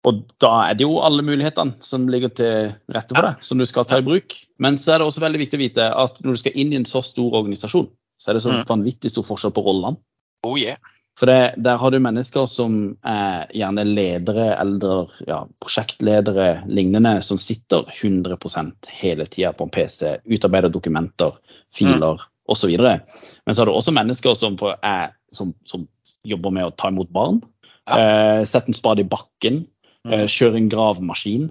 Og 0.10 0.21
da 0.41 0.51
er 0.65 0.77
det 0.77 0.86
jo 0.88 1.01
alle 1.05 1.25
mulighetene 1.25 1.77
som 1.86 2.07
ligger 2.10 2.31
til 2.34 2.71
rette 2.93 3.13
for 3.13 3.27
deg, 3.27 3.43
som 3.45 3.62
du 3.62 3.67
skal 3.69 3.86
ta 3.89 3.99
i 4.01 4.05
bruk. 4.05 4.34
Men 4.62 4.79
så 4.81 4.95
er 4.95 5.01
det 5.01 5.10
også 5.10 5.21
veldig 5.21 5.43
viktig 5.43 5.60
å 5.60 5.62
vite 5.62 5.89
at 6.05 6.23
når 6.23 6.38
du 6.38 6.41
skal 6.41 6.57
inn 6.57 6.73
i 6.73 6.79
en 6.79 6.88
så 6.89 7.03
stor 7.05 7.38
organisasjon, 7.41 7.91
så 8.21 8.31
er 8.31 8.38
det 8.38 8.45
så 8.45 8.55
mm. 8.55 8.63
vanvittig 8.69 9.12
stor 9.13 9.27
forskjell 9.27 9.53
på 9.53 9.65
rollene. 9.65 10.01
Oh, 10.47 10.57
yeah. 10.57 10.81
For 11.19 11.29
det, 11.29 11.62
der 11.62 11.77
har 11.77 11.91
du 11.93 11.99
mennesker 12.01 12.47
som 12.49 12.95
er 13.05 13.49
gjerne 13.53 13.84
ledere 13.86 14.47
eller 14.55 15.12
ja, 15.27 15.43
prosjektledere 15.62 16.63
lignende, 16.65 17.19
som 17.27 17.38
sitter 17.38 17.86
100% 17.93 18.89
hele 19.03 19.27
tida 19.29 19.51
på 19.53 19.67
en 19.67 19.73
PC, 19.75 20.15
utarbeider 20.25 20.73
dokumenter, 20.73 21.36
filer 21.77 22.17
mm. 22.17 22.27
osv. 22.49 22.73
Men 22.73 23.53
så 23.53 23.62
har 23.62 23.69
du 23.69 23.75
også 23.75 23.93
mennesker 23.93 24.34
som, 24.39 24.57
er, 24.81 25.13
som, 25.38 25.53
som 25.69 25.86
jobber 26.25 26.57
med 26.57 26.71
å 26.71 26.73
ta 26.73 26.89
imot 26.89 27.13
barn. 27.13 27.43
Ja. 27.91 28.39
Eh, 28.39 28.43
sette 28.49 28.71
en 28.71 28.77
spade 28.77 29.04
i 29.04 29.08
bakken. 29.08 29.65
Mm. 30.08 30.13
Eh, 30.15 30.27
kjøre 30.32 30.60
en 30.60 30.69
gravemaskin. 30.71 31.49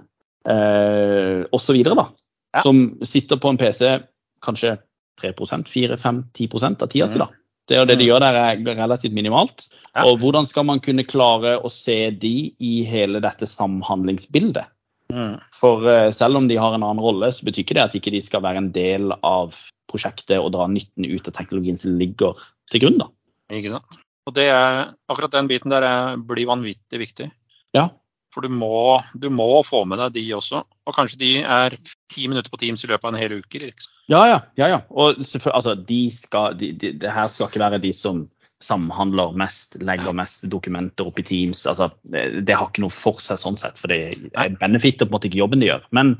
Eh, 0.48 1.44
osv. 1.52 1.82
Ja. 1.84 2.62
Som 2.64 2.98
sitter 3.06 3.38
på 3.40 3.52
en 3.52 3.60
PC 3.60 3.98
kanskje 4.44 4.78
3% 5.20 5.68
4-5-10% 5.68 6.82
av 6.82 6.90
tida 6.90 7.08
si. 7.08 7.20
da. 7.20 7.28
Det 7.68 7.76
er 7.76 7.84
jo 7.84 7.86
det 7.86 8.00
de 8.00 8.06
mm. 8.06 8.08
gjør 8.08 8.24
der 8.24 8.38
er 8.40 8.80
relativt 8.80 9.14
minimalt. 9.14 9.68
Ja. 9.92 10.06
Og 10.06 10.20
hvordan 10.22 10.46
skal 10.46 10.66
man 10.66 10.80
kunne 10.82 11.06
klare 11.06 11.56
å 11.60 11.70
se 11.70 12.10
de 12.22 12.52
i 12.62 12.74
hele 12.88 13.20
dette 13.22 13.46
samhandlingsbildet? 13.50 14.70
Mm. 15.10 15.36
For 15.58 15.86
uh, 15.86 16.10
selv 16.14 16.38
om 16.38 16.46
de 16.50 16.58
har 16.58 16.74
en 16.74 16.84
annen 16.86 17.02
rolle, 17.02 17.30
så 17.34 17.46
betyr 17.46 17.64
ikke 17.64 17.76
det 17.78 17.84
at 17.84 17.96
ikke 17.98 18.14
de 18.14 18.22
skal 18.22 18.44
være 18.46 18.62
en 18.62 18.70
del 18.74 19.14
av 19.26 19.56
prosjektet 19.90 20.38
og 20.38 20.52
dra 20.54 20.68
nytten 20.70 21.08
ut 21.10 21.26
av 21.26 21.34
teknologien 21.34 21.78
som 21.82 21.98
ligger 21.98 22.38
til 22.70 22.84
grunn. 22.84 23.00
da. 23.02 23.10
Ikke 23.54 23.74
sant. 23.74 23.98
Og 24.30 24.36
det 24.36 24.46
er, 24.46 24.92
akkurat 25.10 25.34
den 25.34 25.50
biten 25.50 25.72
der 25.74 25.82
er, 25.82 26.20
blir 26.22 26.46
vanvittig 26.46 27.02
viktig. 27.02 27.26
Ja. 27.74 27.88
For 28.30 28.46
du 28.46 28.52
må, 28.54 29.00
du 29.18 29.26
må, 29.34 29.48
få 29.66 29.82
med 29.90 29.98
deg 29.98 30.14
de 30.14 30.26
også. 30.36 30.62
Og 30.86 30.94
kanskje 30.94 31.18
de 31.18 31.30
er 31.42 31.74
ti 32.12 32.28
minutter 32.30 32.52
på 32.52 32.60
Teams 32.62 32.84
i 32.86 32.90
løpet 32.92 33.08
av 33.08 33.14
en 33.14 33.18
hel 33.18 33.40
uke. 33.40 33.58
Liksom. 33.58 33.96
Ja, 34.12 34.20
ja. 34.30 34.36
ja, 34.60 34.68
ja. 34.76 34.84
Og 34.94 35.18
altså, 35.50 35.74
de 35.74 36.04
skal, 36.14 36.54
de, 36.60 36.70
de, 36.78 36.92
det 37.02 37.10
her 37.10 37.26
skal 37.32 37.50
ikke 37.50 37.64
være 37.64 37.82
de 37.82 37.90
som 37.96 38.28
samhandler 38.62 39.32
mest, 39.40 39.78
legger 39.82 40.14
mest 40.14 40.44
dokumenter 40.52 41.08
opp 41.10 41.18
i 41.18 41.26
Teams. 41.26 41.64
Altså, 41.66 41.90
det, 42.06 42.44
det, 42.46 42.54
har 42.54 42.70
ikke 42.70 42.84
noe 42.84 42.94
for 42.94 43.18
seg 43.24 43.40
sånn 43.40 43.58
sett, 43.58 43.82
for 43.82 43.90
det 43.90 44.30
er 44.30 44.54
benefitter 44.60 45.08
på 45.08 45.10
en 45.10 45.16
måte 45.16 45.30
ikke 45.30 45.42
jobben 45.42 45.64
de 45.64 45.72
gjør. 45.72 45.90
Men 45.96 46.14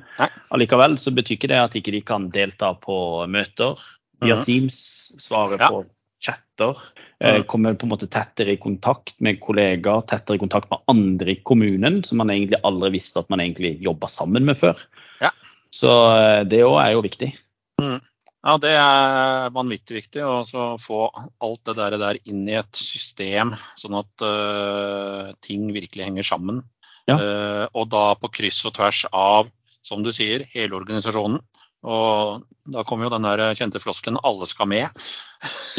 allikevel 0.51 0.99
så 0.99 1.14
betyr 1.14 1.37
ikke 1.38 1.53
det 1.53 1.62
at 1.62 1.79
ikke 1.79 1.94
de 1.94 2.03
kan 2.11 2.27
delta 2.35 2.73
på 2.81 2.99
møter 3.31 3.79
via 4.25 4.40
mhm. 4.40 4.46
Teams, 4.49 4.83
svare 5.20 5.61
ja. 5.61 5.70
på 5.70 5.85
chatter. 6.20 6.78
Eh, 7.20 7.42
kommer 7.48 7.74
på 7.74 7.87
en 7.87 7.92
måte 7.94 8.09
tettere 8.11 8.54
i 8.54 8.61
kontakt 8.61 9.16
med 9.24 9.40
kollegaer, 9.42 10.04
tettere 10.09 10.38
i 10.38 10.42
kontakt 10.42 10.70
med 10.72 10.85
andre 10.90 11.35
i 11.35 11.40
kommunen, 11.44 12.02
som 12.04 12.20
man 12.20 12.33
egentlig 12.33 12.61
aldri 12.66 12.94
visste 12.98 13.22
at 13.22 13.30
man 13.33 13.42
egentlig 13.44 13.78
jobba 13.85 14.09
sammen 14.12 14.46
med 14.48 14.61
før. 14.61 14.80
Ja. 15.20 15.33
Så 15.74 15.92
eh, 16.14 16.42
det 16.48 16.64
òg 16.66 16.78
er 16.83 16.94
jo 16.96 17.04
viktig. 17.06 17.33
Mm. 17.80 18.00
Ja, 18.40 18.56
det 18.56 18.72
er 18.72 19.50
vanvittig 19.52 19.98
viktig 19.98 20.22
å 20.24 20.40
få 20.80 21.00
alt 21.12 21.61
det 21.68 21.74
der, 21.76 21.96
der, 22.00 22.20
inn 22.24 22.46
i 22.48 22.56
et 22.56 22.78
system, 22.78 23.52
sånn 23.76 23.98
at 23.98 24.24
uh, 24.24 25.28
ting 25.44 25.66
virkelig 25.76 26.06
henger 26.06 26.24
sammen. 26.24 26.62
Ja. 27.04 27.18
Uh, 27.20 27.64
og 27.76 27.90
da 27.92 28.14
på 28.16 28.30
kryss 28.33 28.62
og 28.64 28.78
tvers 28.78 29.02
av, 29.12 29.50
som 29.85 30.00
du 30.06 30.09
sier, 30.16 30.46
hele 30.54 30.78
organisasjonen. 30.78 31.42
Og 31.80 32.42
da 32.70 32.84
kommer 32.84 33.08
jo 33.08 33.14
den 33.14 33.24
der 33.24 33.54
kjente 33.56 33.80
floskelen 33.80 34.20
'alle 34.20 34.46
skal 34.46 34.68
med'. 34.68 35.04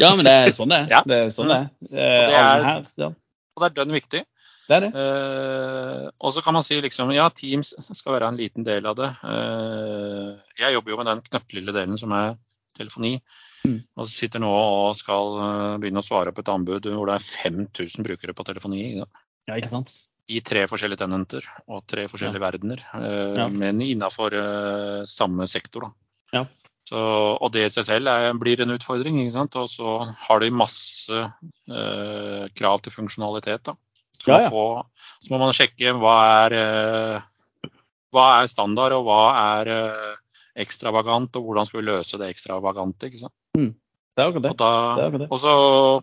Ja, 0.02 0.14
men 0.16 0.26
det 0.26 0.32
er 0.32 0.52
sånn 0.56 0.72
det. 0.72 0.86
Ja. 0.94 1.02
Det 1.06 1.18
er 1.18 1.30
sånn 1.36 1.52
det 1.52 1.62
det 1.90 2.00
er, 2.02 2.62
her, 2.66 2.86
ja. 2.98 3.12
og 3.54 3.62
det 3.62 3.70
er 3.70 3.76
dønn 3.76 3.94
viktig. 3.94 4.24
Det 4.68 4.76
er 4.76 4.84
det. 4.86 4.90
Uh, 4.94 6.08
og 6.22 6.32
så 6.34 6.42
kan 6.42 6.54
man 6.54 6.64
si 6.64 6.78
liksom 6.80 7.10
ja, 7.14 7.28
Teams 7.34 7.74
skal 7.82 8.14
være 8.16 8.30
en 8.30 8.38
liten 8.38 8.64
del 8.66 8.86
av 8.86 8.96
det. 8.98 9.10
Uh, 9.22 10.38
jeg 10.58 10.76
jobber 10.76 10.94
jo 10.94 10.98
med 11.00 11.10
den 11.10 11.24
knøttlille 11.26 11.74
delen 11.74 11.98
som 11.98 12.14
er 12.16 12.36
telefoni. 12.78 13.16
Mm. 13.66 13.82
Og 13.98 14.08
sitter 14.10 14.42
nå 14.42 14.50
og 14.52 14.96
skal 14.98 15.36
uh, 15.38 15.80
begynne 15.82 16.02
å 16.02 16.06
svare 16.06 16.32
på 16.34 16.42
et 16.44 16.52
anbud 16.52 16.88
hvor 16.88 17.10
det 17.10 17.18
er 17.18 17.26
5000 17.26 18.06
brukere 18.06 18.34
på 18.38 18.46
telefoni. 18.48 18.84
Ja, 19.02 19.08
ja 19.50 19.58
ikke 19.60 19.74
sant? 19.74 19.94
I 20.30 20.40
tre 20.44 20.64
forskjellige 20.70 21.02
tenenter 21.02 21.46
og 21.66 21.82
tre 21.90 22.06
forskjellige 22.10 22.40
ja. 22.40 22.44
verdener, 22.44 22.82
uh, 22.94 23.34
ja. 23.40 23.46
men 23.50 23.82
innafor 23.84 24.34
uh, 24.36 25.02
samme 25.08 25.48
sektor. 25.50 25.88
Ja. 26.32 26.44
Så, 26.88 26.98
og 26.98 27.52
det 27.54 27.66
i 27.66 27.72
seg 27.72 27.86
selv 27.88 28.10
er, 28.10 28.30
blir 28.38 28.60
en 28.62 28.74
utfordring. 28.74 29.20
ikke 29.22 29.34
sant? 29.34 29.58
Og 29.58 29.70
så 29.70 29.98
har 30.26 30.42
de 30.42 30.50
masse 30.54 31.22
uh, 31.22 32.44
krav 32.58 32.82
til 32.84 32.94
funksjonalitet. 32.94 33.72
Så, 34.22 34.38
få, 34.50 34.64
så, 35.18 35.30
må 35.32 35.40
man 35.42 35.54
sjekke 35.56 35.94
hva 35.98 36.16
er, 36.44 36.54
hva 38.14 38.26
er 38.38 38.50
standard, 38.50 38.94
og 38.94 39.08
hva 39.08 39.22
er 39.58 39.70
ekstravagant, 40.62 41.34
og 41.38 41.48
hvordan 41.48 41.66
skal 41.66 41.80
vi 41.80 41.88
løse 41.88 42.20
det 42.20 42.28
ekstravagante. 42.30 43.08
ikke 43.08 43.24
sant? 43.24 43.34
Mm. 43.58 43.72
Det 44.12 44.20
er 44.20 44.28
akkurat 44.28 44.44
det. 44.44 44.50
Og, 44.52 44.58
da, 44.60 44.70
det, 44.98 45.20
det. 45.22 45.26
og 45.32 45.38
så 45.40 45.52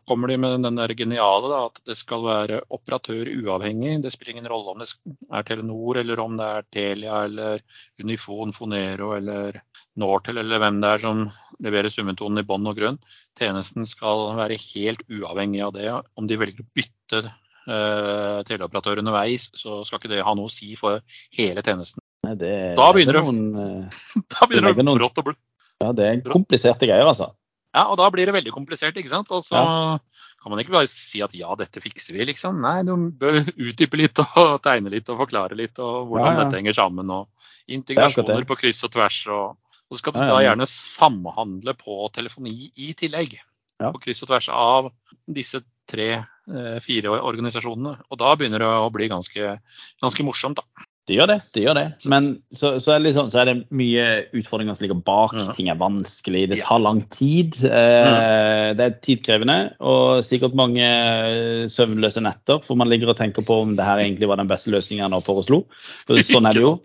kommer 0.09 0.31
de 0.31 0.37
med 0.41 0.63
den 0.65 0.77
der 0.79 0.93
geniale 0.97 1.49
da, 1.51 1.59
at 1.67 1.75
det 1.85 1.95
skal 1.97 2.23
være 2.25 2.61
operatør 2.73 3.29
uavhengig. 3.29 3.99
Det 4.01 4.11
spiller 4.15 4.33
ingen 4.33 4.49
rolle 4.49 4.73
om 4.73 4.81
det 4.81 4.87
er 4.89 5.45
Telenor 5.45 5.99
eller 6.01 6.23
om 6.23 6.39
det 6.39 6.47
er 6.47 6.65
Telia 6.73 7.19
eller 7.27 7.61
Unifon, 8.01 8.55
Fonero 8.55 9.11
eller 9.19 9.61
Nortel 10.01 10.41
eller 10.41 10.63
hvem 10.63 10.81
det 10.81 10.93
er 10.95 11.03
som 11.05 11.21
leverer 11.61 11.93
summetonen 11.93 12.41
i 12.41 12.47
bånn 12.49 12.65
og 12.71 12.81
grunn. 12.81 12.97
Tjenesten 13.37 13.85
skal 13.85 14.31
være 14.39 14.57
helt 14.71 15.05
uavhengig 15.05 15.61
av 15.67 15.75
det. 15.77 15.91
Om 16.17 16.29
de 16.31 16.41
velger 16.41 16.65
å 16.65 16.69
bytte 16.79 17.23
uh, 17.29 18.41
teleoperatør 18.49 19.03
underveis, 19.03 19.51
så 19.53 19.83
skal 19.85 20.01
ikke 20.01 20.15
det 20.15 20.25
ha 20.25 20.33
noe 20.33 20.49
å 20.49 20.53
si 20.53 20.73
for 20.79 21.03
hele 21.37 21.61
tjenesten. 21.61 22.01
Nei, 22.25 22.33
det, 22.41 22.55
da 22.79 22.89
begynner 22.95 23.19
det, 23.19 23.27
noen, 23.29 23.85
da 24.33 24.49
begynner 24.49 24.73
det, 24.73 24.97
brått 24.97 25.21
å 25.21 25.29
bli 25.29 25.37
Ja, 25.79 25.93
det 25.95 26.09
er 26.09 26.25
kompliserte 26.25 26.89
greier, 26.89 27.05
altså. 27.05 27.35
Ja, 27.69 27.83
og 27.91 27.99
da 27.99 28.07
blir 28.09 28.25
det 28.25 28.33
veldig 28.33 28.51
komplisert, 28.53 28.97
ikke 28.97 29.11
sant. 29.11 29.29
Og 29.35 29.43
så 29.45 29.57
ja. 29.59 29.97
kan 30.41 30.53
man 30.53 30.61
ikke 30.63 30.73
bare 30.73 30.89
si 30.89 31.21
at 31.21 31.35
ja, 31.37 31.51
dette 31.59 31.83
fikser 31.83 32.17
vi, 32.17 32.25
liksom. 32.31 32.61
Nei, 32.63 32.81
du 32.87 32.95
bør 33.21 33.43
utdype 33.45 33.99
litt 33.99 34.21
og 34.23 34.55
tegne 34.65 34.93
litt 34.93 35.09
og 35.13 35.21
forklare 35.21 35.57
litt 35.59 35.81
og 35.83 36.09
hvordan 36.09 36.31
ja, 36.31 36.33
ja. 36.33 36.45
dette 36.45 36.61
henger 36.61 36.79
sammen. 36.79 37.13
Og 37.13 37.75
integrasjoner 37.77 38.47
på 38.49 38.57
kryss 38.63 38.81
og 38.87 38.95
tvers. 38.95 39.21
Og, 39.35 39.77
og 39.85 39.97
så 39.97 40.01
skal 40.01 40.17
du 40.17 40.23
da 40.23 40.41
gjerne 40.45 40.69
samhandle 40.69 41.77
på 41.77 42.01
telefoni 42.15 42.55
i 42.73 42.93
tillegg. 42.97 43.37
På 43.79 44.01
kryss 44.01 44.25
og 44.25 44.33
tvers 44.33 44.49
av 44.51 44.89
disse 45.29 45.61
tre-fire 45.89 47.11
eh, 47.13 47.27
organisasjonene. 47.31 47.93
Og 48.09 48.19
da 48.19 48.33
begynner 48.37 48.65
det 48.65 48.71
å 48.81 48.89
bli 48.93 49.07
ganske, 49.11 49.53
ganske 50.01 50.25
morsomt, 50.25 50.59
da. 50.59 50.88
Det 51.09 51.15
gjør 51.17 51.29
det. 51.31 51.39
det 51.57 51.63
gjør 51.63 51.73
det. 51.73 51.83
Men 52.11 52.25
så, 52.53 52.75
så, 52.77 52.91
er, 52.93 52.99
det 52.99 53.07
liksom, 53.07 53.31
så 53.33 53.41
er, 53.41 53.49
det 53.49 53.55
mye 53.73 54.03
utfordringer 54.37 54.77
som 54.77 54.85
ligger 54.85 54.99
bak. 55.07 55.33
Ja. 55.33 55.45
Ting 55.57 55.71
er 55.71 55.79
vanskelig, 55.79 56.43
det 56.51 56.59
tar 56.61 56.83
lang 56.83 57.01
tid. 57.15 57.57
Eh. 57.65 58.67
Det 58.77 58.85
er 58.85 58.99
tidkrevende 59.01 59.57
og 59.81 60.21
sikkert 60.27 60.57
mange 60.59 60.85
eh, 60.85 61.65
søvnløse 61.73 62.21
netter. 62.21 62.61
For 62.67 62.77
man 62.77 62.91
ligger 62.93 63.09
og 63.09 63.17
tenker 63.17 63.45
på 63.45 63.57
om 63.63 63.73
det 63.79 63.87
her 63.87 64.03
egentlig 64.03 64.29
var 64.29 64.37
den 64.37 64.51
beste 64.51 64.69
løsningen 64.75 65.17
han 65.17 65.25
foreslo. 65.25 65.63
For 66.05 66.21
sånn 66.29 66.51
er 66.51 66.59
det 66.59 66.67
jo. 66.67 66.75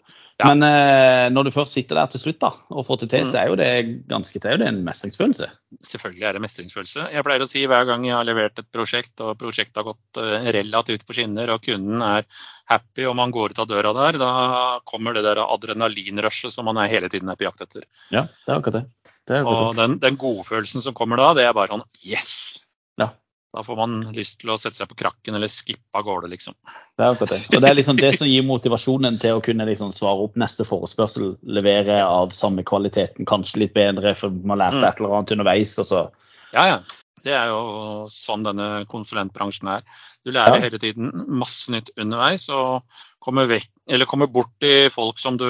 Ja. 0.42 0.49
Men 0.51 0.64
eh, 0.66 1.29
når 1.31 1.47
du 1.47 1.51
først 1.55 1.77
sitter 1.77 1.94
der 1.94 2.09
til 2.11 2.18
slutt 2.25 2.40
da, 2.42 2.49
og 2.75 2.87
får 2.88 3.05
det 3.05 3.09
til, 3.12 3.27
så 3.31 3.38
er 3.38 3.51
jo 3.53 3.59
det 3.61 3.68
ganske 4.11 4.40
det 4.42 4.51
er 4.51 4.64
en 4.66 4.81
mestringsfølelse. 4.83 5.47
Selvfølgelig 5.87 6.27
er 6.27 6.35
det 6.35 6.42
mestringsfølelse. 6.42 7.05
Jeg 7.14 7.27
pleier 7.27 7.44
å 7.44 7.47
si 7.47 7.62
hver 7.70 7.87
gang 7.87 8.07
jeg 8.09 8.16
har 8.16 8.27
levert 8.27 8.59
et 8.59 8.70
prosjekt 8.75 9.23
og 9.23 9.37
prosjektet 9.38 9.79
har 9.79 9.87
gått 9.92 10.18
eh, 10.18 10.49
relativt 10.57 11.07
på 11.07 11.14
skinner 11.14 11.55
og 11.55 11.62
kunden 11.62 12.03
er 12.03 12.27
happy 12.73 13.07
og 13.07 13.14
man 13.20 13.35
går 13.35 13.55
ut 13.55 13.62
av 13.62 13.70
døra 13.70 13.94
der, 13.94 14.18
da 14.18 14.33
kommer 14.90 15.14
det 15.14 15.23
der 15.29 15.44
adrenalinrushet 15.44 16.57
som 16.57 16.66
man 16.66 16.83
er 16.83 16.90
hele 16.90 17.12
tiden 17.12 17.31
er 17.31 17.38
på 17.38 17.47
jakt 17.47 17.62
etter. 17.68 17.87
Ja, 18.11 18.27
det 18.27 18.51
er 18.51 18.59
akkurat 18.59 18.81
det. 18.81 19.14
det 19.31 19.38
er 19.38 19.44
akkurat 19.44 19.70
og 19.70 19.81
den, 19.85 19.99
den 20.03 20.18
godfølelsen 20.18 20.83
som 20.83 20.99
kommer 20.99 21.23
da, 21.23 21.31
det 21.38 21.47
er 21.47 21.55
bare 21.55 21.77
sånn 21.77 21.87
yes! 22.03 22.35
Da 23.55 23.62
får 23.62 23.77
man 23.79 23.93
lyst 24.17 24.40
til 24.43 24.51
å 24.51 24.57
sette 24.59 24.81
seg 24.81 24.88
på 24.90 24.97
krakken 24.99 25.37
eller 25.38 25.51
skippe 25.53 25.95
av 25.95 26.03
gårde, 26.09 26.31
liksom. 26.33 26.57
Det 26.99 27.07
er 27.07 27.21
det. 27.31 27.38
Og 27.53 27.62
det 27.62 27.69
er 27.69 27.79
liksom 27.79 28.01
det 28.01 28.11
som 28.19 28.27
gir 28.27 28.43
motivasjonen 28.47 29.21
til 29.23 29.38
å 29.38 29.45
kunne 29.45 29.69
liksom 29.69 29.93
svare 29.95 30.27
opp 30.27 30.35
neste 30.40 30.67
forespørsel. 30.67 31.37
Levere 31.47 32.01
av 32.03 32.35
samme 32.35 32.67
kvaliteten, 32.67 33.29
kanskje 33.31 33.62
litt 33.62 33.77
bedre, 33.77 34.17
for 34.19 34.35
man 34.43 34.59
lærte 34.59 34.83
mm. 34.83 34.88
et 34.88 35.01
eller 35.01 35.17
annet 35.21 35.35
underveis. 35.37 35.79
og 35.79 35.90
så 35.93 36.05
ja, 36.55 36.67
ja. 36.73 36.83
Det 37.25 37.33
er 37.33 37.49
jo 37.49 38.05
sånn 38.12 38.43
denne 38.45 38.85
konsulentbransjen 38.90 39.71
er. 39.79 39.87
Du 40.27 40.33
lærer 40.35 40.59
ja. 40.59 40.67
hele 40.67 40.81
tiden 40.83 41.12
masse 41.40 41.73
nytt 41.73 41.88
underveis 41.97 42.51
og 42.53 42.83
kommer, 43.25 43.49
vekk, 43.49 43.71
kommer 44.11 44.29
bort 44.29 44.67
i 44.67 44.90
folk 44.93 45.23
som 45.23 45.38
du 45.40 45.47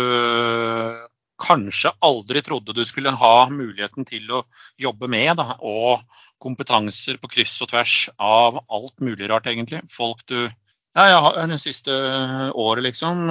kanskje 1.44 1.92
aldri 2.04 2.42
trodde 2.44 2.74
du 2.76 2.82
skulle 2.88 3.14
ha 3.14 3.34
muligheten 3.52 4.08
til 4.08 4.30
å 4.32 4.42
jobbe 4.80 5.10
med. 5.12 5.36
Da, 5.40 5.58
og 5.60 6.04
kompetanser 6.42 7.20
på 7.20 7.30
kryss 7.36 7.56
og 7.64 7.70
tvers 7.72 7.96
av 8.18 8.62
alt 8.64 9.04
mulig 9.04 9.30
rart, 9.30 9.48
egentlig. 9.50 9.84
Folk 9.92 10.24
du 10.30 10.38
ja, 10.94 11.08
ja, 11.10 11.46
det 11.50 11.58
siste 11.58 11.90
året, 12.54 12.84
liksom 12.86 13.24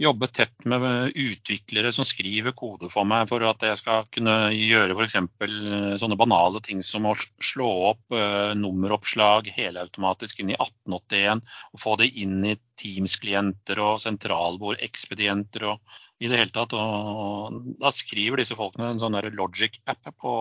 jobbe 0.00 0.26
tett 0.26 0.64
med 0.66 1.12
utviklere 1.14 1.92
som 1.94 2.06
skriver 2.06 2.54
kode 2.56 2.88
for 2.90 3.06
meg 3.06 3.28
for 3.30 3.44
at 3.46 3.62
jeg 3.62 3.78
skal 3.78 4.08
kunne 4.14 4.34
gjøre 4.50 4.96
f.eks. 4.96 5.16
Eh, 5.20 5.94
sånne 6.02 6.18
banale 6.18 6.62
ting 6.64 6.82
som 6.82 7.06
å 7.06 7.14
slå 7.14 7.68
opp 7.92 8.16
uh, 8.16 8.50
nummeroppslag 8.58 9.52
helautomatisk 9.54 10.42
inn 10.42 10.50
i 10.50 10.58
1881 10.58 11.44
og 11.44 11.82
få 11.82 11.94
det 12.00 12.10
inn 12.10 12.40
i 12.48 12.56
Teams-klienter 12.80 13.78
og 13.78 14.00
sentralbord, 14.02 14.80
ekspedienter 14.82 15.68
og 15.70 15.94
i 16.18 16.30
det 16.30 16.40
hele 16.40 16.54
tatt. 16.54 16.74
Og 16.74 17.62
da 17.78 17.94
skriver 17.94 18.42
disse 18.42 18.58
folkene 18.58 18.90
en 18.90 19.02
sånn 19.02 19.18
Logic-app 19.34 20.10
på 20.18 20.34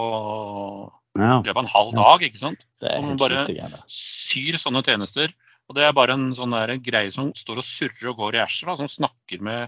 i 1.13 1.21
løpet 1.21 1.53
av 1.53 1.61
en 1.61 1.69
halv 1.69 1.93
dag. 1.93 2.23
ikke 2.25 2.41
sant? 2.41 2.65
Er 2.81 3.03
helt 3.05 3.21
bare 3.21 3.45
syr 3.85 4.57
sånne 4.57 4.81
tjenester. 4.85 5.33
Og 5.73 5.79
det 5.79 5.87
er 5.87 5.95
bare 5.97 6.13
en 6.13 6.27
sånn 6.37 6.51
der 6.53 6.75
greie 6.85 7.09
som 7.09 7.31
står 7.33 7.57
og 7.57 7.65
surrer 7.65 8.11
og 8.11 8.19
går 8.19 8.35
i 8.37 8.41
æsjer, 8.43 8.75
som 8.77 8.89
snakker 8.91 9.39
med 9.41 9.63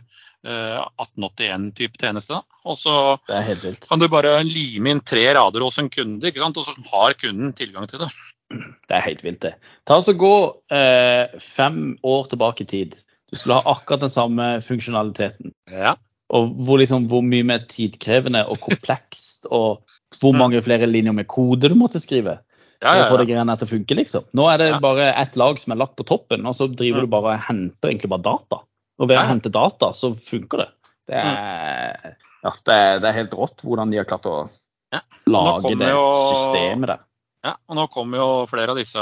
eh, 0.46 0.84
1881-type 1.02 1.98
tjeneste. 1.98 2.38
Da. 2.38 2.60
Og 2.70 2.78
så 2.78 2.94
Det 3.26 3.40
helt 3.48 3.64
vilt. 3.66 3.88
kan 3.90 4.04
du 4.04 4.06
bare 4.14 4.36
lime 4.46 4.94
inn 4.94 5.02
tre 5.02 5.24
rader 5.34 5.66
hos 5.66 5.82
en 5.82 5.90
kunde, 5.90 6.30
ikke 6.30 6.44
sant? 6.44 6.60
og 6.62 6.68
så 6.68 6.76
har 6.92 7.18
kunden 7.18 7.56
tilgang 7.58 7.90
til 7.90 8.04
det. 8.06 8.12
Det 8.54 8.94
er 8.94 9.02
helt 9.08 9.26
vilt, 9.26 9.42
det. 9.42 9.56
Ta 9.90 9.98
oss 9.98 10.12
og 10.14 10.22
Gå 10.22 10.34
eh, 10.78 11.34
fem 11.42 11.98
år 12.06 12.30
tilbake 12.30 12.68
i 12.68 12.70
tid. 12.70 12.94
Du 13.34 13.40
skulle 13.40 13.58
ha 13.58 13.74
akkurat 13.74 14.06
den 14.06 14.14
samme 14.14 14.50
funksjonaliteten. 14.62 15.56
Ja. 15.74 15.96
Og 16.30 16.54
hvor, 16.54 16.78
liksom, 16.78 17.10
hvor 17.10 17.26
mye 17.26 17.50
mer 17.50 17.66
tidkrevende 17.66 18.46
og 18.46 18.62
komplekst, 18.62 19.50
og 19.50 19.82
hvor 20.22 20.38
mange 20.38 20.62
flere 20.62 20.86
linjer 20.86 21.18
med 21.18 21.26
kode 21.34 21.74
du 21.74 21.76
måtte 21.82 21.98
skrive 22.04 22.38
Ja, 22.82 22.94
ja, 22.94 23.04
ja, 23.06 23.10
få 23.10 23.18
det 23.18 23.28
greiene 23.30 23.58
til 23.58 23.68
å 23.68 23.72
funke. 23.72 23.96
liksom. 23.96 24.24
Nå 24.36 24.46
er 24.54 24.58
det 24.58 24.70
Ja. 24.72 24.80
bare 24.80 25.14
ett 25.16 25.36
lag 25.36 25.58
som 25.60 25.72
er 25.72 25.78
lagt 25.78 25.96
på 25.96 26.06
toppen, 26.06 26.46
og 26.46 26.56
så 26.56 26.68
driver 26.74 27.02
Mm. 27.02 27.06
du 27.06 27.08
bare 27.08 27.34
og 27.36 27.42
henter 27.42 27.90
egentlig 27.90 28.10
bare 28.10 28.22
data. 28.24 28.62
Og 29.00 29.08
ved 29.10 29.18
å 29.18 29.26
hente 29.28 29.52
data, 29.52 29.92
så 29.94 30.14
funker 30.16 30.58
det. 30.58 30.70
Det 31.08 31.16
er, 31.16 32.16
ja, 32.44 32.52
det 32.66 32.74
er, 32.74 33.00
det 33.00 33.08
er 33.10 33.14
helt 33.24 33.32
rått 33.32 33.58
hvordan 33.64 33.92
de 33.92 33.98
har 33.98 34.06
klart 34.06 34.26
å 34.26 34.50
Ja. 34.94 35.00
Lage 35.28 35.76
det 35.78 35.90
systemet 35.90 36.88
der. 36.88 37.00
Ja, 37.44 37.54
og 37.70 37.76
nå 37.76 37.88
kommer 37.92 38.18
jo 38.18 38.46
flere 38.48 38.70
av 38.70 38.76
disse 38.78 38.98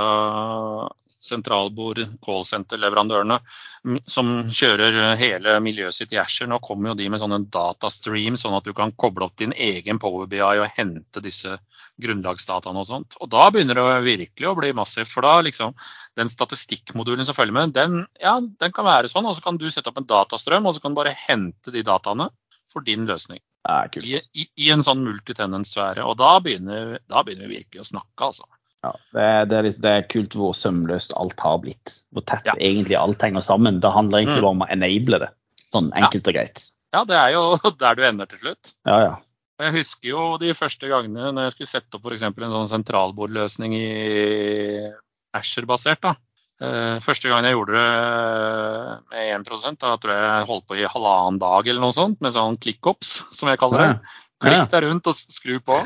sentralbord 1.24 2.02
callcenter-leverandørene 2.26 3.38
mm, 3.40 4.00
som 4.10 4.32
kjører 4.52 5.16
hele 5.20 5.56
miljøet 5.64 5.96
sitt 5.96 6.14
i 6.16 6.20
Asher. 6.22 6.50
Nå 6.50 6.60
kommer 6.64 6.92
jo 6.92 6.98
de 7.00 7.08
med 7.12 7.22
sånne 7.24 7.42
datastream, 7.54 8.38
sånn 8.40 8.58
at 8.58 8.68
du 8.68 8.74
kan 8.78 8.94
koble 9.00 9.28
opp 9.28 9.38
din 9.40 9.56
egen 9.56 10.02
Power 10.04 10.28
BI 10.30 10.42
og 10.44 10.68
hente 10.76 11.24
disse 11.24 11.58
grunnlagsdataene 12.04 12.84
og 12.84 12.90
sånt. 12.90 13.18
Og 13.24 13.32
da 13.32 13.48
begynner 13.54 13.80
det 13.80 14.04
virkelig 14.08 14.50
å 14.50 14.56
bli 14.60 14.74
massivt. 14.76 15.12
For 15.14 15.26
da 15.26 15.40
liksom 15.46 15.76
den 16.20 16.32
statistikkmodulen 16.32 17.28
som 17.28 17.38
følger 17.38 17.56
med, 17.56 17.76
den, 17.78 18.04
ja, 18.22 18.38
den 18.42 18.76
kan 18.76 18.88
være 18.88 19.12
sånn. 19.12 19.28
Og 19.30 19.38
så 19.38 19.46
kan 19.46 19.60
du 19.62 19.70
sette 19.72 19.92
opp 19.92 20.02
en 20.02 20.10
datastrøm, 20.10 20.68
og 20.68 20.76
så 20.76 20.84
kan 20.84 20.96
du 20.96 21.02
bare 21.02 21.16
hente 21.26 21.74
de 21.74 21.86
dataene 21.86 22.30
for 22.74 22.86
din 22.86 23.08
løsning. 23.10 23.42
Det 23.64 23.94
kult. 23.94 24.06
I, 24.06 24.20
i, 24.42 24.48
i 24.66 24.72
en 24.74 24.84
sånn 24.84 25.04
multitenent-sfære. 25.06 26.04
Og 26.04 26.18
da 26.20 26.36
begynner, 26.44 26.98
da 27.08 27.24
begynner 27.24 27.48
vi 27.48 27.62
virkelig 27.62 27.86
å 27.86 27.92
snakke, 27.94 28.28
altså. 28.28 28.50
Ja, 28.84 28.92
det, 29.16 29.50
det, 29.50 29.58
er, 29.58 29.64
liksom- 29.70 29.82
det 29.82 29.92
er 29.98 30.08
kult 30.12 30.34
hvor 30.36 30.54
sømløst 30.60 31.14
alt 31.16 31.40
har 31.40 31.58
blitt. 31.64 31.94
Hvor 32.14 32.26
tett 32.28 32.46
Ja. 32.50 32.54
egentlig 32.60 32.98
alt 33.00 33.22
henger 33.24 33.42
sammen. 33.42 33.80
Det 33.80 33.92
handler 33.94 34.20
egentlig 34.20 34.42
Mm. 34.42 34.42
bare 34.44 34.56
om 34.58 34.66
å 34.66 34.72
enable 34.72 35.20
det. 35.24 35.30
Sånn 35.74 35.92
enkelt 35.96 36.28
og 36.28 36.34
greit. 36.36 36.66
Ja, 36.94 37.04
det 37.06 37.16
er 37.16 37.32
jo 37.34 37.58
der 37.80 37.96
du 37.96 38.04
ender 38.04 38.26
til 38.28 38.38
slutt. 38.40 38.74
Ja, 38.86 39.00
ja. 39.00 39.16
Jeg 39.64 39.72
husker 39.78 40.10
jo 40.10 40.38
de 40.42 40.52
første 40.58 40.90
gangene 40.90 41.32
når 41.32 41.46
jeg 41.48 41.52
skulle 41.56 41.72
sette 41.72 41.96
opp 41.96 42.12
eksempel 42.12 42.44
en 42.44 42.52
sånn 42.52 42.68
sentralbordløsning 42.84 43.74
i 43.78 44.92
Asher-basert. 45.34 46.02
da. 46.02 46.16
Eh, 46.62 47.00
Første 47.04 47.30
gangen 47.30 47.46
jeg 47.48 47.56
gjorde 47.56 47.74
det 47.78 49.00
med 49.14 49.46
1% 49.46 49.80
da 49.80 49.96
tror 49.98 50.14
jeg 50.14 50.28
jeg 50.28 50.48
holdt 50.50 50.68
på 50.70 50.78
i 50.78 50.86
halvannen 50.90 51.40
dag 51.42 51.68
eller 51.68 51.82
noe 51.82 51.96
sånt, 51.96 52.22
med 52.22 52.34
sånn 52.36 52.58
klikkops, 52.62 53.24
som 53.32 53.50
jeg 53.50 53.60
kaller 53.62 53.88
det. 53.88 54.00
Klikk 54.44 54.72
deg 54.74 54.86
rundt 54.86 55.08
og 55.08 55.16
skru 55.18 55.58
på. 55.64 55.80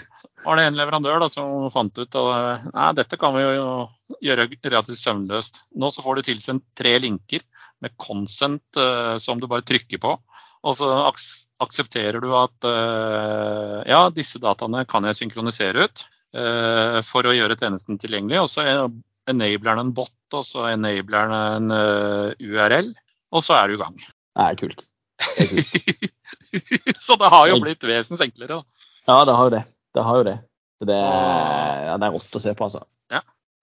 Var 0.44 0.60
det 0.60 0.66
en 0.68 0.80
leverandør 0.80 1.22
da, 1.22 1.30
som 1.32 1.68
fant 1.74 1.94
ut 1.98 2.18
at 2.18 2.68
nei, 2.74 2.90
dette 2.98 3.20
kan 3.22 3.36
vi 3.36 3.44
jo 3.46 3.70
gjøre 4.24 4.48
relativt 4.64 5.00
søvnløst. 5.02 5.62
Nå 5.78 5.92
så 5.94 6.04
får 6.06 6.18
du 6.18 6.28
tilsendt 6.28 6.66
tre 6.78 6.96
linker 7.04 7.44
med 7.84 7.96
consent 8.02 8.80
uh, 8.80 9.18
som 9.22 9.42
du 9.42 9.48
bare 9.50 9.66
trykker 9.68 10.02
på. 10.04 10.16
Og 10.68 10.78
så 10.78 10.90
aks 11.06 11.46
aksepterer 11.64 12.22
du 12.22 12.30
at 12.38 12.68
uh, 12.70 13.82
ja, 13.90 14.04
disse 14.14 14.38
dataene 14.42 14.84
kan 14.90 15.08
jeg 15.10 15.18
synkronisere 15.18 15.88
ut 15.88 16.04
uh, 16.38 17.00
for 17.06 17.26
å 17.26 17.34
gjøre 17.34 17.58
tjenesten 17.58 17.98
tilgjengelig. 18.02 18.44
Og 18.44 18.52
så 18.54 18.68
enabler 19.28 19.74
den 19.74 19.88
en 19.88 19.96
bot, 19.98 20.14
og 20.38 20.46
så 20.46 20.70
enabler 20.74 21.34
den 21.34 21.74
en 21.74 22.38
URL, 22.38 22.94
og 23.34 23.44
så 23.44 23.58
er 23.58 23.68
du 23.68 23.78
i 23.78 23.82
gang. 23.82 23.98
Det 23.98 24.46
er 24.46 24.62
kult. 24.62 24.86
Så 27.06 27.18
det 27.20 27.32
har 27.34 27.48
jo 27.52 27.62
blitt 27.64 27.84
vesens 27.88 28.24
enklere. 28.24 28.60
da. 28.60 28.86
Ja, 29.08 29.24
det 29.28 29.36
har 29.38 29.50
jo 29.50 29.56
det. 29.56 29.64
Det 29.96 30.06
har 30.10 30.22
jo 30.22 30.28
det. 30.28 30.38
Så 30.78 30.88
det 30.90 31.00
er, 31.00 31.84
ja, 31.88 31.98
det 31.98 32.08
er 32.08 32.16
rått 32.16 32.38
å 32.38 32.42
se 32.44 32.54
på, 32.54 32.68
altså. 32.68 32.86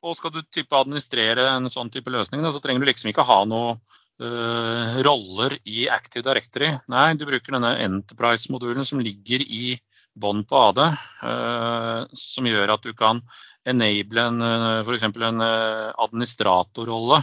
Og 0.05 0.19
skal 0.19 0.35
du 0.35 0.43
type 0.53 0.77
administrere 0.77 1.47
en 1.55 1.71
sånn 1.73 1.91
type 1.93 2.13
løsning, 2.13 2.43
da, 2.45 2.53
så 2.53 2.61
trenger 2.61 2.85
du 2.85 2.91
liksom 2.91 3.09
ikke 3.11 3.25
ha 3.25 3.39
noe 3.49 3.79
uh, 4.21 4.99
roller 5.07 5.57
i 5.65 5.87
Active 5.93 6.25
Directory. 6.27 6.75
Nei, 6.93 7.07
du 7.17 7.25
bruker 7.29 7.57
denne 7.57 7.73
Enterprise-modulen 7.87 8.85
som 8.85 9.01
ligger 9.05 9.41
i 9.41 9.79
bånd 10.15 10.45
på 10.51 10.61
AD, 10.61 10.83
uh, 11.25 12.05
som 12.21 12.51
gjør 12.51 12.75
at 12.77 12.85
du 12.85 12.93
kan 12.97 13.23
enable 13.65 14.27
en, 14.29 14.43
øh, 14.45 14.83
for 14.85 14.93
eksempel 14.93 15.23
en 15.25 15.41
administratorrolle 15.41 17.23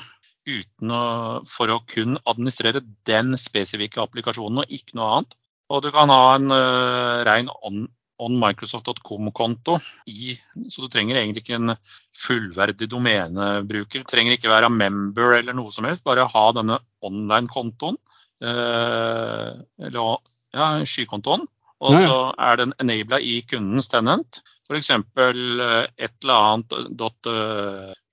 å, 0.50 1.02
for 1.48 1.72
å 1.72 1.80
kun 1.90 2.18
administrere 2.26 2.82
den 3.06 3.36
spesifikke 3.38 4.02
applikasjonen 4.02 4.64
og 4.64 4.74
ikke 4.74 4.98
noe 4.98 5.10
annet. 5.16 5.36
Og 5.72 5.84
du 5.86 5.92
kan 5.94 6.12
ha 6.12 6.36
en 6.36 6.52
uh, 6.52 7.24
ren 7.28 7.50
on, 7.64 7.86
on 8.20 8.38
Microsoft.com-konto 8.42 9.78
i, 10.12 10.36
så 10.68 10.84
du 10.84 10.90
trenger 10.92 11.20
egentlig 11.20 11.46
ikke 11.46 11.60
en 11.60 11.76
fullverdig 12.18 12.90
domenebruker. 12.92 14.04
Du 14.04 14.12
trenger 14.12 14.36
ikke 14.36 14.52
være 14.52 14.72
member 14.74 15.38
eller 15.40 15.56
noe 15.56 15.72
som 15.72 15.88
helst, 15.88 16.04
bare 16.04 16.28
ha 16.28 16.46
denne 16.58 16.82
online-kontoen. 17.06 18.00
Uh, 18.42 19.62
eller 19.80 20.18
ja, 20.52 20.74
skykontoen. 20.84 21.46
Og 21.82 21.96
så 21.98 22.18
er 22.38 22.60
den 22.60 22.76
enabla 22.82 23.18
i 23.26 23.40
kundens 23.50 23.90
tenant. 23.90 24.42
F.eks. 24.70 24.92
eh, 24.94 25.88
et 25.98 26.14
eller 26.22 26.36
annet 26.36 26.76
dot, 27.00 27.30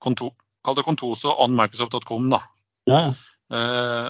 kontor, 0.01 0.31
Kall 0.69 0.77
det 0.77 0.85
kontoso 0.85 1.33
on 1.33 1.55
Microsoft.com. 1.57 2.29
da. 2.29 2.43
Ja. 2.85 3.01
Eh, 3.49 4.09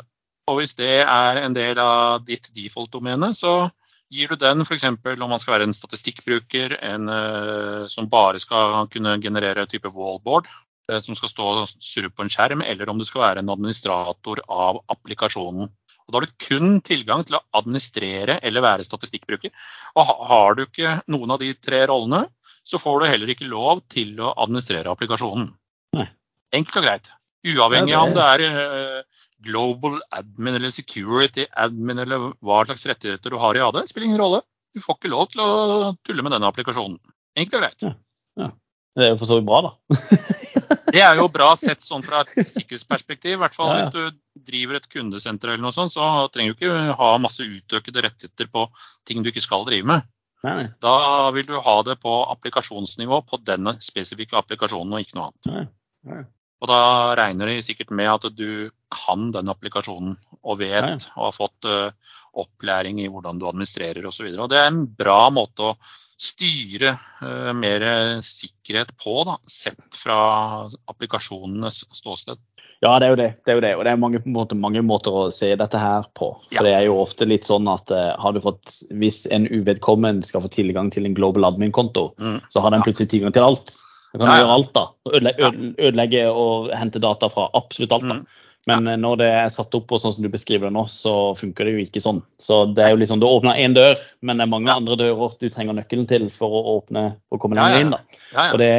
og 0.50 0.58
hvis 0.60 0.76
det 0.76 1.06
er 1.06 1.40
en 1.40 1.56
del 1.56 1.80
av 1.80 2.26
ditt 2.28 2.50
default-domene, 2.52 3.32
så 3.38 3.70
gir 4.12 4.32
du 4.34 4.36
den 4.42 4.66
f.eks. 4.66 4.84
om 4.90 5.30
man 5.30 5.40
skal 5.40 5.56
være 5.56 5.70
en 5.70 5.76
statistikkbruker, 5.78 6.76
en 6.84 7.06
uh, 7.08 7.86
som 7.88 8.10
bare 8.10 8.42
skal 8.42 8.90
kunne 8.92 9.20
generere 9.22 9.68
type 9.70 9.92
wallboard, 9.94 10.50
uh, 10.90 10.98
som 11.06 11.16
skal 11.16 11.32
stå 11.32 11.52
og 11.62 11.70
surre 11.78 12.10
på 12.10 12.26
en 12.26 12.34
skjerm, 12.34 12.66
eller 12.66 12.90
om 12.90 12.98
du 13.00 13.06
skal 13.06 13.28
være 13.28 13.46
en 13.46 13.54
administrator 13.54 14.42
av 14.50 14.82
applikasjonen. 14.90 15.70
Og 15.70 16.12
Da 16.12 16.18
har 16.18 16.26
du 16.26 16.38
kun 16.42 16.82
tilgang 16.82 17.24
til 17.24 17.38
å 17.38 17.44
administrere 17.62 18.40
eller 18.42 18.66
være 18.66 18.90
statistikkbruker. 18.90 19.54
Og 20.02 20.14
har 20.34 20.58
du 20.58 20.66
ikke 20.66 20.98
noen 21.14 21.38
av 21.38 21.46
de 21.46 21.54
tre 21.54 21.86
rollene, 21.86 22.26
så 22.66 22.82
får 22.82 23.04
du 23.04 23.12
heller 23.12 23.38
ikke 23.38 23.54
lov 23.54 23.86
til 23.94 24.18
å 24.18 24.34
administrere 24.34 24.90
applikasjonen. 24.90 25.52
Nei. 25.98 26.10
Enkelt 26.56 26.78
og 26.82 26.86
greit. 26.88 27.10
Uavhengig 27.48 27.94
Ja, 27.94 28.02
av 28.02 28.10
om 28.10 28.14
det- 28.18 28.24
er 28.28 28.42
eh, 29.00 29.04
global 29.46 30.00
admin 30.12 30.56
eller 30.56 30.72
security 30.76 31.46
admin 31.56 32.00
eller 32.04 32.34
hva 32.44 32.66
slags 32.66 32.86
rettigheter 32.90 33.30
du 33.32 33.38
har 33.40 33.56
i 33.56 33.60
AD, 33.64 33.86
spiller 33.88 34.10
ingen 34.10 34.20
rolle. 34.22 34.42
Du 34.76 34.82
får 34.82 34.98
ikke 35.00 35.10
lov 35.14 35.30
til 35.32 35.42
å 35.42 35.96
tulle 36.06 36.22
med 36.26 36.32
denne 36.36 36.50
applikasjonen. 36.52 37.00
Enkelt 37.38 37.56
og 37.56 37.62
greit. 37.64 37.96
Det 39.00 39.06
er 39.06 39.12
jo 39.14 39.18
for 39.22 39.30
så 39.30 39.38
vidt 39.40 39.46
bra, 39.48 39.62
da. 39.62 39.72
Det 40.90 41.02
er 41.06 41.16
jo 41.16 41.28
bra 41.30 41.56
sett 41.56 41.80
sånn 41.82 42.04
fra 42.04 42.24
et 42.26 42.46
sikkerhetsperspektiv. 42.50 43.38
I 43.38 43.40
hvert 43.40 43.56
fall 43.56 43.70
Ja, 43.70 43.78
ja. 43.78 43.84
hvis 43.86 43.94
du 43.94 44.44
driver 44.50 44.76
et 44.80 44.88
kundesenter 44.90 45.52
eller 45.54 45.62
noe 45.62 45.72
sånt, 45.74 45.94
så 45.94 46.28
trenger 46.34 46.54
du 46.54 46.66
ikke 46.66 46.96
ha 46.98 47.10
masse 47.22 47.46
utøkede 47.46 48.04
rettigheter 48.04 48.50
på 48.52 48.66
ting 49.06 49.22
du 49.24 49.30
ikke 49.32 49.42
skal 49.46 49.66
drive 49.70 49.86
med. 49.86 50.04
Nei, 50.44 50.54
nei. 50.64 50.68
Da 50.82 51.30
vil 51.36 51.46
du 51.46 51.56
ha 51.62 51.76
det 51.84 52.00
på 52.02 52.12
applikasjonsnivå 52.34 53.22
på 53.30 53.40
denne 53.46 53.76
spesifikke 53.84 54.38
applikasjonen 54.42 54.98
og 54.98 55.06
ikke 55.06 55.18
noe 55.20 55.30
annet. 55.30 55.50
nei. 55.54 55.66
nei. 56.10 56.24
Og 56.60 56.68
da 56.68 56.80
regner 57.20 57.48
de 57.54 57.62
sikkert 57.64 57.94
med 57.96 58.10
at 58.12 58.28
du 58.36 58.70
kan 58.92 59.30
den 59.32 59.52
applikasjonen 59.52 60.18
og 60.44 60.60
vet 60.60 60.84
ja. 60.84 60.98
og 61.16 61.30
har 61.30 61.36
fått 61.36 61.68
uh, 61.70 62.12
opplæring 62.40 63.00
i 63.04 63.08
hvordan 63.12 63.40
du 63.40 63.48
administrerer 63.48 64.06
osv. 64.10 64.28
Det 64.36 64.60
er 64.60 64.68
en 64.72 64.84
bra 65.00 65.30
måte 65.34 65.72
å 65.72 65.76
styre 66.20 66.96
uh, 67.24 67.52
mer 67.56 67.86
sikkerhet 68.26 68.92
på, 69.00 69.22
da, 69.30 69.38
sett 69.48 69.80
fra 69.96 70.20
applikasjonenes 70.92 71.86
ståsted. 71.96 72.42
Ja, 72.80 72.94
det 73.00 73.10
er 73.10 73.12
jo 73.12 73.20
det. 73.20 73.30
det, 73.44 73.52
er 73.52 73.58
jo 73.58 73.64
det. 73.64 73.74
Og 73.76 73.84
det 73.84 73.92
er 73.92 74.00
mange, 74.00 74.20
måte, 74.32 74.56
mange 74.56 74.82
måter 74.88 75.16
å 75.16 75.24
se 75.36 75.50
dette 75.60 75.80
her 75.80 76.06
på. 76.16 76.32
For 76.48 76.56
Ja. 76.56 76.64
det 76.64 76.76
er 76.78 76.86
jo 76.88 77.02
ofte 77.02 77.28
litt 77.28 77.48
sånn 77.48 77.68
at 77.72 77.92
uh, 77.92 78.16
har 78.20 78.36
du 78.36 78.40
fått, 78.44 78.82
hvis 78.96 79.26
en 79.36 79.48
uvedkommende 79.52 80.28
skal 80.28 80.44
få 80.46 80.52
tilgang 80.54 80.92
til 80.92 81.08
en 81.08 81.16
global 81.16 81.54
admin-konto, 81.54 82.10
Mm. 82.20 82.40
så 82.52 82.64
har 82.64 82.72
den 82.76 82.84
plutselig 82.84 83.12
tilgang 83.12 83.36
til 83.36 83.48
alt. 83.48 83.76
Da 84.14 84.26
kan 84.26 84.30
Ja, 84.30 84.42
gjøre 84.42 84.58
alt, 84.58 84.74
da. 84.74 84.84
Ødelegge, 85.10 85.50
ødelegge 85.78 86.28
og 86.32 86.70
hente 86.74 87.02
data 87.02 87.30
fra 87.30 87.50
absolutt 87.54 87.92
alt. 87.94 88.08
da. 88.10 88.20
Mm. 88.20 88.28
Men 88.70 88.88
eh, 88.88 88.98
når 89.00 89.20
det 89.22 89.28
er 89.32 89.52
satt 89.54 89.76
opp 89.78 89.88
på 89.90 90.00
sånn 90.02 90.16
som 90.16 90.26
du 90.26 90.30
beskriver 90.34 90.70
det 90.70 90.76
nå, 90.76 90.86
så 90.92 91.34
funker 91.40 91.68
det 91.68 91.76
jo 91.76 91.84
ikke 91.86 92.04
sånn. 92.04 92.22
Så 92.42 92.62
det 92.74 92.86
er 92.86 92.94
jo 92.94 93.02
liksom, 93.02 93.22
Du 93.22 93.28
åpner 93.30 93.60
én 93.62 93.76
dør, 93.78 93.96
men 94.22 94.40
det 94.40 94.46
er 94.46 94.54
mange 94.54 94.74
andre 94.74 94.98
dører 95.00 95.38
du 95.40 95.48
trenger 95.54 95.78
nøkkelen 95.78 96.10
til 96.10 96.30
for 96.34 96.58
å 96.60 96.80
åpne 96.80 97.06
å 97.30 97.40
komme 97.42 97.60
lenger 97.60 97.86
inn. 97.86 97.96
da. 97.96 98.02
Og 98.50 98.60
det 98.62 98.74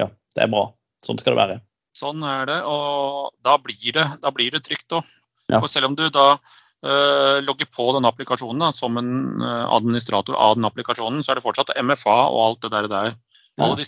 ja, 0.00 0.08
det 0.36 0.46
er 0.46 0.52
bra. 0.52 0.70
Sånn 1.06 1.20
skal 1.20 1.34
det 1.34 1.42
være. 1.42 1.60
Sånn 1.96 2.22
er 2.24 2.46
det, 2.48 2.58
og 2.70 3.32
da 3.44 3.56
blir 3.60 3.94
det, 3.96 4.06
da 4.22 4.32
blir 4.32 4.52
det 4.54 4.62
trygt 4.64 4.92
òg. 4.94 5.06
Ja. 5.50 5.58
For 5.58 5.68
selv 5.68 5.90
om 5.90 5.96
du 5.98 6.04
da 6.14 6.26
uh, 6.36 7.40
logger 7.42 7.66
på 7.66 7.88
denne 7.96 8.10
applikasjonen 8.12 8.62
da, 8.62 8.70
som 8.76 8.96
en 9.00 9.42
eh, 9.42 9.64
administrator 9.74 10.36
av 10.38 10.54
den 10.56 10.68
applikasjonen, 10.68 11.24
så 11.24 11.32
er 11.32 11.40
det 11.40 11.44
fortsatt 11.44 11.72
MFA 11.82 12.18
og 12.30 12.44
alt 12.44 12.62
det 12.64 12.70
der. 12.76 12.88
der. 12.92 13.16
Alle 13.60 13.76
de 13.80 13.84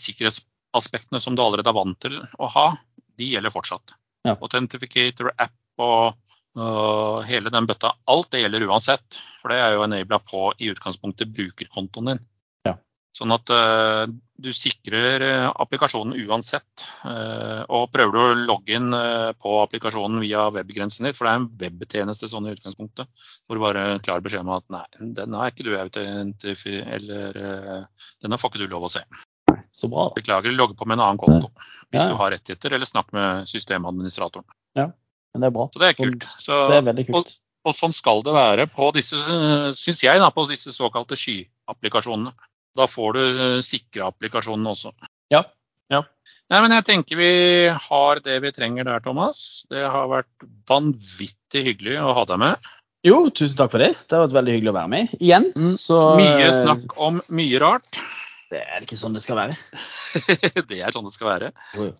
sikkerhetsaspektene 0.72 1.20
som 1.20 1.36
du 1.36 1.42
allerede 1.42 1.68
er 1.68 1.76
vant 1.76 1.98
til 2.00 2.20
å 2.38 2.48
ha, 2.48 2.72
de 3.18 3.18
de 3.18 3.32
gjelder 3.34 3.52
fortsatt. 3.52 3.94
Ja. 4.24 4.36
Authentificator, 4.40 5.32
app 5.36 5.82
og 5.82 6.14
uh, 6.58 7.20
hele 7.26 7.50
den 7.50 7.66
bøtta, 7.66 7.94
alt 8.06 8.30
det 8.32 8.42
gjelder 8.42 8.68
uansett. 8.68 9.18
For 9.40 9.50
det 9.50 9.60
er 9.60 9.76
jo 9.76 9.84
enabla 9.84 10.18
på 10.22 10.52
i 10.58 10.70
utgangspunktet 10.72 11.32
brukerkontoen 11.34 12.12
din. 12.12 12.20
Ja. 12.64 12.76
Sånn 13.16 13.34
at 13.34 13.50
uh, 13.50 14.06
du 14.42 14.48
sikrer 14.50 15.22
eh, 15.22 15.48
applikasjonen 15.62 16.16
uansett. 16.26 16.86
Uh, 17.04 17.62
og 17.68 17.92
prøver 17.92 18.12
du 18.12 18.20
å 18.22 18.46
logge 18.48 18.74
inn 18.74 18.94
på 19.38 19.52
applikasjonen 19.62 20.22
via 20.24 20.48
webgrensen 20.50 21.06
din, 21.06 21.14
for 21.14 21.28
det 21.28 21.34
er 21.34 21.42
en 21.42 21.50
webtjeneste 21.60 22.30
sånn 22.30 22.48
i 22.48 22.54
utgangspunktet, 22.56 23.10
hvor 23.46 23.58
du 23.58 23.62
bare 23.62 24.00
klar 24.02 24.24
beskjed 24.24 24.42
om 24.42 24.56
at 24.56 24.66
nei, 24.72 24.86
den 25.18 25.36
er 25.38 25.52
ikke 25.52 25.68
du. 25.68 25.76
Eller 25.76 27.86
den 28.22 28.38
får 28.38 28.50
ikke 28.50 28.64
du 28.64 28.72
lov 28.72 28.88
å 28.88 28.94
se. 28.96 29.04
Så 29.74 29.88
bra. 29.88 30.10
Beklager, 30.14 30.52
logg 30.52 30.74
på 30.76 30.84
med 30.86 30.98
en 30.98 31.04
annen 31.06 31.18
konto. 31.18 31.48
Hvis 31.92 32.02
Ja. 32.02 32.08
du 32.08 32.14
har 32.20 32.30
rettigheter, 32.34 32.72
eller 32.74 32.86
snakk 32.86 33.12
med 33.12 33.46
systemadministratoren. 33.48 34.44
Men 34.76 35.40
det 35.40 35.46
er 35.48 35.50
bra. 35.54 35.64
Så 35.72 35.80
det 35.80 35.88
er 35.88 35.94
kult. 35.96 36.24
Så, 36.38 36.56
Det 36.68 36.76
er 36.76 36.92
veldig 36.92 37.06
kult. 37.08 37.38
og 37.64 37.74
sånn 37.74 37.92
skal 37.96 38.20
det 38.22 38.34
være 38.34 38.66
på 38.68 38.92
disse, 38.92 39.16
syns 39.72 40.02
jeg, 40.02 40.18
da, 40.20 40.28
på 40.30 40.44
disse 40.46 40.74
såkalte 40.76 41.16
skyapplikasjonene. 41.16 42.32
Da 42.76 42.86
får 42.86 43.12
du 43.14 43.20
eh, 43.20 43.60
sikre 43.64 44.10
applikasjonene 44.12 44.68
også. 44.74 44.92
Ja. 45.30 45.44
Ja. 45.90 46.02
Nei, 46.50 46.60
men 46.60 46.70
jeg 46.70 46.84
tenker 46.84 47.16
vi 47.16 47.68
har 47.68 48.20
det 48.20 48.42
vi 48.42 48.50
trenger 48.52 48.84
der, 48.84 49.00
Thomas. 49.00 49.64
Det 49.70 49.88
har 49.88 50.06
vært 50.08 50.46
vanvittig 50.68 51.64
hyggelig 51.64 51.96
å 52.00 52.12
ha 52.16 52.24
deg 52.28 52.38
med. 52.38 52.56
Jo, 53.04 53.30
tusen 53.30 53.56
takk 53.56 53.72
for 53.72 53.78
det. 53.82 53.94
Det 54.08 54.16
har 54.16 54.26
vært 54.28 54.36
veldig 54.36 54.52
hyggelig 54.56 54.72
å 54.72 54.76
være 54.78 54.88
med 54.92 55.14
igjen. 55.18 55.48
Mm, 55.56 55.76
Så, 55.80 56.16
Mye 56.20 56.52
snakk 56.52 56.92
om 57.00 57.20
mye 57.30 57.58
rart. 57.58 57.98
Det 58.53 58.61
er 58.61 58.84
ikke 58.84 58.98
sånn 59.00 59.16
det 59.16 59.22
skal 59.24 59.38
være. 59.38 59.55
det 60.68 60.82
er 60.84 60.92
sånn 60.92 61.09
det 61.09 61.14
skal 61.16 61.30
være. 61.32 61.53
Jo, 61.78 61.88
jo. 61.88 61.96